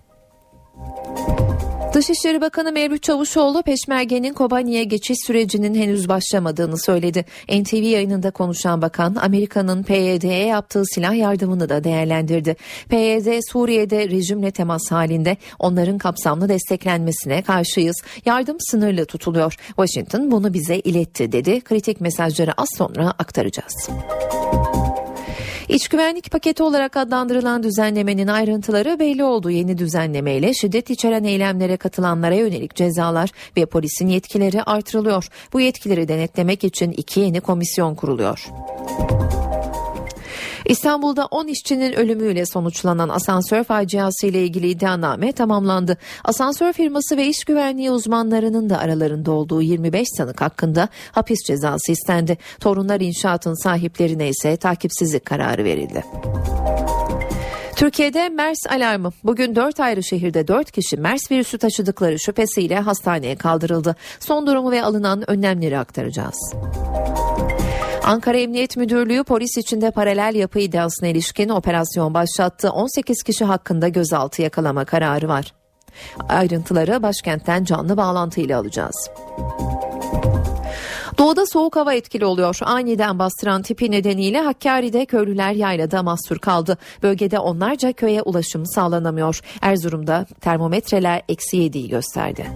Dışişleri 1.92 2.40
Bakanı 2.40 2.72
Mevlüt 2.72 3.02
Çavuşoğlu 3.02 3.62
Peşmerge'nin 3.62 4.34
Kobani'ye 4.34 4.84
geçiş 4.84 5.16
sürecinin 5.26 5.74
henüz 5.74 6.08
başlamadığını 6.08 6.78
söyledi. 6.78 7.24
NTV 7.48 7.74
yayınında 7.74 8.30
konuşan 8.30 8.82
bakan 8.82 9.14
Amerika'nın 9.14 9.82
PYD'ye 9.82 10.46
yaptığı 10.46 10.82
silah 10.94 11.14
yardımını 11.14 11.68
da 11.68 11.84
değerlendirdi. 11.84 12.56
PYD 12.88 13.40
Suriye'de 13.52 14.08
rejimle 14.08 14.50
temas 14.50 14.90
halinde 14.90 15.36
onların 15.58 15.98
kapsamlı 15.98 16.48
desteklenmesine 16.48 17.42
karşıyız. 17.42 17.96
Yardım 18.24 18.56
sınırlı 18.60 19.04
tutuluyor. 19.04 19.56
Washington 19.66 20.30
bunu 20.30 20.54
bize 20.54 20.76
iletti 20.78 21.32
dedi. 21.32 21.60
Kritik 21.60 22.00
mesajları 22.00 22.52
az 22.56 22.68
sonra 22.78 23.10
aktaracağız. 23.10 23.88
İç 25.70 25.88
güvenlik 25.88 26.30
paketi 26.30 26.62
olarak 26.62 26.96
adlandırılan 26.96 27.62
düzenlemenin 27.62 28.26
ayrıntıları 28.26 28.98
belli 28.98 29.24
oldu. 29.24 29.50
Yeni 29.50 29.78
düzenlemeyle 29.78 30.54
şiddet 30.54 30.90
içeren 30.90 31.24
eylemlere 31.24 31.76
katılanlara 31.76 32.34
yönelik 32.34 32.74
cezalar 32.74 33.30
ve 33.56 33.66
polisin 33.66 34.08
yetkileri 34.08 34.62
artırılıyor. 34.62 35.28
Bu 35.52 35.60
yetkileri 35.60 36.08
denetlemek 36.08 36.64
için 36.64 36.90
iki 36.90 37.20
yeni 37.20 37.40
komisyon 37.40 37.94
kuruluyor. 37.94 38.48
İstanbul'da 40.70 41.26
10 41.26 41.46
işçinin 41.46 41.92
ölümüyle 41.92 42.46
sonuçlanan 42.46 43.08
asansör 43.08 43.64
faciası 43.64 44.26
ile 44.26 44.44
ilgili 44.44 44.68
iddianame 44.68 45.32
tamamlandı. 45.32 45.98
Asansör 46.24 46.72
firması 46.72 47.16
ve 47.16 47.26
iş 47.26 47.44
güvenliği 47.44 47.90
uzmanlarının 47.90 48.70
da 48.70 48.78
aralarında 48.78 49.32
olduğu 49.32 49.62
25 49.62 50.08
sanık 50.16 50.40
hakkında 50.40 50.88
hapis 51.12 51.38
cezası 51.46 51.92
istendi. 51.92 52.38
Torunlar 52.60 53.00
inşaatın 53.00 53.62
sahiplerine 53.62 54.28
ise 54.28 54.56
takipsizlik 54.56 55.24
kararı 55.24 55.64
verildi. 55.64 56.04
Türkiye'de 57.76 58.28
MERS 58.28 58.66
alarmı. 58.68 59.10
Bugün 59.24 59.56
4 59.56 59.80
ayrı 59.80 60.02
şehirde 60.02 60.48
4 60.48 60.70
kişi 60.70 60.96
MERS 60.96 61.30
virüsü 61.30 61.58
taşıdıkları 61.58 62.18
şüphesiyle 62.18 62.80
hastaneye 62.80 63.36
kaldırıldı. 63.36 63.96
Son 64.20 64.46
durumu 64.46 64.70
ve 64.70 64.82
alınan 64.82 65.30
önlemleri 65.30 65.78
aktaracağız. 65.78 66.54
Ankara 68.10 68.38
Emniyet 68.38 68.76
Müdürlüğü 68.76 69.24
polis 69.24 69.56
içinde 69.56 69.90
paralel 69.90 70.34
yapı 70.34 70.58
iddiasına 70.58 71.08
ilişkin 71.08 71.48
operasyon 71.48 72.14
başlattı. 72.14 72.70
18 72.70 73.22
kişi 73.22 73.44
hakkında 73.44 73.88
gözaltı 73.88 74.42
yakalama 74.42 74.84
kararı 74.84 75.28
var. 75.28 75.52
Ayrıntıları 76.28 77.02
başkentten 77.02 77.64
canlı 77.64 77.96
bağlantıyla 77.96 78.60
alacağız. 78.60 79.10
Doğuda 81.18 81.46
soğuk 81.46 81.76
hava 81.76 81.94
etkili 81.94 82.24
oluyor. 82.24 82.58
Aniden 82.62 83.18
bastıran 83.18 83.62
tipi 83.62 83.90
nedeniyle 83.90 84.40
Hakkari'de 84.40 85.06
köylüler 85.06 85.52
yaylada 85.52 86.02
mahsur 86.02 86.38
kaldı. 86.38 86.78
Bölgede 87.02 87.38
onlarca 87.38 87.92
köye 87.92 88.22
ulaşım 88.22 88.66
sağlanamıyor. 88.66 89.40
Erzurum'da 89.62 90.26
termometreler 90.40 91.22
eksi 91.28 91.56
7'yi 91.56 91.88
gösterdi. 91.88 92.46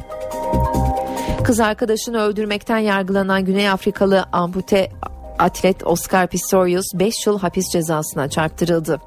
Kız 1.45 1.61
arkadaşını 1.61 2.21
öldürmekten 2.21 2.79
yargılanan 2.79 3.45
Güney 3.45 3.71
Afrikalı 3.71 4.25
ampute 4.33 4.91
atlet 5.39 5.87
Oscar 5.87 6.27
Pistorius 6.27 6.87
5 6.95 7.27
yıl 7.27 7.39
hapis 7.39 7.65
cezasına 7.73 8.29
çarptırıldı. 8.29 9.01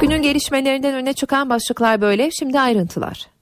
Günün 0.00 0.22
gelişmelerinden 0.22 0.94
öne 0.94 1.12
çıkan 1.12 1.50
başlıklar 1.50 2.00
böyle. 2.00 2.30
Şimdi 2.30 2.60
ayrıntılar. 2.60 3.33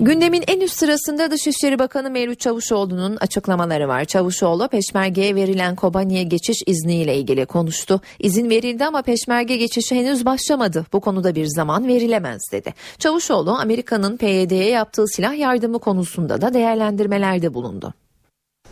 Gündemin 0.00 0.44
en 0.48 0.60
üst 0.60 0.78
sırasında 0.78 1.30
Dışişleri 1.30 1.78
Bakanı 1.78 2.10
Mevlüt 2.10 2.40
Çavuşoğlu'nun 2.40 3.16
açıklamaları 3.16 3.88
var. 3.88 4.04
Çavuşoğlu 4.04 4.68
peşmergeye 4.68 5.34
verilen 5.34 5.76
Kobani'ye 5.76 6.22
geçiş 6.22 6.62
izniyle 6.66 7.16
ilgili 7.16 7.46
konuştu. 7.46 8.00
İzin 8.18 8.50
verildi 8.50 8.84
ama 8.84 9.02
peşmerge 9.02 9.56
geçişi 9.56 9.94
henüz 9.94 10.24
başlamadı. 10.24 10.86
Bu 10.92 11.00
konuda 11.00 11.34
bir 11.34 11.46
zaman 11.46 11.88
verilemez 11.88 12.40
dedi. 12.52 12.74
Çavuşoğlu 12.98 13.50
Amerika'nın 13.50 14.16
PYD'ye 14.16 14.70
yaptığı 14.70 15.06
silah 15.06 15.38
yardımı 15.38 15.78
konusunda 15.78 16.40
da 16.40 16.54
değerlendirmelerde 16.54 17.54
bulundu. 17.54 17.94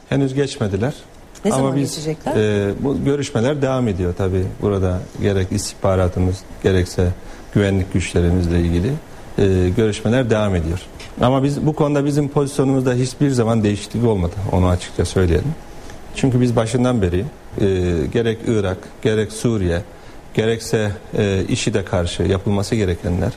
Henüz 0.09 0.35
geçmediler. 0.35 0.95
Ne 1.45 1.51
Ama 1.53 1.61
zaman 1.61 1.76
biz, 1.76 1.91
geçecekler? 1.91 2.37
e, 2.37 2.72
bu 2.81 3.05
görüşmeler 3.05 3.62
devam 3.62 3.89
ediyor 3.89 4.14
tabii. 4.18 4.47
Burada 4.62 5.01
gerek 5.22 5.53
istihbaratımız 5.53 6.37
gerekse 6.62 7.09
güvenlik 7.55 7.93
güçlerimizle 7.93 8.61
ilgili 8.61 8.93
e, 9.39 9.68
görüşmeler 9.76 10.31
devam 10.31 10.55
ediyor. 10.55 10.81
Ama 11.21 11.43
biz 11.43 11.66
bu 11.66 11.73
konuda 11.73 12.05
bizim 12.05 12.29
pozisyonumuzda 12.29 12.95
hiçbir 12.95 13.31
zaman 13.31 13.64
değişiklik 13.64 14.05
olmadı. 14.05 14.35
Onu 14.53 14.69
açıkça 14.69 15.05
söyleyelim. 15.05 15.55
Çünkü 16.14 16.41
biz 16.41 16.57
başından 16.57 17.03
beri 17.03 17.25
e, 17.61 17.64
gerek 18.12 18.39
Irak, 18.47 18.77
gerek 19.03 19.33
Suriye, 19.33 19.83
gerekse 20.35 20.91
e, 21.19 21.45
IŞİD'e 21.49 21.85
karşı 21.85 22.23
yapılması 22.23 22.75
gerekenler, 22.75 23.33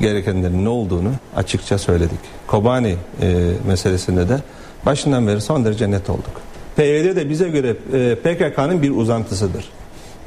gerekenlerin 0.00 0.64
ne 0.64 0.68
olduğunu 0.68 1.10
açıkça 1.36 1.78
söyledik. 1.78 2.18
Kobani 2.46 2.96
e, 3.22 3.50
meselesinde 3.66 4.28
de 4.28 4.38
başından 4.86 5.26
beri 5.26 5.40
son 5.40 5.64
derece 5.64 5.90
net 5.90 6.10
olduk. 6.10 6.40
PYD 6.76 7.16
de 7.16 7.30
bize 7.30 7.48
göre 7.48 7.76
e, 7.92 8.14
PKK'nın 8.14 8.82
bir 8.82 8.90
uzantısıdır. 8.90 9.64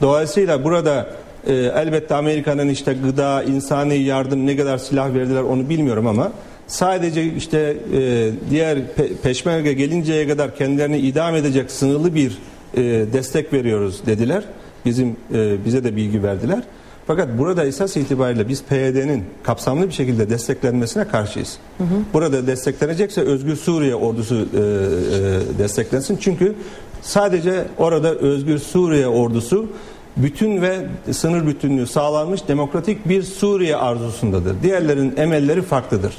Dolayısıyla 0.01 0.63
burada 0.63 1.07
e, 1.47 1.53
elbette 1.53 2.15
Amerika'nın 2.15 2.69
işte 2.69 2.93
gıda, 2.93 3.43
insani 3.43 3.97
yardım 3.97 4.47
ne 4.47 4.57
kadar 4.57 4.77
silah 4.77 5.13
verdiler 5.13 5.41
onu 5.41 5.69
bilmiyorum 5.69 6.07
ama 6.07 6.31
sadece 6.73 7.33
işte 7.33 7.77
e, 7.93 8.31
diğer 8.49 8.77
pe- 8.77 9.15
peşmerge 9.23 9.73
gelinceye 9.73 10.27
kadar 10.27 10.55
kendilerini 10.55 10.97
idam 10.97 11.35
edecek 11.35 11.71
sınırlı 11.71 12.15
bir 12.15 12.37
e, 12.73 12.81
destek 13.13 13.53
veriyoruz 13.53 14.05
dediler. 14.05 14.43
Bizim 14.85 15.15
e, 15.33 15.65
bize 15.65 15.83
de 15.83 15.95
bilgi 15.95 16.23
verdiler. 16.23 16.63
Fakat 17.07 17.37
burada 17.37 17.65
esas 17.65 17.97
itibariyle 17.97 18.49
biz 18.49 18.63
PYD'nin 18.63 19.23
kapsamlı 19.43 19.87
bir 19.87 19.93
şekilde 19.93 20.29
desteklenmesine 20.29 21.07
karşıyız. 21.07 21.57
Burada 22.13 22.47
desteklenecekse 22.47 23.21
Özgür 23.21 23.55
Suriye 23.55 23.95
ordusu 23.95 24.35
e, 24.35 24.39
e, 24.39 25.59
desteklensin. 25.59 26.17
Çünkü 26.21 26.55
sadece 27.01 27.65
orada 27.77 28.15
Özgür 28.15 28.59
Suriye 28.59 29.07
ordusu 29.07 29.69
bütün 30.17 30.61
ve 30.61 30.77
sınır 31.11 31.47
bütünlüğü 31.47 31.87
sağlanmış 31.87 32.47
demokratik 32.47 33.09
bir 33.09 33.23
Suriye 33.23 33.75
arzusundadır. 33.75 34.55
Diğerlerin 34.63 35.13
emelleri 35.17 35.61
farklıdır. 35.61 36.13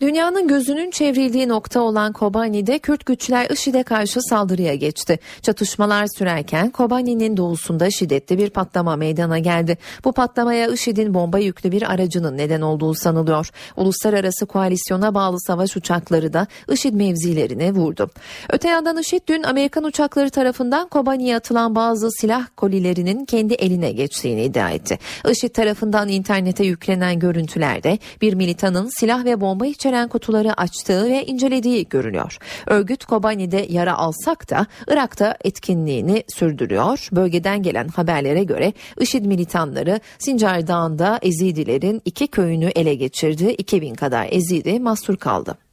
Dünyanın 0.00 0.48
gözünün 0.48 0.90
çevrildiği 0.90 1.48
nokta 1.48 1.80
olan 1.80 2.12
Kobani'de 2.12 2.78
Kürt 2.78 3.06
güçler 3.06 3.50
IŞİD'e 3.50 3.82
karşı 3.82 4.20
saldırıya 4.22 4.74
geçti. 4.74 5.18
Çatışmalar 5.42 6.06
sürerken 6.18 6.70
Kobani'nin 6.70 7.36
doğusunda 7.36 7.90
şiddetli 7.90 8.38
bir 8.38 8.50
patlama 8.50 8.96
meydana 8.96 9.38
geldi. 9.38 9.78
Bu 10.04 10.12
patlamaya 10.12 10.68
IŞİD'in 10.68 11.14
bomba 11.14 11.38
yüklü 11.38 11.72
bir 11.72 11.92
aracının 11.92 12.38
neden 12.38 12.60
olduğu 12.60 12.94
sanılıyor. 12.94 13.50
Uluslararası 13.76 14.46
koalisyona 14.46 15.14
bağlı 15.14 15.40
savaş 15.40 15.76
uçakları 15.76 16.32
da 16.32 16.46
IŞİD 16.70 16.94
mevzilerine 16.94 17.72
vurdu. 17.72 18.10
Öte 18.48 18.68
yandan 18.68 18.98
IŞİD 18.98 19.20
dün 19.28 19.42
Amerikan 19.42 19.84
uçakları 19.84 20.30
tarafından 20.30 20.88
Kobani'ye 20.88 21.36
atılan 21.36 21.74
bazı 21.74 22.10
silah 22.10 22.46
kolilerinin 22.56 23.24
kendi 23.24 23.54
eline 23.54 23.92
geçtiğini 23.92 24.44
iddia 24.44 24.70
etti. 24.70 24.98
IŞİD 25.30 25.50
tarafından 25.50 26.08
internete 26.08 26.64
yüklenen 26.64 27.18
görüntülerde 27.18 27.98
bir 28.22 28.34
militanın 28.34 28.90
silah 29.00 29.24
ve 29.24 29.40
bomba 29.40 29.66
içeren 29.66 29.89
kutuları 30.08 30.54
açtığı 30.60 31.10
ve 31.10 31.26
incelediği 31.26 31.88
görünüyor. 31.88 32.38
Örgüt 32.66 33.04
Kobani'de 33.04 33.66
yara 33.70 33.94
alsak 33.94 34.50
da 34.50 34.66
Irak'ta 34.88 35.36
etkinliğini 35.44 36.24
sürdürüyor. 36.28 37.08
Bölgeden 37.12 37.62
gelen 37.62 37.88
haberlere 37.88 38.44
göre 38.44 38.72
IŞİD 39.00 39.24
militanları 39.24 40.00
Sincar 40.18 40.66
Dağı'nda 40.66 41.18
Ezidilerin 41.22 42.02
iki 42.04 42.26
köyünü 42.26 42.66
ele 42.66 42.94
geçirdi. 42.94 43.50
2000 43.50 43.94
kadar 43.94 44.28
Ezidi 44.30 44.80
mahsur 44.80 45.16
kaldı. 45.16 45.69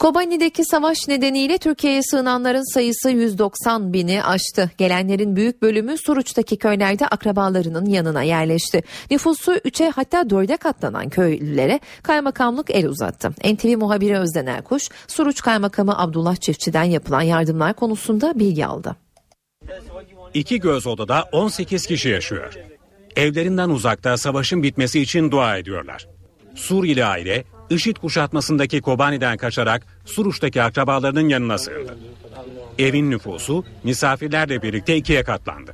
Kobani'deki 0.00 0.64
savaş 0.64 1.08
nedeniyle 1.08 1.58
Türkiye'ye 1.58 2.02
sığınanların 2.02 2.74
sayısı 2.74 3.10
190 3.10 3.92
bini 3.92 4.24
aştı. 4.24 4.70
Gelenlerin 4.78 5.36
büyük 5.36 5.62
bölümü 5.62 5.98
Suruç'taki 5.98 6.56
köylerde 6.56 7.06
akrabalarının 7.06 7.86
yanına 7.86 8.22
yerleşti. 8.22 8.82
Nüfusu 9.10 9.52
3'e 9.52 9.90
hatta 9.90 10.20
4'e 10.20 10.56
katlanan 10.56 11.08
köylülere 11.08 11.80
kaymakamlık 12.02 12.70
el 12.70 12.86
uzattı. 12.86 13.30
NTV 13.30 13.76
muhabiri 13.76 14.18
Özden 14.18 14.46
Erkuş, 14.46 14.88
Suruç 15.08 15.42
Kaymakamı 15.42 15.98
Abdullah 15.98 16.36
Çiftçi'den 16.36 16.84
yapılan 16.84 17.22
yardımlar 17.22 17.74
konusunda 17.74 18.38
bilgi 18.38 18.66
aldı. 18.66 18.96
İki 20.34 20.60
göz 20.60 20.86
odada 20.86 21.24
18 21.32 21.86
kişi 21.86 22.08
yaşıyor. 22.08 22.54
Evlerinden 23.16 23.68
uzakta 23.68 24.16
savaşın 24.16 24.62
bitmesi 24.62 25.00
için 25.00 25.30
dua 25.30 25.56
ediyorlar. 25.56 26.08
Suriyeli 26.54 27.04
aile 27.04 27.44
IŞİD 27.70 27.96
kuşatmasındaki 27.96 28.80
Kobani'den 28.80 29.36
kaçarak 29.36 29.86
Suruç'taki 30.04 30.62
akrabalarının 30.62 31.28
yanına 31.28 31.58
sığındı. 31.58 31.96
Evin 32.78 33.10
nüfusu 33.10 33.64
misafirlerle 33.84 34.62
birlikte 34.62 34.96
ikiye 34.96 35.22
katlandı. 35.22 35.72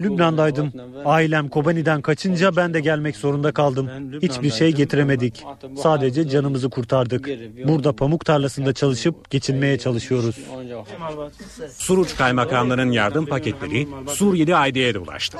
Lübnan'daydım. 0.00 0.72
Ailem 1.04 1.48
Kobani'den 1.48 2.02
kaçınca 2.02 2.56
ben 2.56 2.74
de 2.74 2.80
gelmek 2.80 3.16
zorunda 3.16 3.52
kaldım. 3.52 3.90
Hiçbir 4.22 4.50
şey 4.50 4.72
getiremedik. 4.72 5.44
Sadece 5.76 6.28
canımızı 6.28 6.70
kurtardık. 6.70 7.28
Burada 7.68 7.92
pamuk 7.92 8.24
tarlasında 8.24 8.72
çalışıp 8.72 9.30
geçinmeye 9.30 9.78
çalışıyoruz. 9.78 10.36
Suruç 11.78 12.16
kaymakamlığının 12.16 12.90
yardım 12.90 13.26
paketleri 13.26 13.88
Suriyeli 14.08 14.56
aileye 14.56 14.94
de 14.94 14.98
ulaştı. 14.98 15.38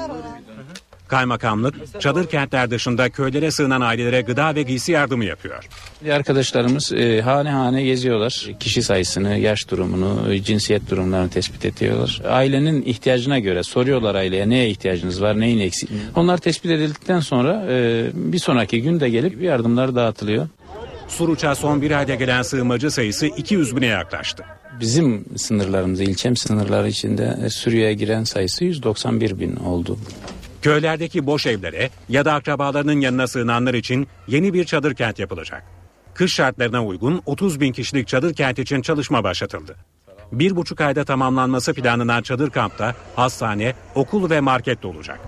Kaymakamlık 1.09 2.01
çadır 2.01 2.27
kentler 2.27 2.71
dışında 2.71 3.11
köylere 3.11 3.51
sığınan 3.51 3.81
ailelere 3.81 4.21
gıda 4.21 4.55
ve 4.55 4.63
giysi 4.63 4.93
yardımı 4.93 5.25
yapıyor. 5.25 5.69
Arkadaşlarımız 6.13 6.93
e, 6.93 7.21
hane 7.21 7.51
hane 7.51 7.83
geziyorlar. 7.83 8.47
Kişi 8.61 8.83
sayısını, 8.83 9.37
yaş 9.37 9.71
durumunu, 9.71 10.37
cinsiyet 10.37 10.91
durumlarını 10.91 11.31
tespit 11.31 11.65
ediyorlar. 11.65 12.23
Ailenin 12.29 12.83
ihtiyacına 12.83 13.39
göre 13.39 13.63
soruyorlar 13.63 14.15
aileye 14.15 14.49
neye 14.49 14.71
ihtiyacınız 14.71 15.23
var, 15.23 15.41
neyin 15.41 15.59
eksik. 15.59 15.91
Onlar 16.15 16.39
tespit 16.39 16.71
edildikten 16.71 17.21
sonra 17.21 17.67
e, 17.69 18.07
bir 18.15 18.39
sonraki 18.39 18.83
gün 18.83 19.01
de 19.01 19.09
gelip 19.09 19.43
yardımlar 19.43 19.95
dağıtılıyor. 19.95 20.49
Suruç'a 21.09 21.55
son 21.55 21.83
bir 21.83 21.91
ayda 21.91 22.15
gelen 22.15 22.43
sığınmacı 22.43 22.91
sayısı 22.91 23.27
200 23.27 23.77
bine 23.77 23.87
yaklaştı. 23.87 24.45
Bizim 24.81 25.25
sınırlarımızda, 25.37 26.03
ilçem 26.03 26.37
sınırları 26.37 26.89
içinde 26.89 27.51
Suriye'ye 27.51 27.95
giren 27.95 28.25
sayısı 28.25 28.65
191 28.65 29.41
bin 29.41 29.57
oldu. 29.57 29.99
Köylerdeki 30.63 31.27
boş 31.27 31.47
evlere 31.47 31.91
ya 32.09 32.25
da 32.25 32.35
akrabalarının 32.35 33.01
yanına 33.01 33.27
sığınanlar 33.27 33.75
için 33.75 34.09
yeni 34.29 34.55
bir 34.55 34.65
çadır 34.65 34.95
kent 34.95 35.19
yapılacak. 35.19 35.63
Kış 36.15 36.35
şartlarına 36.35 36.85
uygun 36.85 37.23
30 37.27 37.61
bin 37.61 37.73
kişilik 37.73 38.09
çadır 38.09 38.35
kent 38.35 38.59
için 38.59 38.83
çalışma 38.83 39.25
başlatıldı. 39.25 39.77
Bir 40.33 40.57
buçuk 40.57 40.81
ayda 40.81 41.05
tamamlanması 41.05 41.75
planlanan 41.75 42.23
çadır 42.23 42.51
kampta 42.51 42.95
hastane, 43.17 43.75
okul 43.95 44.31
ve 44.31 44.41
market 44.41 44.83
de 44.83 44.87
olacak. 44.87 45.21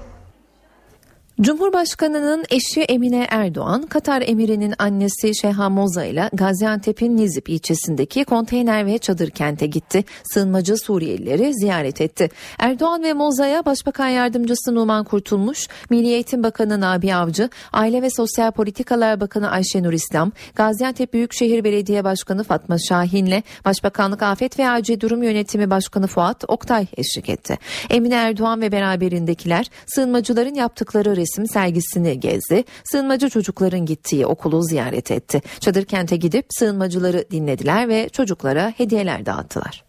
Cumhurbaşkanının 1.41 2.45
eşi 2.51 2.81
Emine 2.81 3.27
Erdoğan, 3.31 3.83
Katar 3.83 4.23
emirinin 4.27 4.75
annesi 4.79 5.35
Şeha 5.35 5.71
Moza 5.71 6.05
ile 6.05 6.31
Gaziantep'in 6.33 7.17
Nizip 7.17 7.49
ilçesindeki 7.49 8.25
konteyner 8.25 8.87
ve 8.87 8.99
çadır 8.99 9.31
kente 9.31 9.67
gitti. 9.67 10.05
Sığınmacı 10.25 10.77
Suriyelileri 10.77 11.55
ziyaret 11.55 12.01
etti. 12.01 12.29
Erdoğan 12.59 13.03
ve 13.03 13.13
Moza'ya 13.13 13.65
Başbakan 13.65 14.09
Yardımcısı 14.09 14.75
Numan 14.75 15.05
Kurtulmuş, 15.05 15.69
Milli 15.91 16.09
Eğitim 16.09 16.43
Bakanı 16.43 16.81
Nabi 16.81 17.15
Avcı, 17.15 17.51
Aile 17.73 18.03
ve 18.03 18.11
Sosyal 18.11 18.51
Politikalar 18.51 19.21
Bakanı 19.21 19.51
Ayşenur 19.51 19.93
İslam, 19.93 20.33
Gaziantep 20.55 21.13
Büyükşehir 21.13 21.65
Belediye 21.65 22.05
Başkanı 22.05 22.45
Fatma 22.45 22.79
Şahin'le 22.79 23.43
Başbakanlık 23.65 24.23
Afet 24.23 24.59
ve 24.59 24.69
Acil 24.69 25.01
Durum 25.01 25.23
Yönetimi 25.23 25.71
Başkanı 25.71 26.07
Fuat 26.07 26.45
Oktay 26.49 26.87
eşlik 26.97 27.29
etti. 27.29 27.59
Emine 27.91 28.15
Erdoğan 28.15 28.61
ve 28.61 28.73
beraberindekiler 28.73 29.67
sığınmacıların 29.87 30.55
yaptıkları 30.55 31.17
resim 31.17 31.28
sergisini 31.47 32.21
gezdi. 32.21 32.65
Sığınmacı 32.85 33.31
çocukların 33.31 33.87
gittiği 33.87 34.27
okulu 34.27 34.63
ziyaret 34.63 35.11
etti. 35.11 35.43
Çadır 35.61 35.85
kente 35.85 36.17
gidip 36.17 36.47
sığınmacıları 36.51 37.25
dinlediler 37.31 37.89
ve 37.89 38.09
çocuklara 38.09 38.73
hediyeler 38.77 39.27
dağıttılar. 39.27 39.85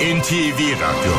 NTV 0.00 0.60
Radyo 0.60 1.12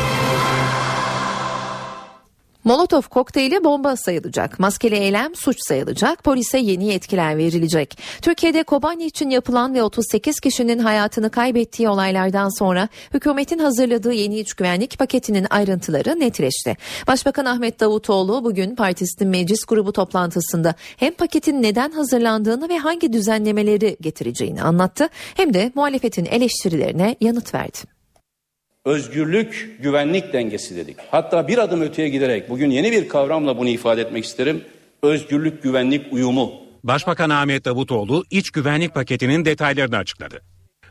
Molotov 2.68 3.02
kokteyli 3.02 3.64
bomba 3.64 3.96
sayılacak. 3.96 4.60
Maskeli 4.60 4.96
eylem 4.96 5.36
suç 5.36 5.58
sayılacak. 5.68 6.24
Polise 6.24 6.58
yeni 6.58 6.88
yetkiler 6.88 7.38
verilecek. 7.38 7.98
Türkiye'de 8.22 8.64
Kobani 8.64 9.06
için 9.06 9.30
yapılan 9.30 9.74
ve 9.74 9.84
38 9.84 10.40
kişinin 10.40 10.80
hayatını 10.80 11.30
kaybettiği 11.30 11.90
olaylardan 11.90 12.50
sonra 12.60 12.88
hükümetin 13.14 13.60
hazırladığı 13.60 14.14
yeni 14.14 14.40
iç 14.40 14.54
güvenlik 14.54 15.00
paketinin 15.00 15.48
ayrıntıları 15.50 16.20
netleşti. 16.20 16.78
Başbakan 17.08 17.46
Ahmet 17.46 17.80
Davutoğlu 17.80 18.44
bugün 18.44 18.76
partisinin 18.76 19.30
meclis 19.30 19.66
grubu 19.66 19.94
toplantısında 19.94 20.76
hem 20.98 21.14
paketin 21.14 21.64
neden 21.64 21.92
hazırlandığını 21.92 22.70
ve 22.70 22.78
hangi 22.78 23.14
düzenlemeleri 23.14 23.98
getireceğini 24.02 24.62
anlattı 24.62 25.10
hem 25.14 25.54
de 25.54 25.72
muhalefetin 25.76 26.26
eleştirilerine 26.26 27.16
yanıt 27.22 27.54
verdi 27.54 27.97
özgürlük 28.88 29.78
güvenlik 29.80 30.34
dengesi 30.34 30.76
dedik. 30.76 30.98
Hatta 31.12 31.48
bir 31.48 31.58
adım 31.58 31.82
öteye 31.82 32.10
giderek 32.10 32.50
bugün 32.50 32.70
yeni 32.70 32.92
bir 32.92 33.10
kavramla 33.10 33.58
bunu 33.58 33.70
ifade 33.70 34.02
etmek 34.02 34.26
isterim. 34.26 34.64
Özgürlük 35.04 35.64
güvenlik 35.64 36.14
uyumu. 36.14 36.52
Başbakan 36.84 37.30
Ahmet 37.30 37.66
Davutoğlu 37.66 38.24
iç 38.32 38.52
güvenlik 38.52 38.94
paketinin 38.94 39.46
detaylarını 39.46 39.98
açıkladı. 39.98 40.42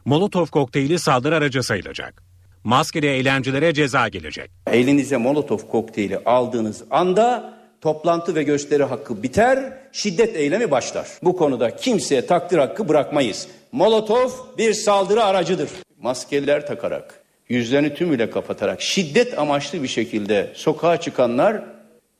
Molotov 0.05 0.47
kokteyli 0.47 0.99
saldırı 0.99 1.37
aracı 1.37 1.63
sayılacak. 1.63 2.23
Maskeli 2.65 3.07
eğlencilere 3.07 3.75
ceza 3.75 4.09
gelecek. 4.09 4.51
Elinize 4.73 5.17
Molotov 5.17 5.59
kokteyli 5.59 6.19
aldığınız 6.19 6.85
anda 6.91 7.55
toplantı 7.81 8.35
ve 8.35 8.43
gösteri 8.43 8.85
hakkı 8.85 9.23
biter, 9.23 9.73
şiddet 9.93 10.37
eylemi 10.37 10.71
başlar. 10.71 11.09
Bu 11.23 11.37
konuda 11.37 11.77
kimseye 11.77 12.27
takdir 12.27 12.59
hakkı 12.59 12.89
bırakmayız. 12.89 13.49
Molotov 13.73 14.31
bir 14.59 14.75
saldırı 14.75 15.25
aracıdır. 15.25 15.69
Maskeler 16.01 16.67
takarak, 16.67 17.26
yüzlerini 17.49 17.95
tümüyle 17.95 18.31
kapatarak 18.31 18.83
şiddet 18.83 19.39
amaçlı 19.39 19.83
bir 19.83 19.89
şekilde 19.89 20.53
sokağa 20.55 21.01
çıkanlar 21.01 21.65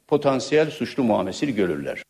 potansiyel 0.09 0.71
suçlu 0.71 1.05
muamelesi 1.05 1.55
görürler. 1.55 2.03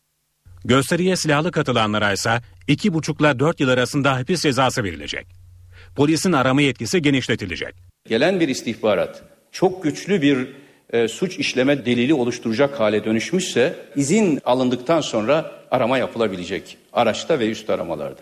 Gösteriye 0.65 1.15
silahlı 1.15 1.51
katılanlara 1.51 2.13
ise 2.13 2.41
iki 2.67 2.93
buçukla 2.93 3.39
dört 3.39 3.59
yıl 3.59 3.69
arasında 3.69 4.15
hapis 4.15 4.41
cezası 4.41 4.83
verilecek. 4.83 5.27
Polisin 5.95 6.31
arama 6.31 6.61
yetkisi 6.61 7.01
genişletilecek. 7.01 7.75
Gelen 8.09 8.39
bir 8.39 8.47
istihbarat 8.47 9.23
çok 9.51 9.83
güçlü 9.83 10.21
bir 10.21 10.47
e, 10.93 11.07
suç 11.07 11.39
işleme 11.39 11.85
delili 11.85 12.13
oluşturacak 12.13 12.79
hale 12.79 13.05
dönüşmüşse 13.05 13.75
izin 13.95 14.39
alındıktan 14.45 15.01
sonra 15.01 15.51
arama 15.71 15.97
yapılabilecek 15.97 16.77
araçta 16.93 17.39
ve 17.39 17.49
üst 17.49 17.69
aramalarda. 17.69 18.21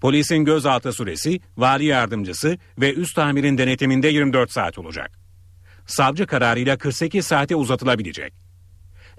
Polisin 0.00 0.44
gözaltı 0.44 0.92
süresi 0.92 1.40
vali 1.56 1.84
yardımcısı 1.84 2.58
ve 2.78 2.94
üst 2.94 3.18
amirin 3.18 3.58
denetiminde 3.58 4.08
24 4.08 4.52
saat 4.52 4.78
olacak. 4.78 5.18
Savcı 5.86 6.26
kararıyla 6.26 6.78
48 6.78 7.26
saate 7.26 7.56
uzatılabilecek. 7.56 8.32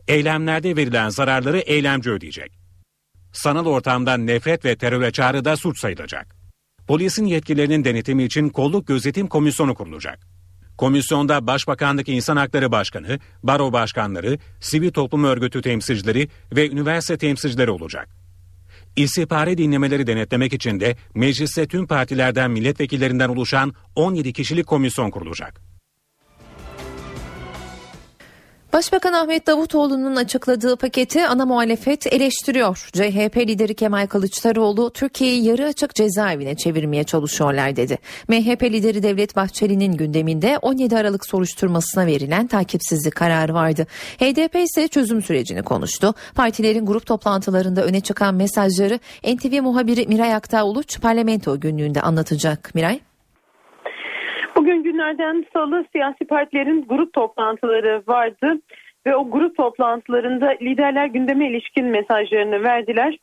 Eylemlerde 0.07 0.75
verilen 0.75 1.09
zararları 1.09 1.59
eylemci 1.59 2.11
ödeyecek. 2.11 2.59
Sanal 3.33 3.65
ortamdan 3.65 4.27
nefret 4.27 4.65
ve 4.65 4.75
teröre 4.75 5.11
çağrı 5.11 5.45
da 5.45 5.57
suç 5.57 5.79
sayılacak. 5.79 6.35
Polisin 6.87 7.25
yetkilerinin 7.25 7.83
denetimi 7.83 8.23
için 8.23 8.49
kolluk 8.49 8.87
gözetim 8.87 9.27
komisyonu 9.27 9.75
kurulacak. 9.75 10.19
Komisyonda 10.77 11.47
Başbakanlık 11.47 12.09
İnsan 12.09 12.37
Hakları 12.37 12.71
Başkanı, 12.71 13.19
baro 13.43 13.73
başkanları, 13.73 14.37
sivil 14.59 14.91
toplum 14.91 15.23
örgütü 15.23 15.61
temsilcileri 15.61 16.29
ve 16.55 16.69
üniversite 16.69 17.17
temsilcileri 17.17 17.71
olacak. 17.71 18.18
İstihbari 18.95 19.57
dinlemeleri 19.57 20.07
denetlemek 20.07 20.53
için 20.53 20.79
de 20.79 20.95
mecliste 21.15 21.67
tüm 21.67 21.87
partilerden 21.87 22.51
milletvekillerinden 22.51 23.29
oluşan 23.29 23.73
17 23.95 24.33
kişilik 24.33 24.67
komisyon 24.67 25.11
kurulacak. 25.11 25.68
Başbakan 28.73 29.13
Ahmet 29.13 29.47
Davutoğlu'nun 29.47 30.15
açıkladığı 30.15 30.75
paketi 30.75 31.27
ana 31.27 31.45
muhalefet 31.45 32.13
eleştiriyor. 32.13 32.89
CHP 32.93 33.37
lideri 33.37 33.75
Kemal 33.75 34.07
Kılıçdaroğlu 34.07 34.89
Türkiye'yi 34.93 35.43
yarı 35.43 35.65
açık 35.65 35.95
cezaevine 35.95 36.55
çevirmeye 36.55 37.03
çalışıyorlar 37.03 37.75
dedi. 37.75 37.97
MHP 38.27 38.63
lideri 38.63 39.03
Devlet 39.03 39.35
Bahçeli'nin 39.35 39.93
gündeminde 39.93 40.57
17 40.61 40.97
Aralık 40.97 41.25
soruşturmasına 41.25 42.05
verilen 42.05 42.47
takipsizlik 42.47 43.15
kararı 43.15 43.53
vardı. 43.53 43.87
HDP 44.17 44.55
ise 44.55 44.87
çözüm 44.87 45.21
sürecini 45.21 45.63
konuştu. 45.63 46.13
Partilerin 46.35 46.85
grup 46.85 47.05
toplantılarında 47.05 47.83
öne 47.83 48.01
çıkan 48.01 48.35
mesajları 48.35 48.99
NTV 49.23 49.61
muhabiri 49.61 50.07
Miray 50.07 50.35
Aktağ 50.35 50.63
Uluç 50.63 51.01
parlamento 51.01 51.59
günlüğünde 51.59 52.01
anlatacak. 52.01 52.75
Miray? 52.75 52.99
Günlerden 54.99 55.45
salı 55.53 55.85
siyasi 55.91 56.25
partilerin 56.25 56.85
grup 56.89 57.13
toplantıları 57.13 58.03
vardı 58.07 58.61
ve 59.05 59.15
o 59.15 59.31
grup 59.31 59.57
toplantılarında 59.57 60.49
liderler 60.61 61.05
gündeme 61.05 61.49
ilişkin 61.49 61.85
mesajlarını 61.85 62.63
verdiler. 62.63 63.17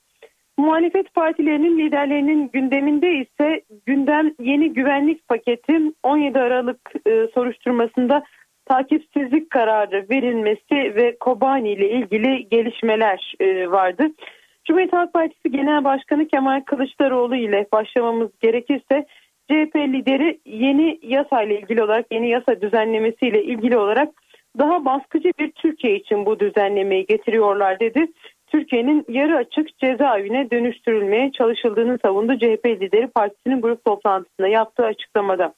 Muhalefet 0.59 1.14
partilerinin 1.14 1.79
liderlerinin 1.79 2.51
gündeminde 2.53 3.12
ise 3.12 3.62
gündem 3.87 4.35
yeni 4.41 4.72
güvenlik 4.72 5.29
paketi 5.29 5.81
17 6.03 6.39
Aralık 6.39 6.93
e, 7.07 7.27
soruşturmasında 7.35 8.24
takipsizlik 8.66 9.51
kararı 9.51 10.07
verilmesi 10.11 10.97
ve 10.97 11.16
Kobani 11.20 11.72
ile 11.72 11.91
ilgili 11.91 12.49
gelişmeler 12.49 13.35
e, 13.41 13.70
vardı. 13.70 14.07
Cumhuriyet 14.64 14.93
Halk 14.93 15.12
Partisi 15.12 15.51
Genel 15.51 15.85
Başkanı 15.85 16.29
Kemal 16.29 16.61
Kılıçdaroğlu 16.61 17.37
ile 17.37 17.66
başlamamız 17.72 18.31
gerekirse 18.43 19.07
CHP 19.51 19.77
lideri 19.77 20.41
yeni 20.45 20.99
yasa 21.03 21.43
ile 21.43 21.61
ilgili 21.61 21.83
olarak 21.83 22.07
yeni 22.11 22.29
yasa 22.29 22.61
düzenlemesiyle 22.61 23.45
ilgili 23.45 23.79
olarak 23.79 24.09
daha 24.59 24.85
baskıcı 24.85 25.33
bir 25.39 25.53
Türkiye 25.53 25.97
için 25.97 26.27
bu 26.27 26.41
düzenlemeyi 26.41 27.07
getiriyorlar 27.07 27.81
dedi. 27.81 28.07
Türkiye'nin 28.47 29.05
yarı 29.09 29.37
açık 29.37 29.79
cezaevine 29.79 30.51
dönüştürülmeye 30.51 31.33
çalışıldığını 31.33 31.99
savundu 32.03 32.39
CHP 32.39 32.67
lideri 32.67 33.07
partisinin 33.07 33.61
grup 33.61 33.85
toplantısında 33.85 34.49
yaptığı 34.49 34.85
açıklamada. 34.85 35.55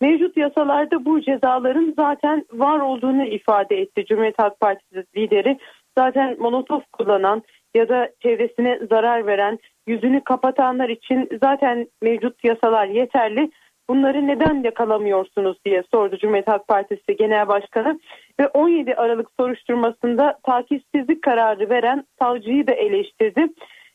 Mevcut 0.00 0.36
yasalarda 0.36 1.04
bu 1.04 1.20
cezaların 1.20 1.94
zaten 1.96 2.44
var 2.52 2.80
olduğunu 2.80 3.24
ifade 3.24 3.80
etti 3.80 4.04
Cumhuriyet 4.04 4.38
Halk 4.38 4.60
Partisi 4.60 5.04
lideri. 5.16 5.58
Zaten 5.98 6.36
molotof 6.38 6.82
kullanan 6.92 7.42
ya 7.74 7.88
da 7.88 8.10
çevresine 8.22 8.78
zarar 8.90 9.26
veren 9.26 9.58
yüzünü 9.86 10.24
kapatanlar 10.24 10.88
için 10.88 11.28
zaten 11.42 11.86
mevcut 12.02 12.44
yasalar 12.44 12.86
yeterli. 12.86 13.50
Bunları 13.90 14.26
neden 14.26 14.62
yakalamıyorsunuz 14.62 15.58
diye 15.64 15.82
sordu 15.90 16.18
Cumhuriyet 16.18 16.48
Halk 16.48 16.68
Partisi 16.68 17.16
Genel 17.18 17.48
Başkanı 17.48 18.00
ve 18.40 18.48
17 18.48 18.94
Aralık 18.94 19.28
soruşturmasında 19.40 20.38
takipsizlik 20.42 21.22
kararı 21.22 21.70
veren 21.70 22.04
savcıyı 22.18 22.66
da 22.66 22.72
eleştirdi. 22.72 23.46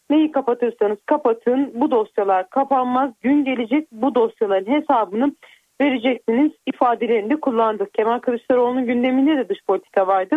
Neyi 0.10 0.32
kapatırsanız 0.32 0.98
kapatın 1.06 1.72
bu 1.74 1.92
dosyalar 1.92 2.50
kapanmaz 2.50 3.12
gün 3.22 3.46
gelecek 3.46 3.88
bu 3.92 4.16
dosyaların 4.16 4.72
hesabını 4.72 5.36
vereceksiniz 5.82 6.52
ifadelerini 6.66 7.30
de 7.30 7.40
kullandı. 7.40 7.88
Kemal 7.94 8.20
Kılıçdaroğlu'nun 8.20 8.86
gündeminde 8.86 9.38
de 9.38 9.50
dış 9.50 9.60
politika 9.68 10.08
vardı. 10.08 10.36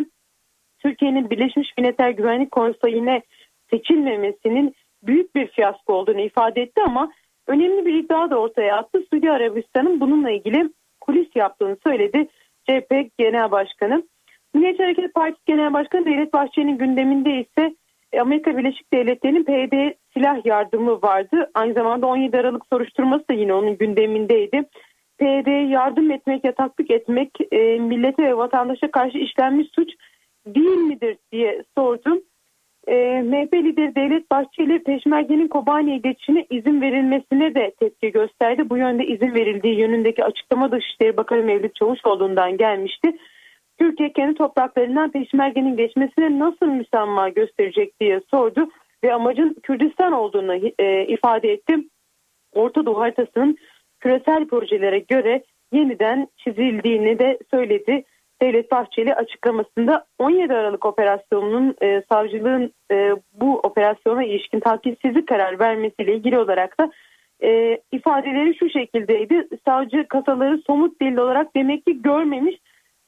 Türkiye'nin 0.86 1.30
Birleşmiş 1.30 1.72
Milletler 1.78 2.10
Güvenlik 2.10 2.50
Konseyi'ne 2.50 3.22
seçilmemesinin 3.70 4.74
büyük 5.02 5.34
bir 5.34 5.46
fiyasko 5.46 5.94
olduğunu 5.94 6.20
ifade 6.20 6.62
etti 6.62 6.82
ama 6.86 7.12
önemli 7.46 7.86
bir 7.86 7.94
iddia 7.94 8.30
da 8.30 8.40
ortaya 8.40 8.76
attı. 8.76 9.02
Suudi 9.10 9.30
Arabistan'ın 9.30 10.00
bununla 10.00 10.30
ilgili 10.30 10.70
kulis 11.00 11.28
yaptığını 11.34 11.76
söyledi 11.86 12.28
CHP 12.64 13.18
Genel 13.18 13.50
Başkanı. 13.50 14.02
Milliyetçi 14.54 14.82
Hareket 14.82 15.14
Partisi 15.14 15.42
Genel 15.46 15.72
Başkanı 15.72 16.06
Devlet 16.06 16.32
Bahçeli'nin 16.32 16.78
gündeminde 16.78 17.30
ise 17.40 17.74
Amerika 18.20 18.56
Birleşik 18.58 18.92
Devletleri'nin 18.92 19.44
PYD 19.44 19.94
silah 20.14 20.46
yardımı 20.46 21.02
vardı. 21.02 21.50
Aynı 21.54 21.74
zamanda 21.74 22.06
17 22.06 22.38
Aralık 22.38 22.62
soruşturması 22.72 23.28
da 23.28 23.32
yine 23.32 23.54
onun 23.54 23.78
gündemindeydi. 23.78 24.64
PYD'ye 25.18 25.68
yardım 25.68 26.10
etmek, 26.10 26.44
yataklık 26.44 26.90
etmek 26.90 27.30
e, 27.52 27.78
millete 27.78 28.22
ve 28.22 28.36
vatandaşa 28.36 28.90
karşı 28.90 29.18
işlenmiş 29.18 29.68
suç 29.74 29.90
değil 30.46 30.78
midir 30.78 31.16
diye 31.32 31.62
sordum. 31.78 32.22
E, 32.86 33.22
MHP 33.22 33.54
lideri 33.54 33.94
Devlet 33.94 34.30
Bahçeli 34.30 34.82
Peşmerge'nin 34.82 35.48
Kobani'ye 35.48 35.98
geçişine 35.98 36.46
izin 36.50 36.80
verilmesine 36.80 37.54
de 37.54 37.74
tepki 37.80 38.12
gösterdi. 38.12 38.70
Bu 38.70 38.76
yönde 38.76 39.06
izin 39.06 39.34
verildiği 39.34 39.78
yönündeki 39.78 40.24
açıklama 40.24 40.72
Dışişleri 40.72 41.16
Bakanı 41.16 41.42
Mevlüt 41.42 41.74
Çavuşoğlu'ndan 41.74 42.56
gelmişti. 42.56 43.16
Türkiye 43.78 44.12
kendi 44.12 44.34
topraklarından 44.34 45.10
Peşmerge'nin 45.10 45.76
geçmesine 45.76 46.38
nasıl 46.38 46.66
müsamma 46.66 47.28
gösterecek 47.28 48.00
diye 48.00 48.20
sordu 48.30 48.68
ve 49.04 49.14
amacın 49.14 49.56
Kürdistan 49.62 50.12
olduğunu 50.12 50.54
e, 50.78 51.06
ifade 51.06 51.52
etti. 51.52 51.76
Orta 52.52 52.86
Doğu 52.86 53.00
haritasının 53.00 53.56
küresel 54.00 54.46
projelere 54.46 54.98
göre 54.98 55.42
yeniden 55.72 56.28
çizildiğini 56.36 57.18
de 57.18 57.38
söyledi. 57.50 58.04
Devlet 58.42 58.70
Bahçeli 58.70 59.14
açıklamasında 59.14 60.06
17 60.18 60.54
Aralık 60.54 60.84
operasyonunun 60.84 61.74
e, 61.82 62.02
savcılığın 62.12 62.72
e, 62.90 63.10
bu 63.32 63.58
operasyona 63.58 64.24
ilişkin 64.24 64.60
takipsizlik 64.60 65.28
karar 65.28 65.58
vermesiyle 65.58 66.14
ilgili 66.14 66.38
olarak 66.38 66.80
da 66.80 66.90
e, 67.42 67.78
ifadeleri 67.92 68.56
şu 68.58 68.70
şekildeydi. 68.70 69.48
Savcı 69.64 70.08
kasaları 70.08 70.58
somut 70.66 71.00
delil 71.00 71.16
olarak 71.16 71.56
demek 71.56 71.86
ki 71.86 72.02
görmemiş, 72.02 72.56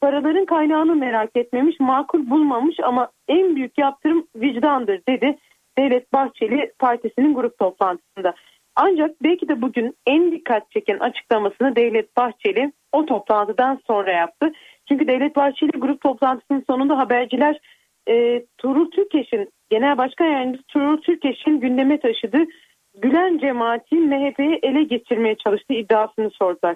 paraların 0.01 0.45
kaynağını 0.45 0.95
merak 0.95 1.29
etmemiş, 1.35 1.79
makul 1.79 2.29
bulmamış 2.29 2.75
ama 2.83 3.09
en 3.27 3.55
büyük 3.55 3.77
yaptırım 3.77 4.27
vicdandır 4.35 5.01
dedi. 5.07 5.37
Devlet 5.77 6.13
Bahçeli 6.13 6.71
partisinin 6.79 7.33
grup 7.33 7.57
toplantısında. 7.57 8.33
Ancak 8.75 9.23
belki 9.23 9.47
de 9.47 9.61
bugün 9.61 9.95
en 10.07 10.31
dikkat 10.31 10.71
çeken 10.71 10.99
açıklamasını 10.99 11.75
Devlet 11.75 12.17
Bahçeli 12.17 12.71
o 12.91 13.05
toplantıdan 13.05 13.79
sonra 13.87 14.11
yaptı. 14.11 14.51
Çünkü 14.89 15.07
Devlet 15.07 15.35
Bahçeli 15.35 15.71
grup 15.71 16.01
toplantısının 16.01 16.63
sonunda 16.69 16.97
haberciler 16.97 17.59
e, 18.09 18.45
Tuğrul 18.57 18.91
Türkeş'in 18.91 19.49
Genel 19.69 19.97
Başkan 19.97 20.25
Yardımcısı 20.25 20.67
Tuğrul 20.67 21.01
Türkeş'in 21.01 21.59
gündeme 21.59 21.99
taşıdığı 21.99 22.45
Gülen 22.97 23.37
cemaatin 23.37 24.07
MHP'yi 24.07 24.59
ele 24.63 24.83
geçirmeye 24.83 25.35
çalıştığı 25.35 25.73
iddiasını 25.73 26.29
sordular. 26.29 26.75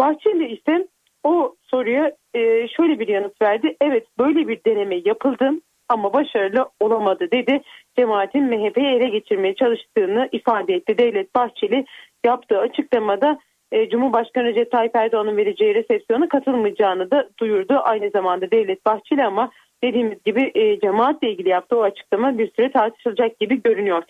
Bahçeli 0.00 0.52
ise 0.52 0.88
o 1.24 1.56
soruya 1.62 2.12
e, 2.34 2.68
şöyle 2.68 2.98
bir 2.98 3.08
yanıt 3.08 3.42
verdi. 3.42 3.76
Evet 3.80 4.06
böyle 4.18 4.48
bir 4.48 4.60
deneme 4.66 5.00
yapıldı 5.04 5.50
ama 5.88 6.12
başarılı 6.12 6.70
olamadı 6.80 7.28
dedi. 7.32 7.62
Cemaatin 7.96 8.44
MHP'yi 8.44 8.86
ele 8.86 9.08
geçirmeye 9.08 9.54
çalıştığını 9.54 10.28
ifade 10.32 10.74
etti. 10.74 10.98
Devlet 10.98 11.34
Bahçeli 11.34 11.84
yaptığı 12.24 12.58
açıklamada 12.58 13.38
e, 13.74 13.88
Cumhurbaşkanı 13.88 14.44
Recep 14.44 14.70
Tayyip 14.70 14.96
Erdoğan'ın 14.96 15.36
vereceği 15.36 15.74
resepsiyona 15.74 16.28
katılmayacağını 16.28 17.10
da 17.10 17.28
duyurdu. 17.40 17.80
Aynı 17.84 18.10
zamanda 18.10 18.50
Devlet 18.50 18.86
Bahçeli 18.86 19.24
ama 19.24 19.50
dediğimiz 19.84 20.24
gibi 20.24 20.52
e, 20.54 20.80
cemaatle 20.80 21.30
ilgili 21.30 21.48
yaptığı 21.48 21.78
o 21.78 21.82
açıklama 21.82 22.38
bir 22.38 22.52
süre 22.52 22.72
tartışılacak 22.72 23.38
gibi 23.40 23.62
görünüyor. 23.62 24.02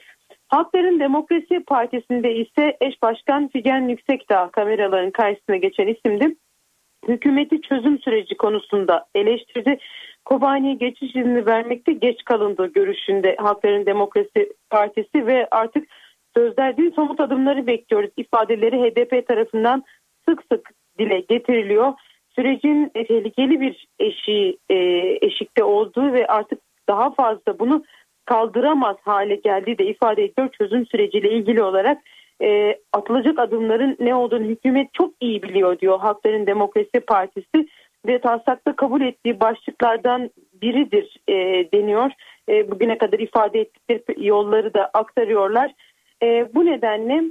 Halkların 0.49 1.01
Demokrasi 1.01 1.65
Partisi'nde 1.67 2.35
ise 2.35 2.77
eş 2.81 3.03
başkan 3.03 3.49
Figen 3.49 3.89
Yüksekdağ 3.89 4.51
kameraların 4.53 5.11
karşısına 5.11 5.57
geçen 5.57 5.87
isimdi. 5.87 6.37
Hükümeti 7.09 7.61
çözüm 7.61 7.99
süreci 7.99 8.37
konusunda 8.37 9.07
eleştirdi. 9.15 9.79
Kobani'ye 10.25 10.75
geçiş 10.75 11.17
izni 11.17 11.47
vermekte 11.47 11.93
geç 11.93 12.25
kalındığı 12.25 12.67
görüşünde 12.67 13.37
Halkların 13.39 13.87
Demokrasi 13.87 14.53
Partisi 14.71 15.27
ve 15.27 15.49
artık 15.51 15.89
sözler 16.37 16.77
değil 16.77 16.93
somut 16.95 17.21
adımları 17.21 17.67
bekliyoruz 17.67 18.11
ifadeleri 18.17 18.77
HDP 18.81 19.29
tarafından 19.29 19.85
sık 20.29 20.43
sık 20.53 20.71
dile 20.99 21.21
getiriliyor. 21.21 21.93
Sürecin 22.37 22.89
tehlikeli 22.95 23.61
bir 23.61 23.87
eşiği, 23.99 24.59
e, 24.71 24.77
eşikte 25.27 25.65
olduğu 25.65 26.13
ve 26.13 26.27
artık 26.27 26.61
daha 26.89 27.15
fazla 27.15 27.59
bunu 27.59 27.85
kaldıramaz 28.25 28.97
hale 29.05 29.35
geldiği 29.35 29.79
de 29.79 29.87
ifade 29.87 30.25
ediyor 30.25 30.49
çözüm 30.59 30.87
süreciyle 30.87 31.31
ilgili 31.31 31.63
olarak 31.63 31.99
e, 32.43 32.79
atılacak 32.93 33.39
adımların 33.39 33.97
ne 34.01 34.15
olduğunu 34.15 34.45
hükümet 34.45 34.95
çok 34.95 35.15
iyi 35.21 35.43
biliyor 35.43 35.79
diyor 35.79 36.01
Halkların 36.01 36.47
Demokrasi 36.47 37.01
Partisi 37.07 37.69
ve 38.07 38.21
taslakta 38.21 38.77
kabul 38.77 39.01
ettiği 39.01 39.41
başlıklardan 39.41 40.31
biridir 40.63 41.17
e, 41.29 41.35
deniyor. 41.73 42.11
E, 42.49 42.71
bugüne 42.71 42.99
kadar 42.99 43.19
ifade 43.19 43.61
ettikleri 43.61 44.27
yolları 44.27 44.75
da 44.75 44.91
aktarıyorlar. 44.95 45.73
E, 46.25 46.49
bu 46.55 46.67
nedenle 46.67 47.23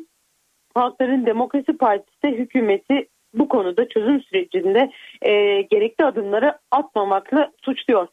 Halkların 0.74 1.26
Demokrasi 1.26 1.78
Partisi 1.78 2.28
hükümeti 2.28 3.08
bu 3.34 3.48
konuda 3.48 3.90
çözüm 3.90 4.22
sürecinde 4.22 4.92
e, 5.22 5.62
gerekli 5.62 6.06
adımları 6.06 6.58
atmamakla 6.72 7.52
suçluyor. 7.66 8.08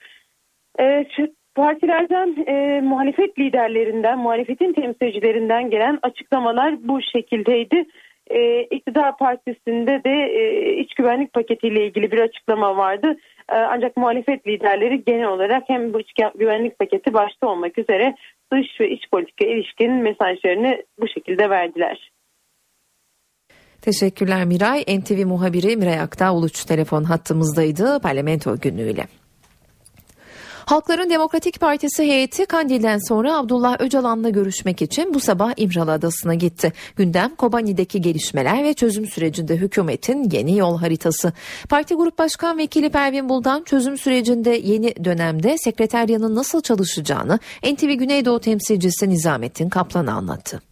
E, 0.80 1.06
partilerden, 1.54 2.44
e, 2.46 2.80
muhalefet 2.80 3.38
liderlerinden, 3.38 4.18
muhalefetin 4.18 4.72
temsilcilerinden 4.72 5.70
gelen 5.70 5.98
açıklamalar 6.02 6.88
bu 6.88 7.02
şekildeydi. 7.02 7.84
E, 8.30 8.62
İktidar 8.62 9.16
Partisi'nde 9.16 10.04
de 10.04 10.10
e, 10.10 10.72
iç 10.76 10.94
güvenlik 10.94 11.32
paketiyle 11.32 11.86
ilgili 11.86 12.12
bir 12.12 12.18
açıklama 12.18 12.76
vardı. 12.76 13.16
E, 13.48 13.54
ancak 13.54 13.96
muhalefet 13.96 14.46
liderleri 14.46 15.04
genel 15.04 15.28
olarak 15.28 15.62
hem 15.66 15.92
bu 15.92 16.00
iç 16.00 16.12
güvenlik 16.34 16.78
paketi 16.78 17.14
başta 17.14 17.46
olmak 17.46 17.78
üzere 17.78 18.14
dış 18.52 18.80
ve 18.80 18.90
iç 18.90 19.02
politika 19.12 19.44
ilişkin 19.46 19.92
mesajlarını 19.92 20.82
bu 21.00 21.08
şekilde 21.08 21.50
verdiler. 21.50 22.10
Teşekkürler 23.82 24.44
Miray. 24.44 24.80
NTV 24.98 25.26
muhabiri 25.26 25.76
Miray 25.76 26.00
Aktağ 26.00 26.34
Uluç 26.34 26.64
telefon 26.64 27.04
hattımızdaydı 27.04 28.00
parlamento 28.02 28.56
günlüğüyle. 28.56 29.19
Halkların 30.70 31.10
Demokratik 31.10 31.60
Partisi 31.60 32.02
heyeti 32.02 32.46
Kandil'den 32.46 32.98
sonra 33.08 33.36
Abdullah 33.36 33.80
Öcalan'la 33.80 34.28
görüşmek 34.28 34.82
için 34.82 35.14
bu 35.14 35.20
sabah 35.20 35.52
İmralı 35.56 35.92
Adası'na 35.92 36.34
gitti. 36.34 36.72
Gündem 36.96 37.34
Kobani'deki 37.34 38.00
gelişmeler 38.00 38.64
ve 38.64 38.74
çözüm 38.74 39.06
sürecinde 39.06 39.56
hükümetin 39.56 40.30
yeni 40.32 40.58
yol 40.58 40.78
haritası. 40.78 41.32
Parti 41.68 41.94
Grup 41.94 42.18
Başkan 42.18 42.58
Vekili 42.58 42.90
Pervin 42.90 43.28
Buldan 43.28 43.62
çözüm 43.64 43.98
sürecinde 43.98 44.50
yeni 44.50 45.04
dönemde 45.04 45.58
sekreteryanın 45.58 46.34
nasıl 46.34 46.62
çalışacağını 46.62 47.38
NTV 47.72 47.92
Güneydoğu 47.92 48.40
temsilcisi 48.40 49.08
Nizamettin 49.08 49.68
Kaplan'a 49.68 50.12
anlattı. 50.12 50.62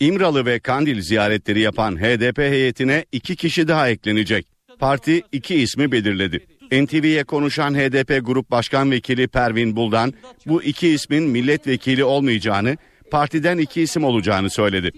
İmralı 0.00 0.46
ve 0.46 0.60
Kandil 0.60 1.00
ziyaretleri 1.00 1.60
yapan 1.60 1.96
HDP 1.96 2.38
heyetine 2.38 3.04
iki 3.12 3.36
kişi 3.36 3.68
daha 3.68 3.88
eklenecek. 3.88 4.46
Parti 4.78 5.22
iki 5.32 5.54
ismi 5.54 5.92
belirledi. 5.92 6.59
NTV'ye 6.72 7.24
konuşan 7.24 7.74
HDP 7.74 8.26
Grup 8.26 8.50
Başkan 8.50 8.90
Vekili 8.90 9.28
Pervin 9.28 9.76
Buldan 9.76 10.14
bu 10.46 10.62
iki 10.62 10.88
ismin 10.88 11.22
milletvekili 11.22 12.04
olmayacağını, 12.04 12.76
partiden 13.10 13.58
iki 13.58 13.82
isim 13.82 14.04
olacağını 14.04 14.50
söyledi. 14.50 14.90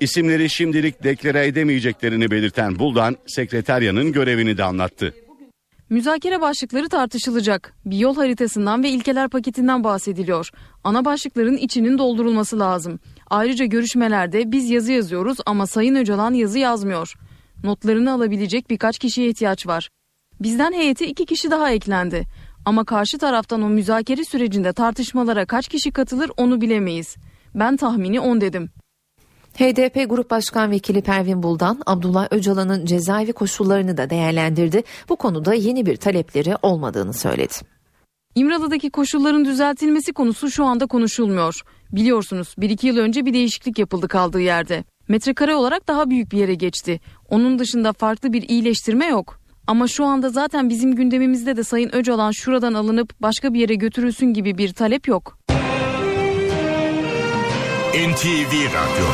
İsimleri 0.00 0.50
şimdilik 0.50 1.04
deklare 1.04 1.46
edemeyeceklerini 1.46 2.30
belirten 2.30 2.78
Buldan, 2.78 3.16
sekreteryanın 3.26 4.12
görevini 4.12 4.58
de 4.58 4.64
anlattı. 4.64 5.14
Müzakere 5.90 6.40
başlıkları 6.40 6.88
tartışılacak. 6.88 7.74
Bir 7.86 7.98
yol 7.98 8.16
haritasından 8.16 8.82
ve 8.82 8.90
ilkeler 8.90 9.28
paketinden 9.28 9.84
bahsediliyor. 9.84 10.50
Ana 10.84 11.04
başlıkların 11.04 11.56
içinin 11.56 11.98
doldurulması 11.98 12.58
lazım. 12.58 13.00
Ayrıca 13.30 13.64
görüşmelerde 13.64 14.52
biz 14.52 14.70
yazı 14.70 14.92
yazıyoruz 14.92 15.38
ama 15.46 15.66
Sayın 15.66 15.94
Öcalan 15.94 16.34
yazı 16.34 16.58
yazmıyor. 16.58 17.14
Notlarını 17.64 18.12
alabilecek 18.12 18.70
birkaç 18.70 18.98
kişiye 18.98 19.28
ihtiyaç 19.28 19.66
var. 19.66 19.88
Bizden 20.40 20.72
heyete 20.72 21.06
iki 21.06 21.26
kişi 21.26 21.50
daha 21.50 21.70
eklendi. 21.70 22.24
Ama 22.64 22.84
karşı 22.84 23.18
taraftan 23.18 23.62
o 23.62 23.68
müzakere 23.68 24.24
sürecinde 24.24 24.72
tartışmalara 24.72 25.46
kaç 25.46 25.68
kişi 25.68 25.90
katılır 25.90 26.30
onu 26.36 26.60
bilemeyiz. 26.60 27.16
Ben 27.54 27.76
tahmini 27.76 28.20
10 28.20 28.40
dedim. 28.40 28.70
HDP 29.58 30.10
Grup 30.10 30.30
Başkan 30.30 30.70
Vekili 30.70 31.02
Pervin 31.02 31.42
Buldan, 31.42 31.82
Abdullah 31.86 32.28
Öcalan'ın 32.30 32.86
cezaevi 32.86 33.32
koşullarını 33.32 33.96
da 33.96 34.10
değerlendirdi. 34.10 34.82
Bu 35.08 35.16
konuda 35.16 35.54
yeni 35.54 35.86
bir 35.86 35.96
talepleri 35.96 36.56
olmadığını 36.62 37.12
söyledi. 37.12 37.54
İmralı'daki 38.34 38.90
koşulların 38.90 39.44
düzeltilmesi 39.44 40.12
konusu 40.12 40.50
şu 40.50 40.64
anda 40.64 40.86
konuşulmuyor. 40.86 41.60
Biliyorsunuz 41.92 42.54
bir 42.58 42.70
iki 42.70 42.86
yıl 42.86 42.96
önce 42.96 43.26
bir 43.26 43.34
değişiklik 43.34 43.78
yapıldı 43.78 44.08
kaldığı 44.08 44.40
yerde. 44.40 44.84
Metrekare 45.08 45.54
olarak 45.54 45.88
daha 45.88 46.10
büyük 46.10 46.32
bir 46.32 46.38
yere 46.38 46.54
geçti. 46.54 47.00
Onun 47.30 47.58
dışında 47.58 47.92
farklı 47.92 48.32
bir 48.32 48.48
iyileştirme 48.48 49.06
yok. 49.06 49.43
Ama 49.66 49.88
şu 49.88 50.04
anda 50.04 50.28
zaten 50.30 50.68
bizim 50.68 50.94
gündemimizde 50.94 51.56
de 51.56 51.64
Sayın 51.64 51.94
Öcalan 51.94 52.30
şuradan 52.30 52.74
alınıp 52.74 53.22
başka 53.22 53.54
bir 53.54 53.60
yere 53.60 53.74
götürülsün 53.74 54.26
gibi 54.26 54.58
bir 54.58 54.72
talep 54.72 55.08
yok. 55.08 55.38
NTV 57.94 58.52
Radyo 58.52 59.06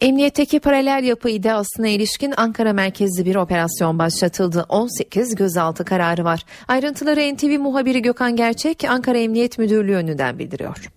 Emniyetteki 0.00 0.60
paralel 0.60 1.04
yapı 1.04 1.28
iddiasına 1.30 1.88
ilişkin 1.88 2.34
Ankara 2.36 2.72
merkezli 2.72 3.24
bir 3.24 3.36
operasyon 3.36 3.98
başlatıldı. 3.98 4.66
18 4.68 5.34
gözaltı 5.34 5.84
kararı 5.84 6.24
var. 6.24 6.44
Ayrıntıları 6.68 7.34
NTV 7.34 7.58
muhabiri 7.60 8.02
Gökhan 8.02 8.36
Gerçek 8.36 8.84
Ankara 8.84 9.18
Emniyet 9.18 9.58
Müdürlüğü 9.58 9.94
önünden 9.94 10.38
bildiriyor. 10.38 10.95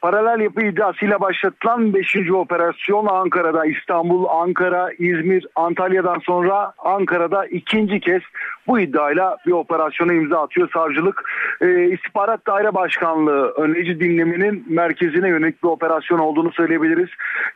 Paralel 0.00 0.40
yapı 0.40 0.64
iddiasıyla 0.64 1.20
başlatılan 1.20 1.94
5. 1.94 2.16
operasyon 2.30 3.06
Ankara'da, 3.06 3.66
İstanbul, 3.66 4.24
Ankara, 4.28 4.92
İzmir, 4.92 5.46
Antalya'dan 5.56 6.18
sonra 6.18 6.72
Ankara'da 6.78 7.46
ikinci 7.46 8.00
kez 8.00 8.22
bu 8.66 8.80
iddiayla 8.80 9.36
bir 9.46 9.52
operasyona 9.52 10.12
imza 10.12 10.42
atıyor 10.42 10.68
savcılık. 10.72 11.22
E, 11.60 11.84
İstihbarat 11.84 12.46
Daire 12.46 12.74
Başkanlığı 12.74 13.50
önleyici 13.50 14.00
dinlemenin 14.00 14.64
merkezine 14.68 15.28
yönelik 15.28 15.62
bir 15.62 15.68
operasyon 15.68 16.18
olduğunu 16.18 16.52
söyleyebiliriz. 16.52 17.08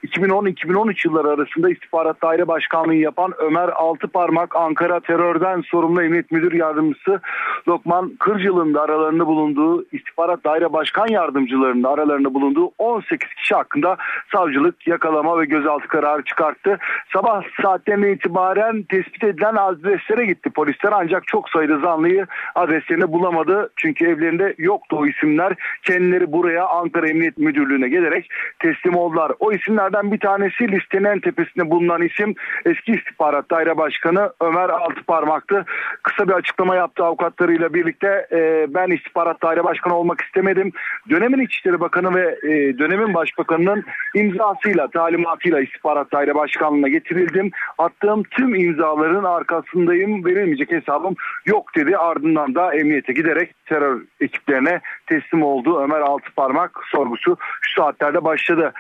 2010-2013 0.06 1.08
yılları 1.08 1.28
arasında 1.28 1.70
İstihbarat 1.70 2.22
Daire 2.22 2.48
Başkanlığı 2.48 2.94
yapan 2.94 3.32
Ömer 3.38 3.68
Altıparmak 3.68 4.56
Ankara 4.56 5.00
terörden 5.00 5.61
sorumlu 5.61 6.02
Emniyet 6.02 6.30
Müdür 6.30 6.52
Yardımcısı 6.52 7.20
Lokman 7.68 8.16
Kırcıl'ın 8.18 8.74
da 8.74 8.82
aralarında 8.82 9.26
bulunduğu 9.26 9.84
İstihbarat 9.92 10.44
Daire 10.44 10.72
Başkan 10.72 11.06
Yardımcılarının 11.08 11.84
aralarında 11.84 12.34
bulunduğu 12.34 12.70
18 12.78 13.28
kişi 13.28 13.54
hakkında 13.54 13.96
savcılık 14.32 14.86
yakalama 14.86 15.40
ve 15.40 15.44
gözaltı 15.44 15.88
kararı 15.88 16.22
çıkarttı. 16.24 16.78
Sabah 17.12 17.42
saatlerine 17.62 18.12
itibaren 18.12 18.82
tespit 18.82 19.24
edilen 19.24 19.54
adreslere 19.54 20.26
gitti 20.26 20.50
polisler 20.50 20.92
ancak 21.01 21.26
çok 21.26 21.48
sayıda 21.48 21.78
zanlıyı 21.78 22.26
adreslerini 22.55 23.12
bulamadı. 23.12 23.70
Çünkü 23.76 24.07
evlerinde 24.07 24.55
yoktu 24.59 24.96
o 25.01 25.07
isimler. 25.07 25.55
Kendileri 25.82 26.32
buraya 26.32 26.66
Ankara 26.66 27.09
Emniyet 27.09 27.38
Müdürlüğü'ne 27.38 27.88
gelerek 27.88 28.30
teslim 28.59 28.96
oldular. 28.96 29.32
O 29.40 29.53
isimlerden 29.53 30.12
bir 30.12 30.18
tanesi 30.18 30.68
listenin 30.68 31.05
en 31.05 31.20
tepesinde 31.20 31.70
bulunan 31.70 32.03
isim 32.03 32.34
eski 32.64 32.92
istihbarat 32.92 33.51
daire 33.51 33.76
başkanı 33.76 34.32
Ömer 34.40 34.68
Altıparmak'tı. 34.68 35.64
Kısa 36.03 36.28
bir 36.28 36.32
açıklama 36.32 36.76
yaptı 36.76 37.05
avukatlarıyla 37.05 37.74
birlikte 37.74 38.26
e, 38.32 38.66
ben 38.74 38.90
istihbarat 38.90 39.42
daire 39.42 39.64
başkanı 39.64 39.94
olmak 39.94 40.20
istemedim. 40.20 40.72
Dönemin 41.11 41.44
İçişleri 41.44 41.80
Bakanı 41.80 42.14
ve 42.14 42.38
e, 42.42 42.78
dönemin 42.78 43.14
başbakanının 43.14 43.84
imzasıyla 44.14 44.88
talimatıyla 44.88 45.61
istihbarat 45.61 46.12
daire 46.12 46.34
başkanlığına 46.34 46.88
getirildim. 46.88 47.51
Attığım 47.78 48.22
tüm 48.22 48.55
imzaların 48.55 49.24
arkasındayım 49.24 50.24
verilmeyecek 50.24 50.72
hesabım 50.91 51.16
yok 51.47 51.76
dedi. 51.76 51.97
Ardından 51.97 52.55
da 52.55 52.74
emniyete 52.74 53.12
giderek 53.12 53.55
terör 53.66 54.01
ekiplerine 54.20 54.80
teslim 55.07 55.43
oldu. 55.43 55.80
Ömer 55.82 56.01
Altıparmak 56.01 56.80
sorgusu 56.91 57.36
şu 57.61 57.80
saatlerde 57.80 58.24
başladı. 58.24 58.72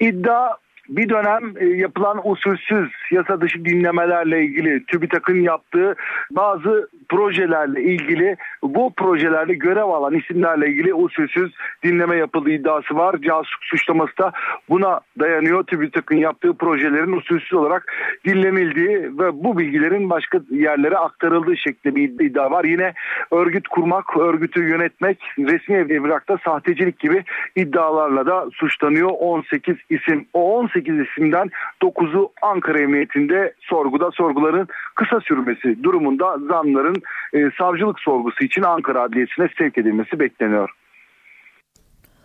İddia 0.00 0.56
bir 0.88 1.08
dönem 1.08 1.54
e, 1.60 1.66
yapılan 1.66 2.30
usulsüz 2.30 2.90
yasa 3.10 3.40
dışı 3.40 3.64
dinlemelerle 3.64 4.44
ilgili 4.44 4.84
TÜBİTAK'ın 4.84 5.40
yaptığı 5.40 5.94
bazı 6.30 6.88
projelerle 7.08 7.82
ilgili 7.82 8.36
bu 8.62 8.92
projelerde 8.96 9.54
görev 9.54 9.84
alan 9.84 10.14
isimlerle 10.14 10.68
ilgili 10.68 10.94
usulsüz 10.94 11.54
dinleme 11.84 12.16
yapıldığı 12.16 12.50
iddiası 12.50 12.96
var. 12.96 13.16
Casusluk 13.22 13.64
suçlaması 13.64 14.18
da 14.18 14.32
buna 14.68 15.00
dayanıyor. 15.20 15.64
TÜBİTAK'ın 15.64 16.16
yaptığı 16.16 16.54
projelerin 16.54 17.12
usulsüz 17.12 17.54
olarak 17.54 17.92
dinlenildiği 18.26 18.98
ve 19.18 19.44
bu 19.44 19.58
bilgilerin 19.58 20.10
başka 20.10 20.40
yerlere 20.50 20.96
aktarıldığı 20.96 21.56
şeklinde 21.56 21.96
bir 21.96 22.24
iddia 22.24 22.50
var. 22.50 22.64
Yine 22.64 22.92
örgüt 23.30 23.68
kurmak, 23.68 24.16
örgütü 24.16 24.68
yönetmek, 24.68 25.18
resmi 25.38 25.76
evrakta 25.76 26.38
sahtecilik 26.44 26.98
gibi 26.98 27.24
iddialarla 27.56 28.26
da 28.26 28.46
suçlanıyor 28.52 29.10
18 29.18 29.76
isim. 29.90 30.26
O 30.32 30.58
18 30.58 30.77
isimden 30.80 31.50
9'u 31.82 32.32
Ankara 32.42 32.80
Emniyetinde 32.80 33.54
sorguda 33.60 34.10
sorguların 34.10 34.68
kısa 34.94 35.20
sürmesi 35.20 35.82
durumunda 35.82 36.38
zanların 36.38 37.02
e, 37.32 37.50
savcılık 37.58 38.00
sorgusu 38.00 38.44
için 38.44 38.62
Ankara 38.62 39.02
Adliyesi'ne 39.02 39.48
sevk 39.58 39.78
edilmesi 39.78 40.20
bekleniyor. 40.20 40.70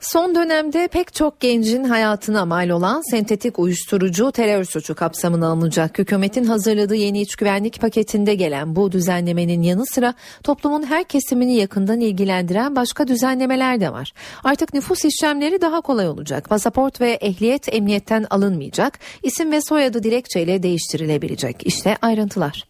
Son 0.03 0.35
dönemde 0.35 0.87
pek 0.87 1.13
çok 1.13 1.39
gencin 1.39 1.83
hayatına 1.83 2.45
mal 2.45 2.69
olan 2.69 3.11
sentetik 3.11 3.59
uyuşturucu 3.59 4.31
terör 4.31 4.63
suçu 4.63 4.95
kapsamına 4.95 5.47
alınacak. 5.47 5.99
Hükümetin 5.99 6.43
hazırladığı 6.43 6.95
yeni 6.95 7.21
iç 7.21 7.35
güvenlik 7.35 7.81
paketinde 7.81 8.35
gelen 8.35 8.75
bu 8.75 8.91
düzenlemenin 8.91 9.61
yanı 9.61 9.85
sıra 9.85 10.13
toplumun 10.43 10.83
her 10.83 11.03
kesimini 11.03 11.55
yakından 11.55 11.99
ilgilendiren 11.99 12.75
başka 12.75 13.07
düzenlemeler 13.07 13.79
de 13.79 13.93
var. 13.93 14.13
Artık 14.43 14.73
nüfus 14.73 15.05
işlemleri 15.05 15.61
daha 15.61 15.81
kolay 15.81 16.07
olacak. 16.07 16.49
Pasaport 16.49 17.01
ve 17.01 17.11
ehliyet 17.11 17.73
emniyetten 17.73 18.25
alınmayacak. 18.29 18.99
İsim 19.23 19.51
ve 19.51 19.61
soyadı 19.61 20.03
dilekçeyle 20.03 20.63
değiştirilebilecek. 20.63 21.55
İşte 21.65 21.97
ayrıntılar. 22.01 22.63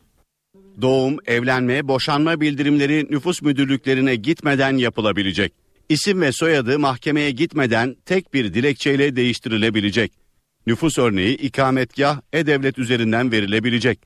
Doğum, 0.81 1.17
evlenme, 1.27 1.87
boşanma 1.87 2.41
bildirimleri 2.41 3.07
nüfus 3.09 3.41
müdürlüklerine 3.41 4.15
gitmeden 4.15 4.77
yapılabilecek. 4.77 5.62
İsim 5.89 6.21
ve 6.21 6.31
soyadı 6.31 6.79
mahkemeye 6.79 7.31
gitmeden 7.31 7.95
tek 8.05 8.33
bir 8.33 8.53
dilekçeyle 8.53 9.15
değiştirilebilecek. 9.15 10.11
Nüfus 10.67 10.97
örneği 10.97 11.37
ikametgah 11.37 12.21
e-devlet 12.33 12.79
üzerinden 12.79 13.31
verilebilecek. 13.31 13.99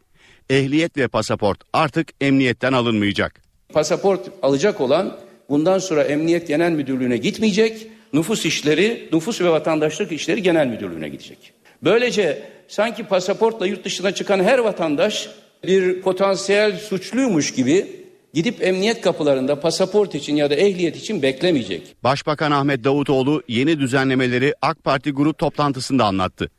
Ehliyet 0.49 0.97
ve 0.97 1.07
pasaport 1.07 1.59
artık 1.73 2.07
emniyetten 2.21 2.73
alınmayacak. 2.73 3.41
Pasaport 3.73 4.29
alacak 4.41 4.81
olan 4.81 5.17
bundan 5.49 5.79
sonra 5.79 6.03
Emniyet 6.03 6.47
Genel 6.47 6.71
Müdürlüğü'ne 6.71 7.17
gitmeyecek. 7.17 7.87
Nüfus 8.13 8.45
işleri, 8.45 9.09
nüfus 9.13 9.41
ve 9.41 9.49
vatandaşlık 9.49 10.11
işleri 10.11 10.43
genel 10.43 10.67
müdürlüğüne 10.67 11.09
gidecek. 11.09 11.53
Böylece 11.83 12.43
sanki 12.67 13.03
pasaportla 13.03 13.67
yurt 13.67 13.85
dışına 13.85 14.11
çıkan 14.11 14.39
her 14.39 14.59
vatandaş 14.59 15.29
bir 15.63 16.01
potansiyel 16.01 16.77
suçluymuş 16.77 17.53
gibi 17.53 18.06
gidip 18.37 18.63
emniyet 18.63 19.01
kapılarında 19.01 19.59
pasaport 19.59 20.15
için 20.15 20.35
ya 20.35 20.49
da 20.49 20.55
ehliyet 20.55 20.95
için 20.95 21.21
beklemeyecek. 21.21 21.81
Başbakan 22.03 22.51
Ahmet 22.51 22.83
Davutoğlu 22.83 23.43
yeni 23.47 23.79
düzenlemeleri 23.79 24.53
AK 24.61 24.83
Parti 24.83 25.11
grup 25.11 25.37
toplantısında 25.37 26.05
anlattı. 26.05 26.51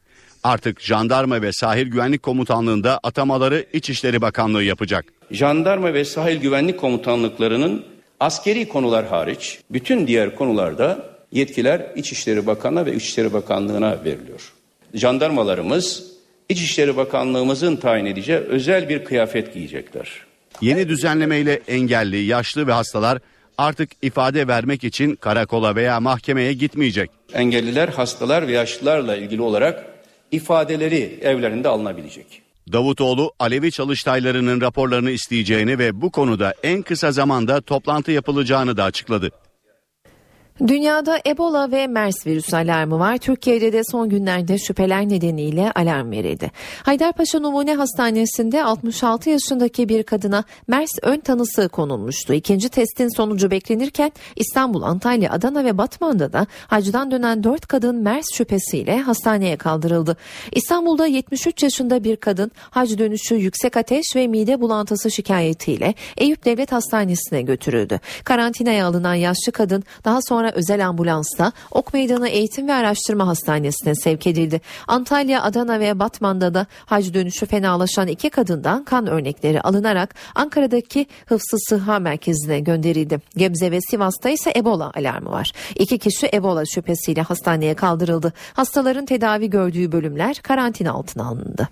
Artık 0.43 0.81
jandarma 0.81 1.43
ve 1.43 1.53
sahil 1.53 1.87
güvenlik 1.87 2.23
komutanlığında 2.23 3.01
atamaları 3.03 3.67
İçişleri 3.73 4.21
Bakanlığı 4.21 4.63
yapacak. 4.63 5.05
Jandarma 5.31 5.95
ve 5.95 6.05
sahil 6.05 6.37
güvenlik 6.37 6.79
komutanlıklarının 6.79 7.85
askeri 8.21 8.69
konular 8.69 9.07
hariç 9.07 9.59
bütün 9.71 10.07
diğer 10.07 10.37
konularda 10.37 11.07
yetkiler 11.33 11.93
İçişleri 11.97 12.47
Bakanlığı 12.47 12.87
ve 12.87 12.95
İçişleri 12.95 13.33
Bakanlığı'na 13.33 14.05
veriliyor. 14.05 14.53
Jandarmalarımız 14.95 16.05
İçişleri 16.49 16.97
Bakanlığımızın 16.97 17.77
tayin 17.77 18.07
edeceği 18.07 18.39
özel 18.39 18.89
bir 18.89 19.05
kıyafet 19.05 19.55
giyecekler. 19.55 20.28
Yeni 20.61 20.89
düzenlemeyle 20.89 21.61
engelli, 21.69 22.17
yaşlı 22.17 22.67
ve 22.67 22.73
hastalar 22.73 23.19
artık 23.59 23.91
ifade 24.03 24.49
vermek 24.49 24.85
için 24.85 25.15
karakola 25.15 25.77
veya 25.77 26.01
mahkemeye 26.01 26.53
gitmeyecek. 26.53 27.11
Engelliler, 27.33 27.89
hastalar 27.89 28.49
ve 28.49 28.53
yaşlılarla 28.53 29.17
ilgili 29.17 29.43
olarak 29.43 29.85
ifadeleri 30.33 31.19
evlerinde 31.23 31.69
alınabilecek. 31.69 32.43
Davutoğlu 32.73 33.33
Alevi 33.39 33.73
çalıştaylarının 33.73 34.61
raporlarını 34.61 35.11
isteyeceğini 35.11 35.79
ve 35.79 36.01
bu 36.01 36.11
konuda 36.11 36.55
en 36.63 36.83
kısa 36.83 37.13
zamanda 37.13 37.61
toplantı 37.61 38.13
yapılacağını 38.13 38.77
da 38.77 38.85
açıkladı. 38.85 39.31
Dünyada 40.67 41.19
Ebola 41.27 41.71
ve 41.71 41.87
MERS 41.87 42.27
virüsü 42.27 42.57
alarmı 42.57 42.99
var. 42.99 43.19
Türkiye'de 43.19 43.73
de 43.73 43.83
son 43.91 44.09
günlerde 44.09 44.59
şüpheler 44.59 45.09
nedeniyle 45.09 45.73
alarm 45.73 46.11
verildi. 46.11 46.51
Haydarpaşa 46.83 47.39
Numune 47.39 47.75
Hastanesi'nde 47.75 48.65
66 48.65 49.31
yaşındaki 49.31 49.89
bir 49.89 50.03
kadına 50.03 50.45
MERS 50.69 50.91
ön 51.03 51.21
tanısı 51.21 51.69
konulmuştu. 51.69 52.35
İkinci 52.35 52.69
testin 52.69 53.17
sonucu 53.17 53.51
beklenirken 53.51 54.13
İstanbul, 54.37 54.83
Antalya, 54.83 55.33
Adana 55.33 55.65
ve 55.65 55.79
Batman'da 55.79 56.33
da 56.33 56.47
hacdan 56.67 57.11
dönen 57.11 57.45
4 57.45 57.67
kadın 57.67 57.97
MERS 57.97 58.27
şüphesiyle 58.35 58.99
hastaneye 58.99 59.57
kaldırıldı. 59.57 60.17
İstanbul'da 60.53 61.07
73 61.07 61.63
yaşında 61.63 62.05
bir 62.05 62.17
kadın 62.17 62.51
hac 62.71 62.99
dönüşü 62.99 63.35
yüksek 63.35 63.77
ateş 63.77 64.05
ve 64.17 64.27
mide 64.27 64.61
bulantısı 64.61 65.11
şikayetiyle 65.11 65.95
Eyüp 66.17 66.45
Devlet 66.45 66.73
Hastanesi'ne 66.73 67.43
götürüldü. 67.43 68.01
Karantinaya 68.25 68.87
alınan 68.87 69.15
yaşlı 69.15 69.53
kadın 69.53 69.85
daha 70.05 70.23
sonra 70.23 70.48
özel 70.55 70.89
ambulansla 70.89 71.53
Ok 71.71 71.95
Meydanı 71.95 72.29
Eğitim 72.29 72.69
ve 72.69 72.73
Araştırma 72.75 73.27
Hastanesi'ne 73.27 73.95
sevk 73.95 74.27
edildi. 74.27 74.61
Antalya, 74.87 75.43
Adana 75.43 75.81
ve 75.81 75.99
Batman'da 75.99 76.55
da 76.55 76.67
hac 76.87 77.15
dönüşü 77.15 77.47
fenalaşan 77.47 78.09
iki 78.09 78.31
kadından 78.31 78.85
kan 78.85 79.07
örnekleri 79.07 79.61
alınarak 79.61 80.15
Ankara'daki 80.35 81.07
Hıfzı 81.27 81.57
Sıha 81.69 81.99
Merkezi'ne 81.99 82.61
gönderildi. 82.61 83.21
Gebze 83.37 83.71
ve 83.71 83.81
Sivas'ta 83.81 84.29
ise 84.29 84.53
Ebola 84.57 84.93
alarmı 84.95 85.31
var. 85.31 85.53
İki 85.75 85.99
kişi 85.99 86.31
Ebola 86.35 86.65
şüphesiyle 86.67 87.23
hastaneye 87.23 87.75
kaldırıldı. 87.75 88.33
Hastaların 88.53 89.07
tedavi 89.07 89.51
gördüğü 89.51 89.93
bölümler 89.93 90.37
karantina 90.37 90.93
altına 90.93 91.27
alındı. 91.27 91.69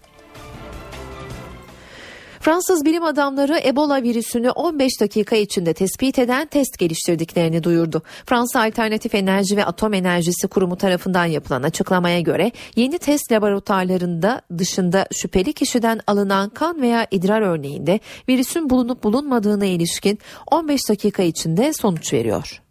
Fransız 2.47 2.85
bilim 2.85 3.05
adamları 3.05 3.61
Ebola 3.65 4.03
virüsünü 4.03 4.51
15 4.51 5.01
dakika 5.01 5.37
içinde 5.37 5.75
tespit 5.75 6.19
eden 6.19 6.47
test 6.47 6.79
geliştirdiklerini 6.79 7.65
duyurdu. 7.65 8.03
Fransa 8.27 8.61
Alternatif 8.61 9.15
Enerji 9.15 9.57
ve 9.57 9.65
Atom 9.65 9.95
Enerjisi 9.95 10.49
Kurumu 10.49 10.77
tarafından 10.77 11.25
yapılan 11.25 11.63
açıklamaya 11.63 12.21
göre 12.21 12.53
yeni 12.77 12.99
test 12.99 13.33
laboratuvarlarında 13.33 14.43
dışında 14.59 15.07
şüpheli 15.13 15.53
kişiden 15.53 16.01
alınan 16.07 16.51
kan 16.51 16.83
veya 16.83 17.07
idrar 17.11 17.43
örneğinde 17.43 18.01
virüsün 18.29 18.71
bulunup 18.71 19.05
bulunmadığına 19.05 19.65
ilişkin 19.67 20.19
15 20.51 20.89
dakika 20.89 21.23
içinde 21.23 21.73
sonuç 21.73 22.13
veriyor. 22.13 22.66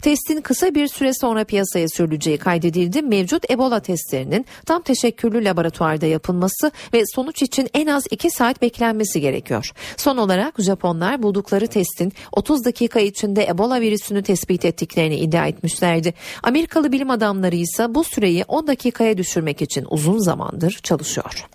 Testin 0.00 0.40
kısa 0.40 0.74
bir 0.74 0.88
süre 0.88 1.12
sonra 1.14 1.44
piyasaya 1.44 1.88
sürüleceği 1.88 2.38
kaydedildi. 2.38 3.02
Mevcut 3.02 3.50
Ebola 3.50 3.80
testlerinin 3.80 4.46
tam 4.66 4.82
teşekküllü 4.82 5.44
laboratuvarda 5.44 6.06
yapılması 6.06 6.70
ve 6.94 7.02
sonuç 7.14 7.42
için 7.42 7.68
en 7.74 7.86
az 7.86 8.04
2 8.10 8.30
saat 8.30 8.62
beklenmesi 8.62 9.20
gerekiyor. 9.20 9.72
Son 9.96 10.16
olarak 10.16 10.62
Japonlar 10.62 11.22
buldukları 11.22 11.66
testin 11.66 12.12
30 12.32 12.64
dakika 12.64 13.00
içinde 13.00 13.46
Ebola 13.46 13.80
virüsünü 13.80 14.22
tespit 14.22 14.64
ettiklerini 14.64 15.16
iddia 15.16 15.46
etmişlerdi. 15.46 16.14
Amerikalı 16.42 16.92
bilim 16.92 17.10
adamları 17.10 17.56
ise 17.56 17.94
bu 17.94 18.04
süreyi 18.04 18.44
10 18.48 18.66
dakikaya 18.66 19.18
düşürmek 19.18 19.62
için 19.62 19.86
uzun 19.90 20.18
zamandır 20.18 20.80
çalışıyor. 20.82 21.46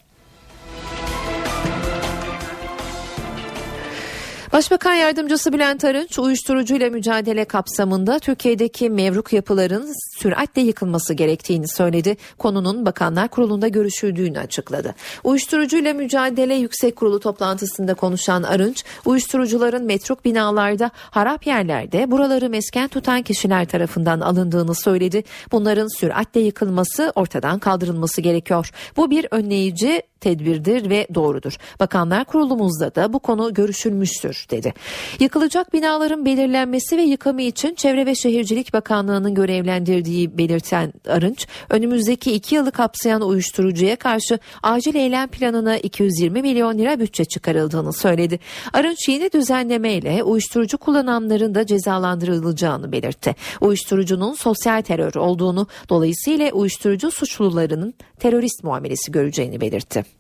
Başbakan 4.54 4.94
Yardımcısı 4.94 5.54
Bülent 5.54 5.86
Arınç 5.86 6.20
uyuşturucuyla 6.20 6.90
mücadele 6.90 7.46
kapsamında 7.46 8.20
Türkiye'deki 8.20 8.90
mevruk 8.90 9.34
yapıların 9.34 9.94
süratle 10.20 10.62
yıkılması 10.62 11.14
gerektiğini 11.14 11.68
söyledi. 11.68 12.18
Konunun 12.38 12.86
Bakanlar 12.86 13.28
Kurulu'nda 13.28 13.68
görüşüldüğünü 13.68 14.40
açıkladı. 14.40 14.96
Uyuşturucuyla 15.24 15.94
mücadele 15.94 16.56
yüksek 16.56 16.96
kurulu 16.96 17.20
toplantısında 17.20 17.94
konuşan 17.94 18.44
Arınç, 18.44 18.84
uyuşturucuların 19.06 19.86
metruk 19.86 20.26
binalarda, 20.26 20.92
harap 20.96 21.48
yerlerde 21.48 22.12
buraları 22.12 22.50
mesken 22.50 22.88
tutan 22.88 23.22
kişiler 23.22 23.66
tarafından 23.66 24.20
alındığını 24.20 24.76
söyledi. 24.76 25.24
Bunların 25.52 26.00
süratle 26.00 26.42
yıkılması, 26.42 27.12
ortadan 27.16 27.60
kaldırılması 27.60 28.22
gerekiyor. 28.22 28.72
Bu 28.98 29.12
bir 29.12 29.28
önleyici 29.32 30.02
tedbirdir 30.22 30.90
ve 30.90 31.08
doğrudur. 31.16 31.58
Bakanlar 31.80 32.26
Kurulumuzda 32.26 32.96
da 32.96 33.14
bu 33.14 33.20
konu 33.20 33.54
görüşülmüştür 33.54 34.46
dedi. 34.50 34.74
Yıkılacak 35.20 35.74
binaların 35.74 36.26
belirlenmesi 36.26 36.98
ve 36.98 37.02
yıkımı 37.02 37.42
için 37.42 37.76
Çevre 37.76 38.06
ve 38.06 38.16
Şehircilik 38.16 38.74
Bakanlığı'nın 38.74 39.36
görevlendirdiği 39.36 40.38
belirten 40.38 40.94
Arınç, 41.08 41.48
önümüzdeki 41.70 42.32
iki 42.32 42.56
yılı 42.56 42.72
kapsayan 42.72 43.22
uyuşturucuya 43.22 43.96
karşı 43.96 44.40
acil 44.64 44.96
eylem 44.96 45.28
planına 45.28 45.78
220 45.78 46.42
milyon 46.42 46.78
lira 46.78 47.00
bütçe 47.00 47.26
çıkarıldığını 47.26 47.94
söyledi. 47.94 48.40
Arınç 48.74 49.10
yeni 49.10 49.32
düzenlemeyle 49.32 50.24
uyuşturucu 50.24 50.78
kullananların 50.78 51.56
da 51.56 51.66
cezalandırılacağını 51.66 52.92
belirtti. 52.92 53.36
Uyuşturucunun 53.62 54.34
sosyal 54.34 54.82
terör 54.82 55.16
olduğunu 55.16 55.68
dolayısıyla 55.90 56.52
uyuşturucu 56.52 57.12
suçlularının 57.12 57.94
terörist 58.20 58.64
muamelesi 58.64 59.12
göreceğini 59.12 59.62
belirtti. 59.62 60.11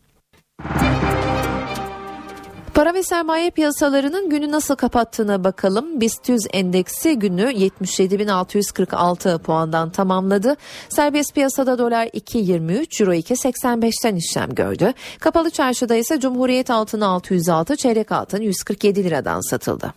Para 2.73 2.93
ve 2.93 3.03
sermaye 3.03 3.51
piyasalarının 3.51 4.29
günü 4.29 4.51
nasıl 4.51 4.75
kapattığına 4.75 5.43
bakalım. 5.43 6.01
BIST 6.01 6.29
100 6.29 6.47
endeksi 6.53 7.19
günü 7.19 7.41
77.646 7.41 9.39
puandan 9.39 9.89
tamamladı. 9.89 10.55
Serbest 10.89 11.35
piyasada 11.35 11.77
dolar 11.77 12.05
2.23, 12.05 13.03
euro 13.03 13.13
2.85'ten 13.13 14.15
işlem 14.15 14.55
gördü. 14.55 14.93
Kapalı 15.19 15.49
çarşıda 15.49 15.95
ise 15.95 16.19
Cumhuriyet 16.19 16.69
altını 16.69 17.07
606, 17.07 17.75
çeyrek 17.75 18.11
altın 18.11 18.41
147 18.41 19.03
liradan 19.03 19.49
satıldı. 19.49 19.93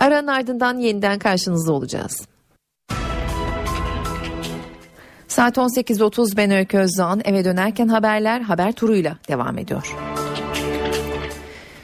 Aranın 0.00 0.26
ardından 0.26 0.78
yeniden 0.78 1.18
karşınızda 1.18 1.72
olacağız. 1.72 2.26
Saat 5.32 5.56
18.30 5.56 6.36
ben 6.36 6.50
Öykü 6.50 6.78
Özdoğan 6.78 7.20
eve 7.24 7.44
dönerken 7.44 7.88
haberler 7.88 8.40
haber 8.40 8.72
turuyla 8.72 9.16
devam 9.28 9.58
ediyor. 9.58 9.96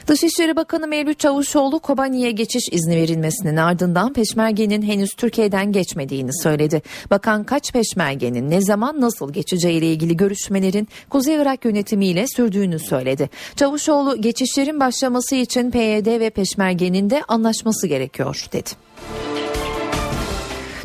Dışişleri 0.07 0.55
Bakanı 0.55 0.87
Mevlüt 0.87 1.19
Çavuşoğlu 1.19 1.79
Kobani'ye 1.79 2.31
geçiş 2.31 2.63
izni 2.71 2.95
verilmesinin 2.95 3.57
ardından 3.57 4.13
peşmergenin 4.13 4.81
henüz 4.81 5.09
Türkiye'den 5.17 5.71
geçmediğini 5.71 6.41
söyledi. 6.43 6.81
Bakan 7.09 7.43
kaç 7.43 7.73
peşmergenin 7.73 8.49
ne 8.49 8.61
zaman 8.61 9.01
nasıl 9.01 9.33
geçeceğiyle 9.33 9.91
ilgili 9.91 10.17
görüşmelerin 10.17 10.87
Kuzey 11.09 11.35
Irak 11.35 11.65
yönetimiyle 11.65 12.25
sürdüğünü 12.27 12.79
söyledi. 12.79 13.29
Çavuşoğlu 13.55 14.21
geçişlerin 14.21 14.79
başlaması 14.79 15.35
için 15.35 15.71
PYD 15.71 16.19
ve 16.19 16.29
peşmergenin 16.29 17.09
de 17.09 17.23
anlaşması 17.27 17.87
gerekiyor 17.87 18.45
dedi. 18.53 18.69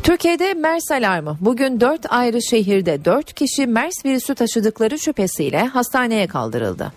Türkiye'de 0.05 0.53
MERS 0.53 0.91
alarmı. 0.91 1.37
Bugün 1.41 1.79
4 1.79 2.11
ayrı 2.13 2.41
şehirde 2.41 3.05
4 3.05 3.33
kişi 3.33 3.67
MERS 3.67 4.05
virüsü 4.05 4.35
taşıdıkları 4.35 4.99
şüphesiyle 4.99 5.65
hastaneye 5.65 6.27
kaldırıldı. 6.27 6.93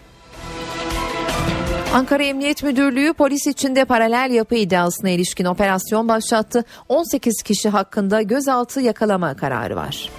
Ankara 1.94 2.22
Emniyet 2.22 2.62
Müdürlüğü 2.62 3.12
polis 3.12 3.46
içinde 3.46 3.84
paralel 3.84 4.30
yapı 4.30 4.54
iddiasına 4.54 5.11
ilişkin 5.11 5.44
operasyon 5.44 6.09
başlattı. 6.09 6.64
18 6.88 7.42
kişi 7.42 7.68
hakkında 7.68 8.22
gözaltı 8.22 8.80
yakalama 8.80 9.36
kararı 9.36 9.76
var. 9.76 10.11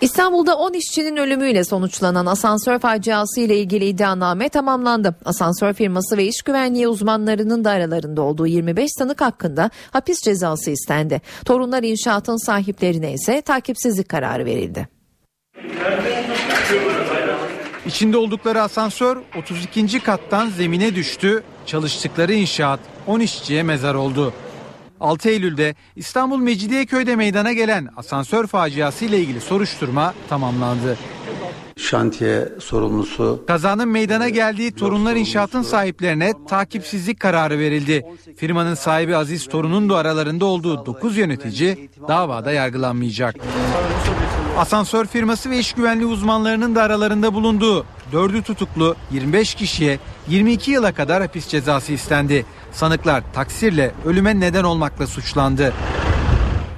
İstanbul'da 0.00 0.56
10 0.56 0.72
işçinin 0.72 1.16
ölümüyle 1.16 1.64
sonuçlanan 1.64 2.26
asansör 2.26 2.78
faciası 2.78 3.40
ile 3.40 3.58
ilgili 3.58 3.84
iddianame 3.84 4.48
tamamlandı. 4.48 5.14
Asansör 5.24 5.72
firması 5.72 6.16
ve 6.16 6.24
iş 6.24 6.42
güvenliği 6.42 6.88
uzmanlarının 6.88 7.64
da 7.64 7.70
aralarında 7.70 8.22
olduğu 8.22 8.46
25 8.46 8.90
sanık 8.98 9.20
hakkında 9.20 9.70
hapis 9.90 10.20
cezası 10.24 10.70
istendi. 10.70 11.20
Torunlar 11.44 11.82
inşaatın 11.82 12.46
sahiplerine 12.46 13.12
ise 13.12 13.40
takipsizlik 13.40 14.08
kararı 14.08 14.44
verildi. 14.44 14.88
İçinde 17.86 18.16
oldukları 18.16 18.62
asansör 18.62 19.16
32. 19.38 20.00
kattan 20.00 20.48
zemine 20.48 20.94
düştü. 20.94 21.42
Çalıştıkları 21.66 22.34
inşaat 22.34 22.80
10 23.06 23.20
işçiye 23.20 23.62
mezar 23.62 23.94
oldu. 23.94 24.32
6 25.04 25.28
Eylül'de 25.28 25.74
İstanbul 25.96 26.38
Mecidiyeköy'de 26.38 27.16
meydana 27.16 27.52
gelen 27.52 27.88
asansör 27.96 28.46
faciası 28.46 29.04
ile 29.04 29.20
ilgili 29.20 29.40
soruşturma 29.40 30.14
tamamlandı. 30.28 30.98
Şantiye 31.76 32.48
sorumlusu. 32.60 33.44
Kazanın 33.46 33.88
meydana 33.88 34.28
geldiği 34.28 34.72
Torunlar 34.72 35.16
İnşaat'ın 35.16 35.62
sahiplerine 35.62 36.32
takipsizlik 36.48 37.20
kararı 37.20 37.58
verildi. 37.58 38.06
Firmanın 38.36 38.74
sahibi 38.74 39.16
Aziz 39.16 39.48
Torun'un 39.48 39.90
da 39.90 39.96
aralarında 39.96 40.44
olduğu 40.44 40.86
9 40.86 41.16
yönetici 41.16 41.90
davada 42.08 42.52
yargılanmayacak. 42.52 43.36
Asansör 44.58 45.06
firması 45.06 45.50
ve 45.50 45.58
iş 45.58 45.72
güvenliği 45.72 46.06
uzmanlarının 46.06 46.74
da 46.74 46.82
aralarında 46.82 47.34
bulunduğu 47.34 47.86
4'ü 48.12 48.42
tutuklu 48.42 48.96
25 49.10 49.54
kişiye 49.54 49.98
22 50.28 50.70
yıla 50.70 50.92
kadar 50.92 51.22
hapis 51.22 51.48
cezası 51.48 51.92
istendi. 51.92 52.46
Sanıklar 52.74 53.22
taksirle 53.32 53.92
ölüme 54.04 54.40
neden 54.40 54.64
olmakla 54.64 55.06
suçlandı. 55.06 55.72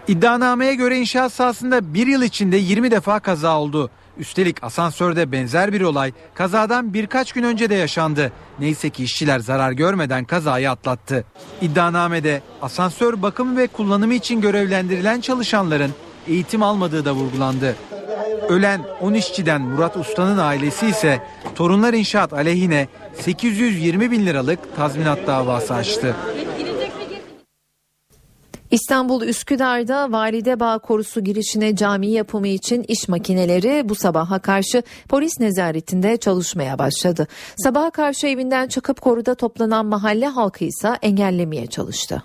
İddianameye 0.08 0.74
göre 0.74 0.98
inşaat 0.98 1.32
sahasında 1.32 1.94
bir 1.94 2.06
yıl 2.06 2.22
içinde 2.22 2.56
20 2.56 2.90
defa 2.90 3.20
kaza 3.20 3.58
oldu. 3.58 3.90
Üstelik 4.18 4.64
asansörde 4.64 5.32
benzer 5.32 5.72
bir 5.72 5.80
olay 5.80 6.12
kazadan 6.34 6.94
birkaç 6.94 7.32
gün 7.32 7.42
önce 7.42 7.70
de 7.70 7.74
yaşandı. 7.74 8.32
Neyse 8.58 8.90
ki 8.90 9.04
işçiler 9.04 9.38
zarar 9.38 9.72
görmeden 9.72 10.24
kazayı 10.24 10.70
atlattı. 10.70 11.24
İddianamede 11.60 12.42
asansör 12.62 13.22
bakımı 13.22 13.56
ve 13.56 13.66
kullanımı 13.66 14.14
için 14.14 14.40
görevlendirilen 14.40 15.20
çalışanların 15.20 15.90
eğitim 16.28 16.62
almadığı 16.62 17.04
da 17.04 17.12
vurgulandı. 17.12 17.76
Ölen 18.48 18.80
10 19.00 19.14
işçiden 19.14 19.60
Murat 19.60 19.96
Usta'nın 19.96 20.38
ailesi 20.38 20.86
ise 20.86 21.22
Torunlar 21.54 21.94
İnşaat 21.94 22.32
aleyhine 22.32 22.88
820 23.20 24.10
bin 24.10 24.26
liralık 24.26 24.76
tazminat 24.76 25.26
davası 25.26 25.74
açtı. 25.74 26.16
İstanbul 28.70 29.22
Üsküdar'da 29.22 30.12
Valide 30.12 30.60
Bağ 30.60 30.78
Korusu 30.78 31.24
girişine 31.24 31.76
cami 31.76 32.06
yapımı 32.06 32.48
için 32.48 32.84
iş 32.88 33.08
makineleri 33.08 33.88
bu 33.88 33.94
sabaha 33.94 34.38
karşı 34.38 34.82
polis 35.08 35.40
nezaretinde 35.40 36.16
çalışmaya 36.16 36.78
başladı. 36.78 37.26
Sabaha 37.56 37.90
karşı 37.90 38.26
evinden 38.26 38.68
çıkıp 38.68 39.00
koruda 39.00 39.34
toplanan 39.34 39.86
mahalle 39.86 40.26
halkı 40.26 40.64
ise 40.64 40.98
engellemeye 41.02 41.66
çalıştı. 41.66 42.22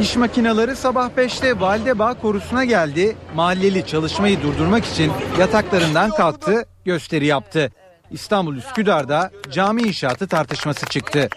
İş 0.00 0.16
makineleri 0.16 0.76
sabah 0.76 1.10
5'te 1.10 1.60
Validebağ 1.60 2.14
korusuna 2.14 2.64
geldi. 2.64 3.16
Mahalleli 3.34 3.86
çalışmayı 3.86 4.42
durdurmak 4.42 4.84
için 4.84 5.12
yataklarından 5.38 6.10
kalktı, 6.10 6.64
gösteri 6.84 7.26
yaptı. 7.26 7.70
İstanbul 8.14 8.56
Üsküdar'da 8.56 9.30
cami 9.50 9.82
inşaatı 9.82 10.28
tartışması 10.28 10.86
çıktı. 10.86 11.28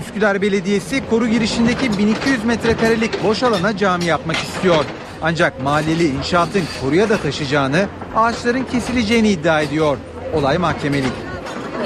Üsküdar 0.00 0.42
Belediyesi 0.42 1.08
koru 1.10 1.28
girişindeki 1.28 1.98
1200 1.98 2.44
metrekarelik 2.44 3.24
boş 3.24 3.42
alana 3.42 3.76
cami 3.76 4.04
yapmak 4.04 4.36
istiyor. 4.36 4.84
Ancak 5.22 5.62
mahalleli 5.62 6.06
inşaatın 6.08 6.62
koruya 6.80 7.08
da 7.08 7.16
taşıyacağını, 7.16 7.86
ağaçların 8.16 8.64
kesileceğini 8.64 9.28
iddia 9.28 9.60
ediyor. 9.60 9.96
Olay 10.34 10.58
mahkemelik. 10.58 11.12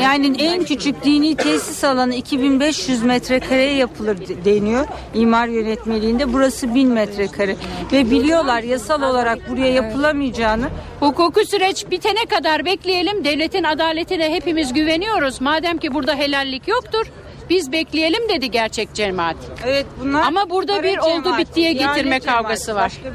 Yani 0.03 0.43
en 0.43 0.64
küçük 0.64 1.05
dini 1.05 1.36
tesis 1.36 1.84
alanı 1.84 2.14
2500 2.14 3.03
metrekareye 3.03 3.74
yapılır 3.74 4.18
deniyor 4.45 4.86
imar 5.14 5.49
yönetmeliğinde. 5.49 6.32
Burası 6.32 6.74
1000 6.74 6.88
metrekare 6.88 7.57
ve 7.93 8.11
biliyorlar 8.11 8.62
yasal 8.62 9.03
olarak 9.03 9.51
buraya 9.51 9.72
yapılamayacağını. 9.72 10.68
Hukuki 11.01 11.47
süreç 11.47 11.91
bitene 11.91 12.24
kadar 12.24 12.64
bekleyelim. 12.64 13.24
Devletin 13.24 13.64
adaletine 13.64 14.30
hepimiz 14.32 14.72
güveniyoruz. 14.72 15.41
Madem 15.41 15.78
ki 15.78 15.95
burada 15.95 16.14
helallik 16.14 16.68
yoktur. 16.68 17.07
Biz 17.51 17.72
bekleyelim 17.72 18.28
dedi 18.28 18.51
gerçek 18.51 18.94
cemaat. 18.94 19.36
Evet 19.66 19.86
bunlar 20.01 20.22
Ama 20.22 20.51
burada 20.51 20.82
bir 20.82 20.98
oldu 20.98 21.38
bittiye 21.38 21.72
getirme 21.72 22.20
kavgası 22.20 22.74
var. 22.74 22.88
şey 22.88 23.11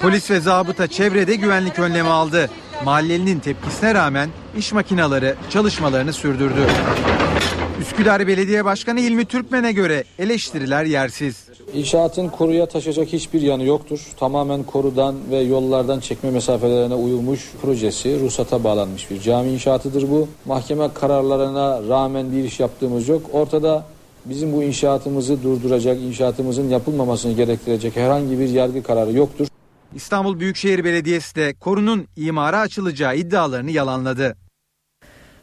Polis 0.00 0.30
ve 0.30 0.40
zabıta 0.40 0.86
çevrede 0.86 1.34
güvenlik 1.34 1.78
önlemi 1.78 2.08
aldı. 2.08 2.50
Mahallelinin 2.84 3.40
tepkisine 3.40 3.94
rağmen 3.94 4.30
iş 4.56 4.72
makineleri 4.72 5.34
çalışmalarını 5.50 6.12
sürdürdü. 6.12 6.66
Üsküdar 7.80 8.26
Belediye 8.26 8.64
Başkanı 8.64 9.00
İlmi 9.00 9.24
Türkmen'e 9.24 9.72
göre 9.72 10.04
eleştiriler 10.18 10.84
yersiz. 10.84 11.49
İnşaatın 11.74 12.28
koruya 12.28 12.66
taşıyacak 12.66 13.08
hiçbir 13.08 13.42
yanı 13.42 13.64
yoktur. 13.64 14.00
Tamamen 14.16 14.62
korudan 14.62 15.14
ve 15.30 15.38
yollardan 15.38 16.00
çekme 16.00 16.30
mesafelerine 16.30 16.94
uyulmuş 16.94 17.52
projesi 17.62 18.20
ruhsata 18.20 18.64
bağlanmış 18.64 19.10
bir 19.10 19.20
cami 19.20 19.50
inşaatıdır 19.50 20.10
bu. 20.10 20.28
Mahkeme 20.46 20.88
kararlarına 20.94 21.82
rağmen 21.88 22.32
bir 22.32 22.44
iş 22.44 22.60
yaptığımız 22.60 23.08
yok. 23.08 23.22
Ortada 23.32 23.84
bizim 24.24 24.52
bu 24.52 24.62
inşaatımızı 24.62 25.42
durduracak, 25.42 25.98
inşaatımızın 26.00 26.68
yapılmamasını 26.68 27.32
gerektirecek 27.32 27.96
herhangi 27.96 28.38
bir 28.38 28.48
yargı 28.48 28.82
kararı 28.82 29.12
yoktur. 29.12 29.46
İstanbul 29.94 30.40
Büyükşehir 30.40 30.84
Belediyesi 30.84 31.36
de 31.36 31.54
korunun 31.54 32.06
imara 32.16 32.60
açılacağı 32.60 33.16
iddialarını 33.16 33.70
yalanladı. 33.70 34.36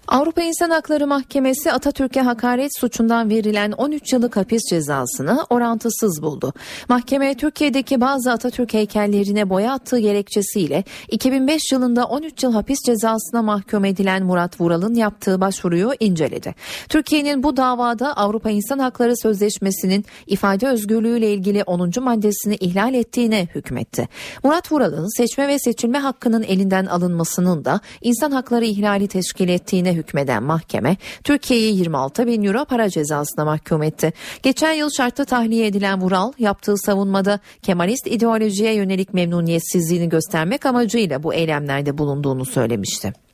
Avrupa 0.08 0.42
İnsan 0.42 0.70
Hakları 0.70 1.08
Mahkemesi 1.08 1.72
Atatürk'e 1.72 2.22
hakaret 2.22 2.80
suçundan 2.80 3.30
verilen 3.30 3.72
13 3.72 4.14
yıllık 4.14 4.38
hapis 4.38 4.62
cezasını 4.70 5.46
orantısız 5.50 6.22
buldu. 6.22 6.54
Mahkeme 6.90 7.36
Türkiye'deki 7.36 8.02
bazı 8.02 8.32
Atatürk 8.32 8.74
heykellerine 8.74 9.50
boya 9.50 9.74
attığı 9.74 10.00
gerekçesiyle 10.00 10.84
2005 11.12 11.72
yılında 11.72 12.06
13 12.06 12.44
yıl 12.44 12.54
hapis 12.54 12.80
cezasına 12.86 13.42
mahkum 13.42 13.86
edilen 13.86 14.24
Murat 14.24 14.62
Vural'ın 14.62 14.96
yaptığı 14.96 15.42
başvuruyu 15.42 15.92
inceledi. 16.00 16.56
Türkiye'nin 16.90 17.44
bu 17.44 17.58
davada 17.58 18.18
Avrupa 18.18 18.50
İnsan 18.50 18.80
Hakları 18.80 19.18
Sözleşmesi'nin 19.18 20.06
ifade 20.28 20.68
özgürlüğüyle 20.68 21.34
ilgili 21.34 21.64
10. 21.64 21.92
maddesini 22.02 22.56
ihlal 22.56 22.94
ettiğine 22.94 23.48
hükmetti. 23.56 24.08
Murat 24.44 24.72
Vural'ın 24.72 25.18
seçme 25.18 25.48
ve 25.48 25.60
seçilme 25.60 26.00
hakkının 26.00 26.44
elinden 26.44 26.86
alınmasının 26.86 27.66
da 27.66 27.80
insan 28.02 28.32
hakları 28.32 28.66
ihlali 28.66 29.08
teşkil 29.08 29.50
ettiğine 29.50 29.97
hükmeden 29.98 30.44
mahkeme 30.44 30.98
Türkiye'yi 31.24 31.78
26 31.78 32.28
bin 32.28 32.44
euro 32.44 32.66
para 32.66 32.90
cezasına 32.90 33.46
mahkum 33.46 33.84
etti. 33.84 34.14
Geçen 34.44 34.74
yıl 34.74 34.90
şartlı 34.98 35.26
tahliye 35.26 35.68
edilen 35.68 36.02
Vural 36.02 36.32
yaptığı 36.40 36.78
savunmada 36.78 37.40
Kemalist 37.62 38.08
ideolojiye 38.08 38.74
yönelik 38.74 39.14
memnuniyetsizliğini 39.14 40.10
göstermek 40.10 40.66
amacıyla 40.66 41.24
bu 41.24 41.34
eylemlerde 41.34 41.98
bulunduğunu 41.98 42.46
söylemişti. 42.46 43.27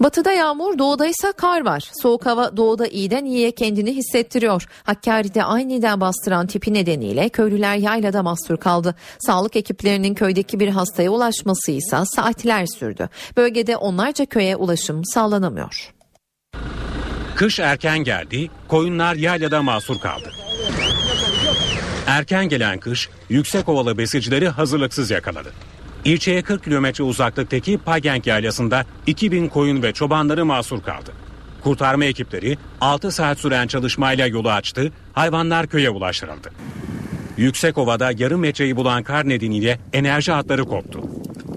Batıda 0.00 0.32
yağmur, 0.32 0.78
doğuda 0.78 1.06
ise 1.06 1.32
kar 1.32 1.64
var. 1.64 1.90
Soğuk 2.02 2.26
hava 2.26 2.56
doğuda 2.56 2.86
iyiden 2.86 3.24
iyiye 3.24 3.50
kendini 3.50 3.96
hissettiriyor. 3.96 4.66
Hakkari'de 4.84 5.44
aniden 5.44 6.00
bastıran 6.00 6.46
tipi 6.46 6.74
nedeniyle 6.74 7.28
köylüler 7.28 7.76
yaylada 7.76 8.22
mahsur 8.22 8.56
kaldı. 8.56 8.94
Sağlık 9.18 9.56
ekiplerinin 9.56 10.14
köydeki 10.14 10.60
bir 10.60 10.68
hastaya 10.68 11.10
ulaşması 11.10 11.72
ise 11.72 11.96
saatler 12.04 12.66
sürdü. 12.78 13.08
Bölgede 13.36 13.76
onlarca 13.76 14.26
köye 14.26 14.56
ulaşım 14.56 15.04
sağlanamıyor. 15.04 15.94
Kış 17.34 17.60
erken 17.60 17.98
geldi, 17.98 18.50
koyunlar 18.68 19.14
yaylada 19.14 19.62
mahsur 19.62 20.00
kaldı. 20.00 20.32
Erken 22.06 22.48
gelen 22.48 22.78
kış 22.80 23.08
yüksek 23.28 23.68
ovalı 23.68 23.98
besicileri 23.98 24.48
hazırlıksız 24.48 25.10
yakaladı. 25.10 25.52
İlçeye 26.04 26.42
40 26.42 26.64
kilometre 26.64 27.04
uzaklıktaki 27.04 27.78
Pagenk 27.78 28.26
yaylasında 28.26 28.84
2000 29.06 29.48
koyun 29.48 29.82
ve 29.82 29.92
çobanları 29.92 30.44
mahsur 30.44 30.82
kaldı. 30.82 31.12
Kurtarma 31.60 32.04
ekipleri 32.04 32.58
6 32.80 33.10
saat 33.12 33.38
süren 33.38 33.66
çalışmayla 33.66 34.26
yolu 34.26 34.50
açtı, 34.50 34.92
hayvanlar 35.12 35.66
köye 35.66 35.90
ulaştırıldı. 35.90 36.50
Yüksek 37.36 37.78
ovada 37.78 38.12
yarım 38.18 38.40
metreyi 38.40 38.76
bulan 38.76 39.02
kar 39.02 39.28
nedeniyle 39.28 39.78
enerji 39.92 40.32
hatları 40.32 40.64
koptu. 40.64 41.00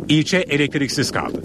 İlçe 0.10 0.38
elektriksiz 0.38 1.12
kaldı. 1.12 1.42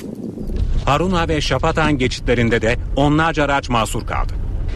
Haruna 0.85 1.29
ve 1.29 1.41
Şapatan 1.41 1.99
geçitlerinde 1.99 2.63
de 2.63 2.77
onlarca 2.97 3.45
araç 3.45 3.69
mahsur 3.69 4.07
kaldı. 4.07 4.33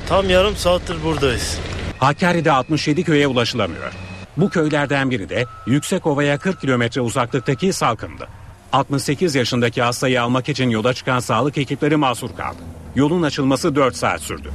Tam 0.09 0.31
yarım 0.31 0.57
saattir 0.57 0.97
buradayız. 1.05 1.59
Hakkari'de 1.99 2.53
67 2.53 3.05
köye 3.05 3.27
ulaşılamıyor. 3.27 3.93
Bu 4.41 4.51
köylerden 4.51 5.11
biri 5.11 5.29
de 5.29 5.47
yüksek 5.67 6.07
ovaya 6.07 6.39
40 6.39 6.61
kilometre 6.61 7.01
uzaklıktaki 7.01 7.73
Salkım'dı. 7.73 8.29
68 8.73 9.35
yaşındaki 9.35 9.83
hastayı 9.83 10.23
almak 10.23 10.49
için 10.49 10.71
yola 10.71 10.95
çıkan 10.95 11.21
sağlık 11.21 11.59
ekipleri 11.59 11.97
mahsur 11.97 12.37
kaldı. 12.37 12.59
Yolun 12.95 13.23
açılması 13.23 13.75
4 13.75 13.97
saat 13.97 14.21
sürdü. 14.21 14.51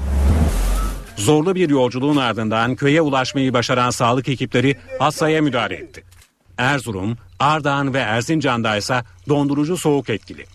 Zorlu 1.16 1.56
bir 1.56 1.70
yolculuğun 1.70 2.18
ardından 2.18 2.76
köye 2.76 3.02
ulaşmayı 3.02 3.54
başaran 3.54 3.90
sağlık 3.90 4.30
ekipleri 4.30 4.76
hastaya 5.00 5.42
müdahale 5.42 5.76
etti. 5.76 6.04
Erzurum, 6.58 7.18
Ardahan 7.40 7.94
ve 7.94 8.00
Erzincan'da 8.00 8.78
ise 8.78 9.04
dondurucu 9.30 9.78
soğuk 9.78 10.10
etkili. 10.10 10.46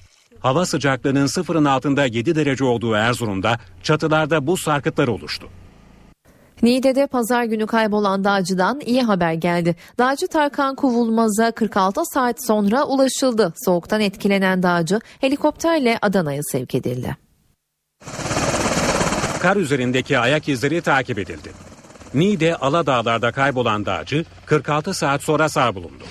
Hava 0.41 0.67
sıcaklığının 0.67 1.27
sıfırın 1.27 1.65
altında 1.65 2.07
7 2.07 2.35
derece 2.35 2.65
olduğu 2.65 2.95
Erzurum'da 2.95 3.59
çatılarda 3.83 4.47
buz 4.47 4.63
sarkıtları 4.63 5.13
oluştu. 5.13 5.49
Niğde'de 6.63 7.07
pazar 7.07 7.45
günü 7.45 7.67
kaybolan 7.67 8.25
dağcıdan 8.25 8.81
iyi 8.81 9.03
haber 9.03 9.33
geldi. 9.33 9.77
Dağcı 9.99 10.29
Tarkan 10.29 10.75
Kuvulmaz'a 10.75 11.51
46 11.51 12.03
saat 12.05 12.47
sonra 12.47 12.85
ulaşıldı. 12.85 13.53
Soğuktan 13.65 14.01
etkilenen 14.01 14.63
dağcı 14.63 15.01
helikopterle 15.21 15.99
Adana'ya 16.03 16.43
sevk 16.43 16.75
edildi. 16.75 17.17
Kar 19.41 19.57
üzerindeki 19.57 20.19
ayak 20.19 20.49
izleri 20.49 20.81
takip 20.81 21.19
edildi. 21.19 21.53
Niğde 22.15 22.57
Aladağlar'da 22.57 23.33
kaybolan 23.33 23.87
dağcı 23.87 24.25
46 24.47 24.95
saat 24.95 25.23
sonra 25.23 25.49
sağ 25.49 25.75
bulundu. 25.75 26.05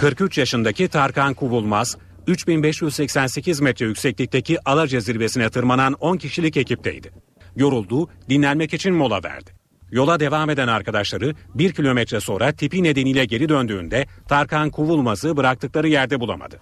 43 0.00 0.38
yaşındaki 0.38 0.88
Tarkan 0.88 1.34
Kuvulmaz 1.34 1.96
3588 2.26 3.60
metre 3.60 3.86
yükseklikteki 3.86 4.58
Alaca 4.64 5.00
zirvesine 5.00 5.50
tırmanan 5.50 5.92
10 6.00 6.16
kişilik 6.16 6.56
ekipteydi. 6.56 7.10
Yoruldu, 7.56 8.08
dinlenmek 8.28 8.74
için 8.74 8.94
mola 8.94 9.22
verdi. 9.24 9.50
Yola 9.90 10.20
devam 10.20 10.50
eden 10.50 10.68
arkadaşları 10.68 11.34
bir 11.54 11.72
kilometre 11.72 12.20
sonra 12.20 12.52
tipi 12.52 12.82
nedeniyle 12.82 13.24
geri 13.24 13.48
döndüğünde 13.48 14.06
Tarkan 14.28 14.70
Kuvulmaz'ı 14.70 15.36
bıraktıkları 15.36 15.88
yerde 15.88 16.20
bulamadı. 16.20 16.60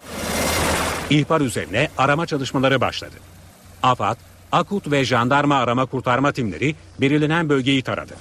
İhbar 1.10 1.40
üzerine 1.40 1.88
arama 1.98 2.26
çalışmaları 2.26 2.80
başladı. 2.80 3.14
AFAD, 3.82 4.16
Akut 4.52 4.90
ve 4.90 5.04
jandarma 5.04 5.56
arama 5.56 5.86
kurtarma 5.86 6.32
timleri 6.32 6.74
belirlenen 7.00 7.48
bölgeyi 7.48 7.82
taradı. 7.82 8.14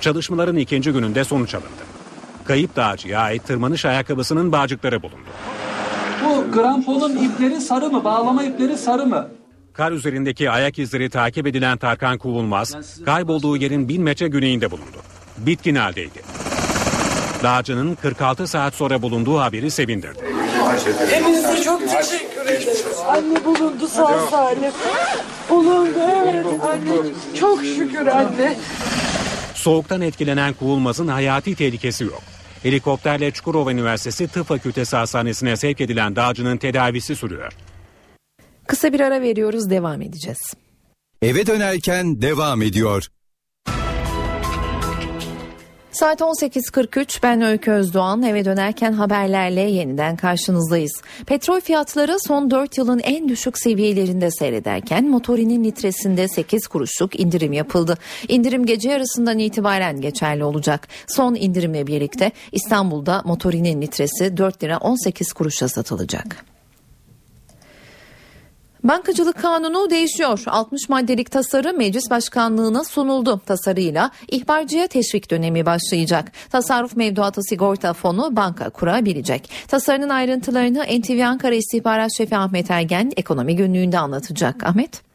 Çalışmaların 0.00 0.56
ikinci 0.56 0.92
gününde 0.92 1.24
sonuç 1.24 1.54
alındı. 1.54 1.82
Kayıp 2.44 2.76
dağcıya 2.76 3.20
ait 3.20 3.46
tırmanış 3.46 3.84
ayakkabısının 3.84 4.52
bağcıkları 4.52 5.02
bulundu. 5.02 5.30
Bu 6.24 6.52
gramponun 6.52 7.16
ipleri 7.16 7.60
sarı 7.60 7.90
mı? 7.90 8.04
Bağlama 8.04 8.44
ipleri 8.44 8.78
sarı 8.78 9.06
mı? 9.06 9.28
Kar 9.72 9.92
üzerindeki 9.92 10.50
ayak 10.50 10.78
izleri 10.78 11.10
takip 11.10 11.46
edilen 11.46 11.78
Tarkan 11.78 12.18
Kuvulmaz, 12.18 13.00
kaybolduğu 13.04 13.56
yerin 13.56 13.88
1000 13.88 14.02
metre 14.02 14.28
güneyinde 14.28 14.70
bulundu. 14.70 14.96
Bitkin 15.38 15.74
haldeydi. 15.74 16.22
Dağcının 17.42 17.94
46 17.94 18.46
saat 18.46 18.74
sonra 18.74 19.02
bulunduğu 19.02 19.38
haberi 19.38 19.70
sevindirdi. 19.70 20.18
Hepinize 21.10 21.62
çok 21.62 21.80
teşekkür 21.80 22.46
ederim. 22.46 22.68
Anne 23.08 23.44
bulundu 23.44 23.88
sağ 23.88 24.26
salim. 24.30 24.72
Bulundu 25.50 25.98
evet 26.24 26.46
anne. 26.62 26.94
Çok 27.40 27.64
şükür 27.64 28.06
anne. 28.06 28.56
Soğuktan 29.54 30.00
etkilenen 30.00 30.54
Kuvulmaz'ın 30.54 31.08
hayati 31.08 31.54
tehlikesi 31.54 32.04
yok. 32.04 32.22
Helikopterle 32.62 33.30
Çukurova 33.30 33.72
Üniversitesi 33.72 34.28
Tıp 34.28 34.46
Fakültesi 34.46 34.96
Hastanesi'ne 34.96 35.56
sevk 35.56 35.80
edilen 35.80 36.16
dağcının 36.16 36.56
tedavisi 36.56 37.16
sürüyor. 37.16 37.52
Kısa 38.66 38.92
bir 38.92 39.00
ara 39.00 39.20
veriyoruz 39.20 39.70
devam 39.70 40.02
edeceğiz. 40.02 40.54
Eve 41.22 41.46
dönerken 41.46 42.22
devam 42.22 42.62
ediyor. 42.62 43.08
Saat 45.92 46.20
18.43 46.20 47.22
ben 47.22 47.42
Öykü 47.42 47.70
Özdoğan 47.70 48.22
eve 48.22 48.44
dönerken 48.44 48.92
haberlerle 48.92 49.60
yeniden 49.60 50.16
karşınızdayız. 50.16 51.02
Petrol 51.26 51.60
fiyatları 51.60 52.16
son 52.20 52.50
4 52.50 52.78
yılın 52.78 52.98
en 52.98 53.28
düşük 53.28 53.58
seviyelerinde 53.58 54.30
seyrederken 54.30 55.08
motorinin 55.08 55.64
litresinde 55.64 56.28
8 56.28 56.66
kuruşluk 56.66 57.20
indirim 57.20 57.52
yapıldı. 57.52 57.98
İndirim 58.28 58.66
gece 58.66 58.90
yarısından 58.90 59.38
itibaren 59.38 60.00
geçerli 60.00 60.44
olacak. 60.44 60.88
Son 61.06 61.34
indirimle 61.34 61.86
birlikte 61.86 62.32
İstanbul'da 62.52 63.22
motorinin 63.24 63.82
litresi 63.82 64.36
4 64.36 64.62
lira 64.62 64.78
18 64.78 65.32
kuruşa 65.32 65.68
satılacak. 65.68 66.51
Bankacılık 68.84 69.42
kanunu 69.42 69.90
değişiyor. 69.90 70.42
60 70.46 70.88
maddelik 70.88 71.30
tasarı 71.30 71.72
meclis 71.72 72.10
başkanlığına 72.10 72.84
sunuldu. 72.84 73.40
Tasarıyla 73.46 74.10
ihbarcıya 74.30 74.86
teşvik 74.86 75.30
dönemi 75.30 75.66
başlayacak. 75.66 76.32
Tasarruf 76.50 76.96
mevduatı 76.96 77.42
sigorta 77.42 77.92
fonu 77.92 78.36
banka 78.36 78.70
kurabilecek. 78.70 79.50
Tasarının 79.68 80.08
ayrıntılarını 80.08 80.84
NTV 81.00 81.24
Ankara 81.26 81.54
İstihbarat 81.54 82.10
Şefi 82.16 82.36
Ahmet 82.36 82.70
Ergen 82.70 83.12
ekonomi 83.16 83.56
günlüğünde 83.56 83.98
anlatacak. 83.98 84.64
Ahmet. 84.64 85.11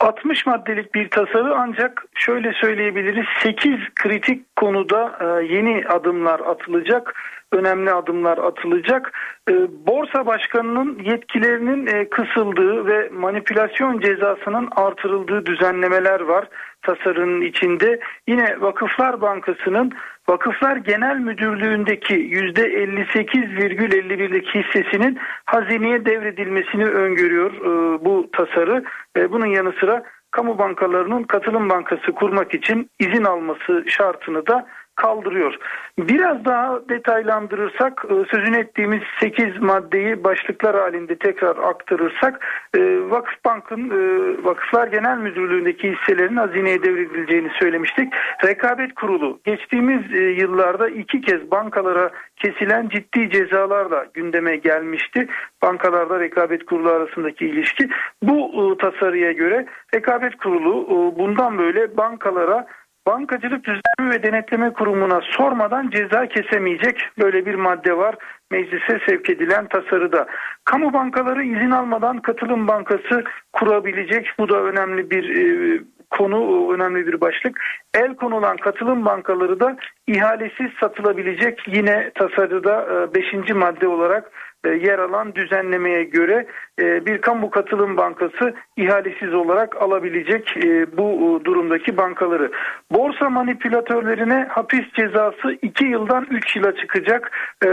60 0.00 0.46
maddelik 0.46 0.94
bir 0.94 1.10
tasarı 1.10 1.54
ancak 1.56 2.04
şöyle 2.14 2.52
söyleyebiliriz 2.52 3.26
8 3.42 3.78
kritik 3.94 4.56
konuda 4.56 5.18
e, 5.20 5.54
yeni 5.54 5.88
adımlar 5.88 6.40
atılacak 6.40 7.14
önemli 7.52 7.92
adımlar 7.92 8.38
atılacak. 8.38 9.12
E, 9.50 9.52
borsa 9.86 10.26
başkanının 10.26 10.98
yetkilerinin 11.04 11.86
e, 11.86 12.08
kısıldığı 12.08 12.86
ve 12.86 13.08
manipülasyon 13.08 14.00
cezasının 14.00 14.68
artırıldığı 14.76 15.46
düzenlemeler 15.46 16.20
var 16.20 16.48
tasarının 16.86 17.40
içinde. 17.40 18.00
Yine 18.28 18.60
Vakıflar 18.60 19.20
Bankası'nın 19.20 19.92
Vakıflar 20.28 20.76
Genel 20.76 21.16
Müdürlüğü'ndeki 21.16 22.14
%58,51'lik 22.14 24.54
hissesinin 24.54 25.18
hazineye 25.44 26.06
devredilmesini 26.06 26.84
öngörüyor 26.84 27.52
e, 27.52 28.04
bu 28.04 28.28
tasarı. 28.32 28.84
Bunun 29.30 29.46
yanı 29.46 29.72
sıra 29.80 30.02
kamu 30.30 30.58
bankalarının 30.58 31.22
katılım 31.22 31.70
bankası 31.70 32.12
kurmak 32.12 32.54
için 32.54 32.90
izin 32.98 33.24
alması 33.24 33.84
şartını 33.88 34.46
da 34.46 34.66
kaldırıyor. 34.96 35.54
Biraz 35.98 36.44
daha 36.44 36.88
detaylandırırsak 36.88 38.04
e, 38.04 38.14
sözünü 38.30 38.58
ettiğimiz 38.58 39.02
8 39.20 39.58
maddeyi 39.60 40.24
başlıklar 40.24 40.76
halinde 40.76 41.16
tekrar 41.16 41.56
aktarırsak 41.56 42.46
e, 42.76 42.80
Vakıfbank'ın 43.10 43.90
e, 43.90 44.00
Vakıflar 44.44 44.88
Genel 44.88 45.18
Müdürlüğü'ndeki 45.18 45.92
hisselerin 45.92 46.36
hazineye 46.36 46.82
devredileceğini 46.82 47.50
söylemiştik. 47.58 48.12
Rekabet 48.44 48.94
Kurulu 48.94 49.40
geçtiğimiz 49.44 50.02
yıllarda 50.40 50.88
iki 50.88 51.20
kez 51.20 51.50
bankalara 51.50 52.10
kesilen 52.36 52.88
ciddi 52.88 53.30
cezalarla 53.30 54.06
gündeme 54.14 54.56
gelmişti. 54.56 55.28
Bankalarda 55.62 56.20
Rekabet 56.20 56.66
Kurulu 56.66 56.90
arasındaki 56.90 57.46
ilişki. 57.46 57.88
Bu 58.22 58.76
tasarıya 58.78 59.32
göre 59.32 59.66
Rekabet 59.94 60.36
Kurulu 60.36 60.86
bundan 61.18 61.58
böyle 61.58 61.96
bankalara 61.96 62.66
Bankacılık 63.06 63.64
Düzenleme 63.64 64.14
ve 64.14 64.22
Denetleme 64.22 64.72
Kurumu'na 64.72 65.20
sormadan 65.20 65.90
ceza 65.90 66.26
kesemeyecek 66.26 67.00
böyle 67.18 67.46
bir 67.46 67.54
madde 67.54 67.96
var 67.96 68.14
meclise 68.50 69.00
sevk 69.06 69.30
edilen 69.30 69.66
tasarıda. 69.66 70.26
Kamu 70.64 70.92
bankaları 70.92 71.44
izin 71.44 71.70
almadan 71.70 72.18
katılım 72.18 72.68
bankası 72.68 73.24
kurabilecek. 73.52 74.26
Bu 74.38 74.48
da 74.48 74.62
önemli 74.62 75.10
bir 75.10 75.36
e, 75.36 75.80
konu, 76.10 76.72
önemli 76.74 77.06
bir 77.06 77.20
başlık. 77.20 77.60
El 77.94 78.14
konulan 78.14 78.56
katılım 78.56 79.04
bankaları 79.04 79.60
da 79.60 79.76
ihalesiz 80.06 80.70
satılabilecek. 80.80 81.62
Yine 81.66 82.10
tasarıda 82.14 83.08
5. 83.14 83.50
E, 83.50 83.52
madde 83.52 83.88
olarak 83.88 84.24
e, 84.24 84.30
yer 84.68 84.98
alan 84.98 85.34
düzenlemeye 85.34 86.04
göre 86.04 86.46
e, 86.80 87.06
bir 87.06 87.20
kamu 87.20 87.50
katılım 87.50 87.96
bankası 87.96 88.54
ihalesiz 88.76 89.34
olarak 89.34 89.82
alabilecek 89.82 90.56
e, 90.56 90.96
bu 90.96 91.40
durumdaki 91.44 91.96
bankaları. 91.96 92.50
Borsa 92.90 93.30
manipülatörlerine 93.30 94.46
hapis 94.50 94.92
cezası 94.92 95.58
2 95.62 95.84
yıldan 95.84 96.26
3 96.30 96.56
yıla 96.56 96.76
çıkacak. 96.76 97.30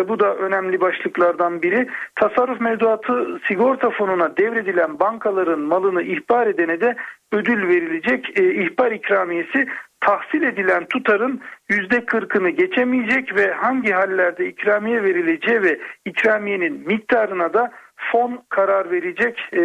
Bu 0.08 0.20
da 0.20 0.36
önemli 0.36 0.82
başlıklardan 0.82 1.62
biri. 1.62 1.90
Tasarruf 2.16 2.62
mevduatı 2.62 3.40
sigorta 3.48 3.90
fonuna 3.90 4.38
devredilen 4.38 5.00
bankaların 5.00 5.60
malını 5.60 6.02
ihbar 6.02 6.48
edene 6.48 6.82
de 6.82 6.96
ödül 7.32 7.68
verilecek. 7.68 8.40
İhbar 8.40 8.92
ikramiyesi 8.92 9.68
tahsil 10.06 10.44
edilen 10.44 10.86
tutarın 10.86 11.42
yüzde 11.70 12.06
kırkını 12.06 12.50
geçemeyecek 12.50 13.36
ve 13.36 13.54
hangi 13.54 13.92
hallerde 13.92 14.48
ikramiye 14.48 15.04
verileceği 15.04 15.62
ve 15.62 15.80
ikramiyenin 16.06 16.88
miktarına 16.88 17.54
da 17.54 17.72
fon 18.12 18.42
karar 18.50 18.92
verecek 18.92 19.50
e, 19.54 19.60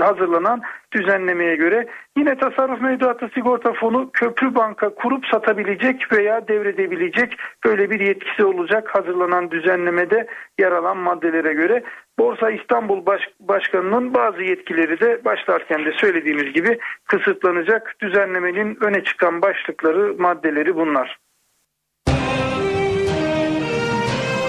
hazırlanan 0.00 0.62
düzenlemeye 0.92 1.56
göre. 1.56 1.86
Yine 2.16 2.38
tasarruf 2.38 2.80
mevduatı 2.80 3.30
sigorta 3.34 3.72
fonu 3.72 4.10
köprü 4.12 4.54
banka 4.54 4.94
kurup 4.94 5.26
satabilecek 5.26 6.12
veya 6.12 6.48
devredebilecek 6.48 7.36
böyle 7.64 7.90
bir 7.90 8.00
yetkisi 8.00 8.44
olacak 8.44 8.94
hazırlanan 8.94 9.50
düzenlemede 9.50 10.26
yer 10.58 10.72
alan 10.72 10.96
maddelere 10.96 11.52
göre. 11.52 11.82
Borsa 12.18 12.50
İstanbul 12.50 13.06
Baş 13.06 13.22
Başkanı'nın 13.40 14.14
bazı 14.14 14.42
yetkileri 14.42 15.00
de 15.00 15.24
başlarken 15.24 15.84
de 15.84 15.92
söylediğimiz 15.92 16.52
gibi 16.52 16.78
kısıtlanacak. 17.04 17.96
Düzenlemenin 18.02 18.78
öne 18.80 19.04
çıkan 19.04 19.42
başlıkları 19.42 20.14
maddeleri 20.18 20.76
bunlar. 20.76 21.18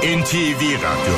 NTV 0.05 0.61
Radyo 0.84 1.17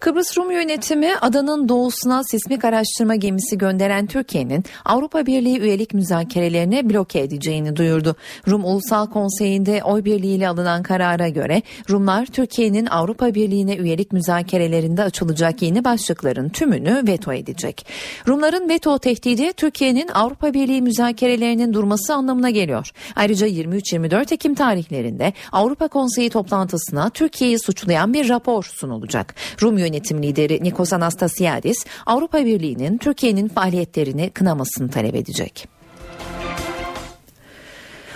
Kıbrıs 0.00 0.38
Rum 0.38 0.50
yönetimi 0.50 1.16
adanın 1.20 1.68
doğusuna 1.68 2.22
sismik 2.30 2.64
araştırma 2.64 3.14
gemisi 3.14 3.58
gönderen 3.58 4.06
Türkiye'nin 4.06 4.64
Avrupa 4.84 5.26
Birliği 5.26 5.58
üyelik 5.60 5.94
müzakerelerine 5.94 6.90
bloke 6.90 7.20
edeceğini 7.20 7.76
duyurdu. 7.76 8.16
Rum 8.48 8.64
Ulusal 8.64 9.06
Konseyi'nde 9.06 9.82
oy 9.84 10.04
birliğiyle 10.04 10.48
alınan 10.48 10.82
karara 10.82 11.28
göre 11.28 11.62
Rumlar 11.90 12.26
Türkiye'nin 12.26 12.86
Avrupa 12.86 13.34
Birliği'ne 13.34 13.76
üyelik 13.76 14.12
müzakerelerinde 14.12 15.02
açılacak 15.02 15.62
yeni 15.62 15.84
başlıkların 15.84 16.48
tümünü 16.48 17.02
veto 17.06 17.32
edecek. 17.32 17.86
Rumların 18.28 18.68
veto 18.68 18.98
tehdidi 18.98 19.52
Türkiye'nin 19.52 20.08
Avrupa 20.14 20.54
Birliği 20.54 20.82
müzakerelerinin 20.82 21.74
durması 21.74 22.14
anlamına 22.14 22.50
geliyor. 22.50 22.90
Ayrıca 23.16 23.46
23-24 23.46 24.34
Ekim 24.34 24.54
tarihlerinde 24.54 25.32
Avrupa 25.52 25.88
Konseyi 25.88 26.30
toplantısına 26.30 27.10
Türkiye'yi 27.10 27.58
suçlayan 27.58 28.14
bir 28.14 28.28
rapor 28.28 28.62
sunulacak. 28.62 29.34
Rum 29.62 29.85
yönetim 29.86 30.22
lideri 30.22 30.64
Nikos 30.64 30.92
Anastasiadis 30.92 31.84
Avrupa 32.06 32.44
Birliği'nin 32.44 32.98
Türkiye'nin 32.98 33.48
faaliyetlerini 33.48 34.30
kınamasını 34.30 34.90
talep 34.90 35.14
edecek. 35.14 35.75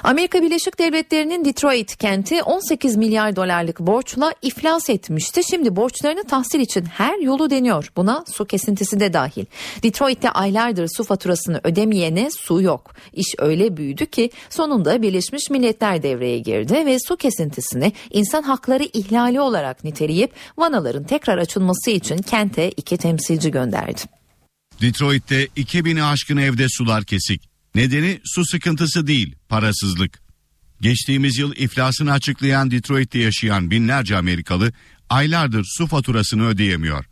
Amerika 0.03 0.43
Birleşik 0.43 0.79
Devletleri'nin 0.79 1.45
Detroit 1.45 1.97
kenti 1.97 2.43
18 2.43 2.97
milyar 2.97 3.37
dolarlık 3.37 3.81
borçla 3.81 4.35
iflas 4.43 4.91
etmişti. 4.91 5.41
Şimdi 5.51 5.77
borçlarını 5.77 6.25
tahsil 6.25 6.61
için 6.61 6.85
her 6.85 7.19
yolu 7.19 7.51
deniyor. 7.51 7.93
Buna 7.97 8.25
su 8.33 8.45
kesintisi 8.45 9.01
de 9.01 9.13
dahil. 9.13 9.45
Detroit'te 9.83 10.31
aylardır 10.31 10.89
su 10.97 11.05
faturasını 11.05 11.61
ödemeyene 11.65 12.29
su 12.31 12.63
yok. 12.63 12.95
İş 13.13 13.35
öyle 13.39 13.77
büyüdü 13.77 14.07
ki 14.07 14.31
sonunda 14.51 15.03
Birleşmiş 15.03 15.51
Milletler 15.51 16.03
devreye 16.03 16.39
girdi 16.39 16.87
ve 16.87 16.99
su 17.09 17.17
kesintisini 17.17 17.93
insan 18.11 18.43
hakları 18.43 18.85
ihlali 18.85 19.41
olarak 19.41 19.85
niteleyip 19.85 20.33
vanaların 20.59 21.05
tekrar 21.05 21.39
açılması 21.39 21.91
için 21.91 22.19
kente 22.19 22.71
iki 22.71 22.97
temsilci 22.97 23.51
gönderdi. 23.51 24.01
Detroit'te 24.81 25.45
2000'i 25.45 26.03
aşkın 26.03 26.37
evde 26.37 26.67
sular 26.69 27.05
kesik. 27.05 27.50
Nedeni 27.75 28.21
su 28.25 28.45
sıkıntısı 28.45 29.07
değil, 29.07 29.35
parasızlık. 29.49 30.21
Geçtiğimiz 30.81 31.39
yıl 31.39 31.53
iflasını 31.57 32.13
açıklayan 32.13 32.71
Detroit'te 32.71 33.19
yaşayan 33.19 33.71
binlerce 33.71 34.17
Amerikalı 34.17 34.73
aylardır 35.09 35.67
su 35.79 35.87
faturasını 35.87 36.47
ödeyemiyor. 36.47 37.05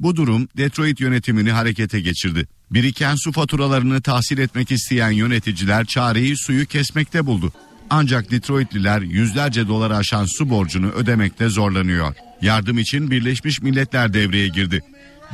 Bu 0.00 0.16
durum 0.16 0.48
Detroit 0.56 1.00
yönetimini 1.00 1.50
harekete 1.50 2.00
geçirdi. 2.00 2.46
Biriken 2.70 3.14
su 3.16 3.32
faturalarını 3.32 4.02
tahsil 4.02 4.38
etmek 4.38 4.72
isteyen 4.72 5.10
yöneticiler 5.10 5.84
çareyi 5.86 6.36
suyu 6.36 6.66
kesmekte 6.66 7.26
buldu. 7.26 7.52
Ancak 7.90 8.30
Detroitliler 8.30 9.00
yüzlerce 9.00 9.68
dolar 9.68 9.90
aşan 9.90 10.26
su 10.38 10.50
borcunu 10.50 10.90
ödemekte 10.90 11.48
zorlanıyor. 11.48 12.14
Yardım 12.42 12.78
için 12.78 13.10
Birleşmiş 13.10 13.62
Milletler 13.62 14.12
devreye 14.12 14.48
girdi. 14.48 14.82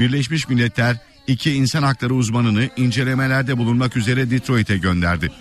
Birleşmiş 0.01 0.49
Milletler 0.49 0.97
iki 1.27 1.53
insan 1.53 1.83
hakları 1.83 2.15
uzmanını 2.15 2.71
incelemelerde 2.77 3.59
bulunmak 3.59 3.97
üzere 3.97 4.31
Detroit'e 4.31 4.79
gönderdi. 4.79 5.33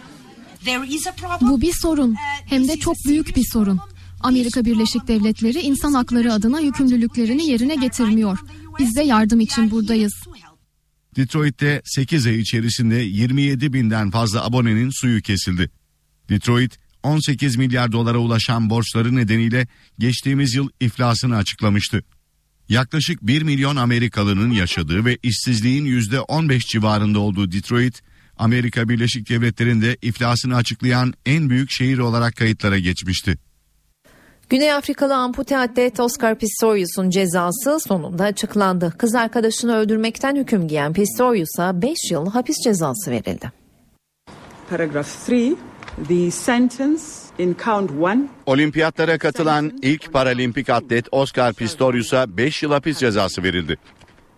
Bu 1.42 1.62
bir 1.62 1.74
sorun 1.74 2.16
hem 2.46 2.68
de 2.68 2.78
çok 2.78 2.96
büyük 3.08 3.36
bir 3.36 3.46
sorun. 3.54 3.80
Amerika 4.22 4.66
Birleşik 4.66 5.08
Devletleri 5.08 5.60
insan 5.60 5.94
hakları 5.94 6.34
adına 6.34 6.60
yükümlülüklerini 6.60 7.50
yerine 7.50 7.76
getirmiyor. 7.76 8.40
Biz 8.80 8.96
de 8.96 9.02
yardım 9.02 9.40
için 9.40 9.72
buradayız. 9.72 10.14
Detroit'te 11.16 11.82
8 11.86 12.28
ay 12.28 12.40
içerisinde 12.40 12.96
27 12.96 13.74
binden 13.74 14.12
fazla 14.12 14.46
abonenin 14.46 14.90
suyu 15.02 15.22
kesildi. 15.22 15.70
Detroit 16.30 16.78
18 17.04 17.56
milyar 17.56 17.92
dolara 17.92 18.18
ulaşan 18.18 18.70
borçları 18.70 19.16
nedeniyle 19.16 19.68
geçtiğimiz 20.00 20.56
yıl 20.56 20.70
iflasını 20.80 21.36
açıklamıştı. 21.36 22.04
Yaklaşık 22.70 23.22
1 23.22 23.42
milyon 23.42 23.76
Amerikalının 23.76 24.52
yaşadığı 24.52 25.06
ve 25.06 25.18
işsizliğin 25.24 25.86
%15 25.86 26.60
civarında 26.60 27.20
olduğu 27.20 27.52
Detroit, 27.52 28.02
Amerika 28.38 28.90
Birleşik 28.90 29.30
Devletleri'nde 29.30 29.98
iflasını 30.02 30.56
açıklayan 30.56 31.14
en 31.26 31.50
büyük 31.50 31.72
şehir 31.72 31.98
olarak 31.98 32.36
kayıtlara 32.36 32.80
geçmişti. 32.80 33.38
Güney 34.50 34.74
Afrikalı 34.74 35.16
ampute 35.16 35.58
atlet 35.58 36.00
Oscar 36.00 36.40
Pistorius'un 36.40 37.10
cezası 37.10 37.80
sonunda 37.80 38.24
açıklandı. 38.24 38.94
Kız 38.98 39.16
arkadaşını 39.16 39.76
öldürmekten 39.76 40.36
hüküm 40.36 40.68
giyen 40.68 40.94
Pistorius'a 40.94 41.82
5 41.82 41.98
yıl 42.12 42.30
hapis 42.30 42.56
cezası 42.64 43.12
verildi. 43.12 43.52
Paragraph 44.70 45.30
3. 45.30 45.58
The 46.08 46.32
sentence 46.32 47.02
in 47.08 47.10
count 47.10 47.12
1 47.12 47.25
Olimpiyatlara 48.46 49.18
katılan 49.18 49.80
ilk 49.82 50.14
paralimpik 50.14 50.70
atlet 50.70 51.08
Oscar 51.12 51.54
Pistorius'a 51.54 52.38
5 52.38 52.64
yıl 52.64 52.72
hapis 52.72 52.98
cezası 52.98 53.44
verildi. 53.44 53.78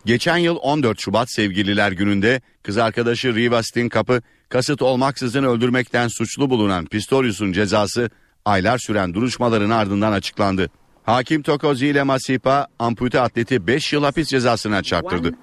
Geçen 0.06 0.38
yıl 0.38 0.56
14 0.56 1.00
Şubat 1.00 1.32
Sevgililer 1.32 1.92
Günü'nde 1.92 2.42
kız 2.64 2.78
arkadaşı 2.78 3.36
Riva 3.36 3.64
Stinkap'ı 3.64 4.22
kasıt 4.50 4.82
olmaksızın 4.82 5.44
öldürmekten 5.44 6.08
suçlu 6.08 6.50
bulunan 6.50 6.86
Pistorius'un 6.86 7.52
cezası 7.52 8.10
aylar 8.46 8.78
süren 8.78 9.14
duruşmaların 9.14 9.70
ardından 9.70 10.12
açıklandı. 10.12 10.70
Hakim 11.04 11.42
Tokozi 11.42 11.88
ile 11.88 12.04
Masipa 12.04 12.68
ampute 12.80 13.22
atleti 13.22 13.68
5 13.68 13.94
yıl 13.94 14.04
hapis 14.04 14.28
cezasına 14.28 14.84
çarptırdı. 14.84 15.34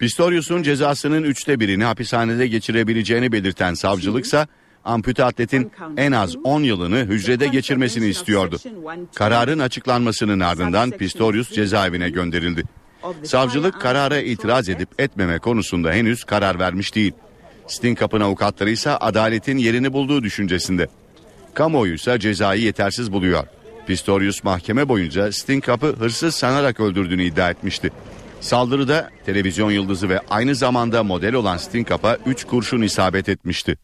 I 0.00 0.04
of 0.04 0.10
the 0.10 0.22
Criminal 0.22 0.40
Procedure 0.40 0.52
Act 0.52 0.54
number 0.54 0.58
51 0.58 0.58
Pistorius'un 0.58 0.62
cezasının 0.62 1.22
üçte 1.22 1.60
birini 1.60 1.84
hapishanede 1.84 2.46
geçirebileceğini 2.46 3.32
belirten 3.32 3.74
savcılıksa 3.74 4.46
ampute 4.84 5.24
atletin 5.24 5.72
en 5.96 6.12
az 6.12 6.36
10 6.44 6.62
yılını 6.62 6.96
hücrede 6.96 7.46
geçirmesini 7.46 8.06
istiyordu. 8.06 8.58
Kararın 9.14 9.58
açıklanmasının 9.58 10.40
ardından 10.40 10.90
Pistorius 10.90 11.52
cezaevine 11.52 12.10
gönderildi. 12.10 12.64
Savcılık 13.24 13.80
karara 13.80 14.20
itiraz 14.20 14.68
edip 14.68 14.88
etmeme 14.98 15.38
konusunda 15.38 15.92
henüz 15.92 16.24
karar 16.24 16.58
vermiş 16.58 16.94
değil. 16.94 17.12
Stinkap'ın 17.66 18.20
avukatları 18.20 18.70
ise 18.70 18.90
adaletin 18.90 19.58
yerini 19.58 19.92
bulduğu 19.92 20.22
düşüncesinde. 20.22 20.88
Kamuoyu 21.54 21.94
ise 21.94 22.18
cezayı 22.18 22.62
yetersiz 22.62 23.12
buluyor. 23.12 23.44
Pistorius 23.86 24.44
mahkeme 24.44 24.88
boyunca 24.88 25.32
Stinkap'ı 25.32 25.86
hırsız 25.86 26.34
sanarak 26.34 26.80
öldürdüğünü 26.80 27.22
iddia 27.22 27.50
etmişti. 27.50 27.90
Saldırıda 28.40 29.10
televizyon 29.26 29.70
yıldızı 29.70 30.08
ve 30.08 30.20
aynı 30.30 30.54
zamanda 30.54 31.02
model 31.02 31.34
olan 31.34 31.56
Stinkap'a 31.56 32.16
3 32.26 32.44
kurşun 32.44 32.82
isabet 32.82 33.28
etmişti. 33.28 33.76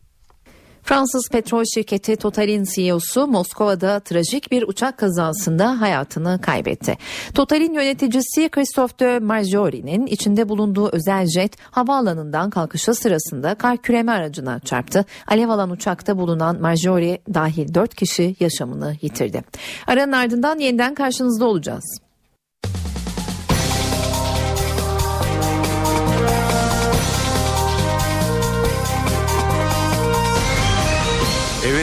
Fransız 0.85 1.29
petrol 1.33 1.65
şirketi 1.75 2.17
Total'in 2.17 2.65
CEO'su 2.75 3.27
Moskova'da 3.27 4.01
trajik 4.01 4.51
bir 4.51 4.63
uçak 4.63 4.99
kazasında 4.99 5.81
hayatını 5.81 6.41
kaybetti. 6.41 6.99
Total'in 7.35 7.75
yöneticisi 7.75 8.49
Christophe 8.49 8.99
de 8.99 9.19
Marjorie'nin 9.19 10.07
içinde 10.07 10.49
bulunduğu 10.49 10.89
özel 10.93 11.27
jet 11.27 11.57
havaalanından 11.71 12.51
kalkışı 12.51 12.95
sırasında 12.95 13.55
kar 13.55 13.77
küreme 13.77 14.13
aracına 14.13 14.61
çarptı. 14.61 15.05
Alev 15.27 15.49
alan 15.49 15.71
uçakta 15.71 16.19
bulunan 16.19 16.61
Marjorie 16.61 17.19
dahil 17.35 17.75
4 17.75 17.95
kişi 17.95 18.37
yaşamını 18.41 18.97
yitirdi. 19.03 19.45
Aranın 19.87 20.13
ardından 20.13 20.59
yeniden 20.59 20.95
karşınızda 20.95 21.45
olacağız. 21.45 22.04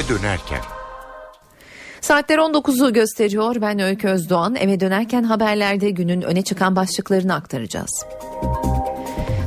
Dönerken. 0.09 0.61
Saatler 2.01 2.37
19'u 2.37 2.93
gösteriyor. 2.93 3.55
Ben 3.61 3.79
Öykü 3.79 4.07
Özdoğan. 4.07 4.55
Eve 4.55 4.79
dönerken 4.79 5.23
haberlerde 5.23 5.89
günün 5.89 6.21
öne 6.21 6.41
çıkan 6.41 6.75
başlıklarını 6.75 7.33
aktaracağız. 7.33 8.05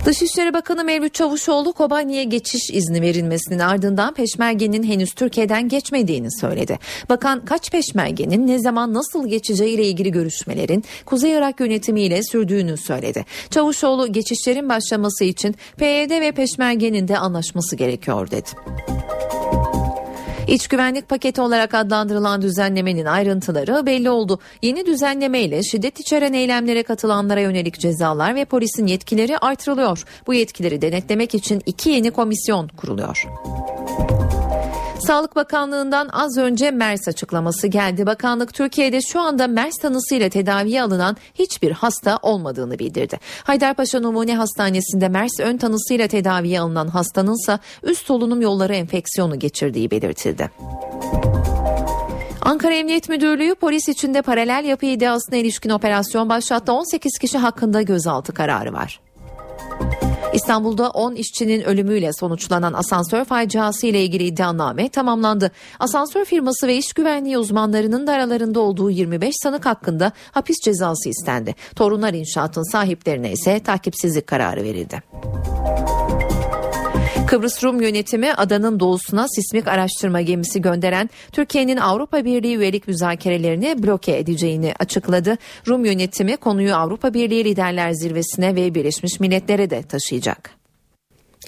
Dışişleri 0.05 0.55
Bakanı 0.55 0.85
Mevlüt 0.85 1.15
Çavuşoğlu 1.15 1.73
Kobani'ye 1.73 2.25
geçiş 2.25 2.71
izni 2.71 3.03
verilmesinin 3.03 3.59
ardından 3.59 4.15
peşmergenin 4.15 4.83
henüz 4.83 5.15
Türkiye'den 5.15 5.69
geçmediğini 5.69 6.33
söyledi. 6.41 6.79
Bakan 7.09 7.45
kaç 7.45 7.71
peşmergenin 7.71 8.47
ne 8.47 8.59
zaman 8.59 8.95
nasıl 8.95 9.29
geçeceği 9.29 9.75
ile 9.75 9.85
ilgili 9.85 10.11
görüşmelerin 10.11 10.85
Kuzey 11.07 11.33
Irak 11.33 11.61
yönetimiyle 11.61 12.23
sürdüğünü 12.23 12.77
söyledi. 12.77 13.25
Çavuşoğlu 13.51 14.13
geçişlerin 14.13 14.69
başlaması 14.69 15.25
için 15.25 15.57
PYD 15.77 16.11
ve 16.11 16.33
peşmergenin 16.33 17.09
de 17.09 17.19
anlaşması 17.19 17.77
gerekiyor 17.77 18.31
dedi. 18.31 18.51
İç 20.49 20.69
güvenlik 20.69 21.09
paketi 21.09 21.41
olarak 21.41 21.75
adlandırılan 21.75 22.43
düzenlemenin 22.43 23.05
ayrıntıları 23.05 23.87
belli 23.87 24.11
oldu. 24.11 24.39
Yeni 24.63 24.87
düzenleme 24.87 25.41
ile 25.41 25.63
şiddet 25.63 26.01
içeren 26.01 26.33
eylemlere 26.33 26.83
katılanlara 26.83 27.41
yönelik 27.41 27.81
cezalar 27.81 28.35
ve 28.35 28.45
polisin 28.45 28.87
yetkileri 28.87 29.39
artırılıyor. 29.39 30.05
Bu 30.27 30.35
yetkileri 30.35 30.83
denetlemek 30.83 31.35
için 31.35 31.63
iki 31.67 31.91
yeni 31.91 32.11
komisyon 32.11 32.69
kuruluyor. 32.69 33.27
Sağlık 35.07 35.37
Bakanlığı'ndan 35.37 36.09
az 36.13 36.39
önce 36.39 36.71
MERS 36.71 37.09
açıklaması 37.09 37.67
geldi. 37.67 38.07
Bakanlık 38.07 38.55
Türkiye'de 38.55 39.01
şu 39.01 39.21
anda 39.21 39.47
MERS 39.47 39.75
tanısıyla 39.75 40.29
tedaviye 40.29 40.83
alınan 40.83 41.17
hiçbir 41.35 41.71
hasta 41.71 42.19
olmadığını 42.23 42.79
bildirdi. 42.79 43.21
Haydarpaşa 43.45 44.01
Numune 44.01 44.37
Hastanesi'nde 44.37 45.09
MERS 45.09 45.41
ön 45.41 45.57
tanısıyla 45.57 46.09
tedaviye 46.09 46.61
alınan 46.61 46.89
hastanınsa 46.89 47.59
üst 47.83 48.07
solunum 48.07 48.41
yolları 48.41 48.75
enfeksiyonu 48.75 49.39
geçirdiği 49.39 49.91
belirtildi. 49.91 50.51
Ankara 52.41 52.75
Emniyet 52.75 53.09
Müdürlüğü 53.09 53.55
polis 53.55 53.89
içinde 53.89 54.23
paralel 54.23 54.65
yapı 54.65 54.87
iddiasına 54.87 55.37
ilişkin 55.37 55.71
operasyon 55.71 56.29
başlattı. 56.29 56.73
18 56.73 57.19
kişi 57.19 57.39
hakkında 57.39 57.83
gözaltı 57.83 58.35
kararı 58.35 58.73
var. 58.73 59.01
İstanbul'da 60.35 60.91
10 60.91 61.15
işçinin 61.15 61.63
ölümüyle 61.63 62.11
sonuçlanan 62.13 62.73
asansör 62.73 63.25
faciası 63.25 63.87
ile 63.87 64.05
ilgili 64.05 64.25
iddianame 64.25 64.89
tamamlandı. 64.89 65.51
Asansör 65.79 66.25
firması 66.25 66.67
ve 66.67 66.77
iş 66.77 66.93
güvenliği 66.93 67.39
uzmanlarının 67.39 68.07
da 68.07 68.13
aralarında 68.13 68.61
olduğu 68.61 68.91
25 68.91 69.35
sanık 69.43 69.67
hakkında 69.67 70.13
hapis 70.33 70.57
cezası 70.65 71.09
istendi. 71.09 71.55
Torunlar 71.77 72.15
İnşaat'ın 72.15 72.73
sahiplerine 72.73 73.33
ise 73.33 73.61
takipsizlik 73.61 74.27
kararı 74.27 74.63
verildi. 74.63 75.03
Kıbrıs 77.35 77.65
Rum 77.65 77.81
yönetimi 77.81 78.35
adanın 78.35 78.81
doğusuna 78.81 79.27
sismik 79.29 79.69
araştırma 79.69 80.21
gemisi 80.21 80.63
gönderen 80.63 81.11
Türkiye'nin 81.33 81.77
Avrupa 81.77 82.25
Birliği 82.25 82.57
üyelik 82.57 82.89
müzakerelerini 82.89 83.83
bloke 83.83 84.19
edeceğini 84.19 84.75
açıkladı. 84.79 85.39
Rum 85.69 85.85
yönetimi 85.85 86.37
konuyu 86.37 86.75
Avrupa 86.75 87.15
Birliği 87.15 87.45
Liderler 87.45 87.93
Zirvesi'ne 87.93 88.55
ve 88.55 88.75
Birleşmiş 88.75 89.21
Milletler'e 89.21 89.71
de 89.71 89.83
taşıyacak. 89.83 90.64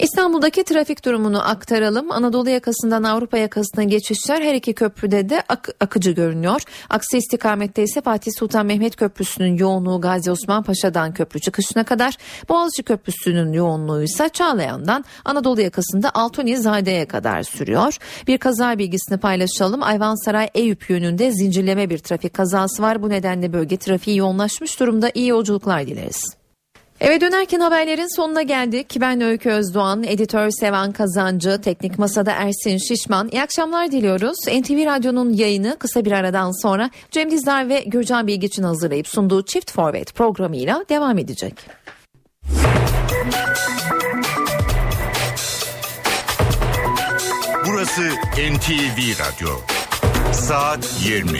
İstanbul'daki 0.01 0.65
trafik 0.65 1.05
durumunu 1.05 1.49
aktaralım. 1.49 2.13
Anadolu 2.13 2.51
yakasından 2.51 3.03
Avrupa 3.03 3.39
yakasına 3.39 3.85
geçişler 3.85 4.43
her 4.43 4.55
iki 4.55 4.75
köprüde 4.75 5.29
de 5.29 5.43
ak- 5.49 5.75
akıcı 5.81 6.11
görünüyor. 6.11 6.63
Aksi 6.91 7.19
istikamette 7.19 7.83
ise 7.83 8.01
Fatih 8.01 8.33
Sultan 8.39 8.67
Mehmet 8.67 8.97
Köprüsü'nün 8.97 9.57
yoğunluğu 9.57 10.01
Gazi 10.01 10.31
Osman 10.31 10.63
Paşa'dan 10.63 11.15
köprü 11.15 11.41
çıkışına 11.41 11.85
kadar, 11.85 12.15
Boğaziçi 12.49 12.83
Köprüsü'nün 12.83 13.53
yoğunluğu 13.53 14.03
ise 14.03 14.29
Çağlayan'dan 14.29 15.05
Anadolu 15.25 15.61
yakasında 15.61 16.11
Altunizade'ye 16.15 17.07
kadar 17.07 17.43
sürüyor. 17.43 17.97
Bir 18.27 18.39
kaza 18.39 18.79
bilgisini 18.79 19.19
paylaşalım. 19.19 19.83
Ayvansaray 19.83 20.49
Eyüp 20.55 20.91
yönünde 20.91 21.31
zincirleme 21.31 21.91
bir 21.91 21.99
trafik 21.99 22.35
kazası 22.35 22.83
var. 22.83 23.03
Bu 23.03 23.09
nedenle 23.09 23.53
bölge 23.53 23.77
trafiği 23.77 24.17
yoğunlaşmış 24.17 24.81
durumda. 24.81 25.11
İyi 25.15 25.29
yolculuklar 25.29 25.87
dileriz. 25.87 26.37
Eve 27.01 27.21
dönerken 27.21 27.61
haberlerin 27.61 28.17
sonuna 28.17 28.43
geldik. 28.43 28.97
Ben 29.01 29.21
Öykü 29.21 29.51
Özdoğan, 29.51 30.05
editör 30.05 30.51
Sevan 30.51 30.93
Kazancı, 30.93 31.61
teknik 31.61 31.99
masada 31.99 32.33
Ersin 32.33 32.79
Şişman. 32.79 33.29
İyi 33.33 33.43
akşamlar 33.43 33.93
diliyoruz. 33.93 34.37
NTV 34.49 34.87
Radyo'nun 34.87 35.33
yayını 35.33 35.77
kısa 35.79 36.05
bir 36.05 36.13
aradan 36.13 36.63
sonra 36.63 36.91
Cem 37.11 37.31
Dizdar 37.31 37.69
ve 37.69 37.81
Gürcan 37.87 38.27
Bilgiç'in 38.27 38.63
hazırlayıp 38.63 39.09
sunduğu 39.09 39.45
Çift 39.45 39.73
Forvet 39.73 40.15
programıyla 40.15 40.85
devam 40.89 41.19
edecek. 41.19 41.55
Burası 47.67 48.03
NTV 48.37 48.99
Radyo. 49.21 49.49
Saat 50.33 50.89
20. 51.05 51.39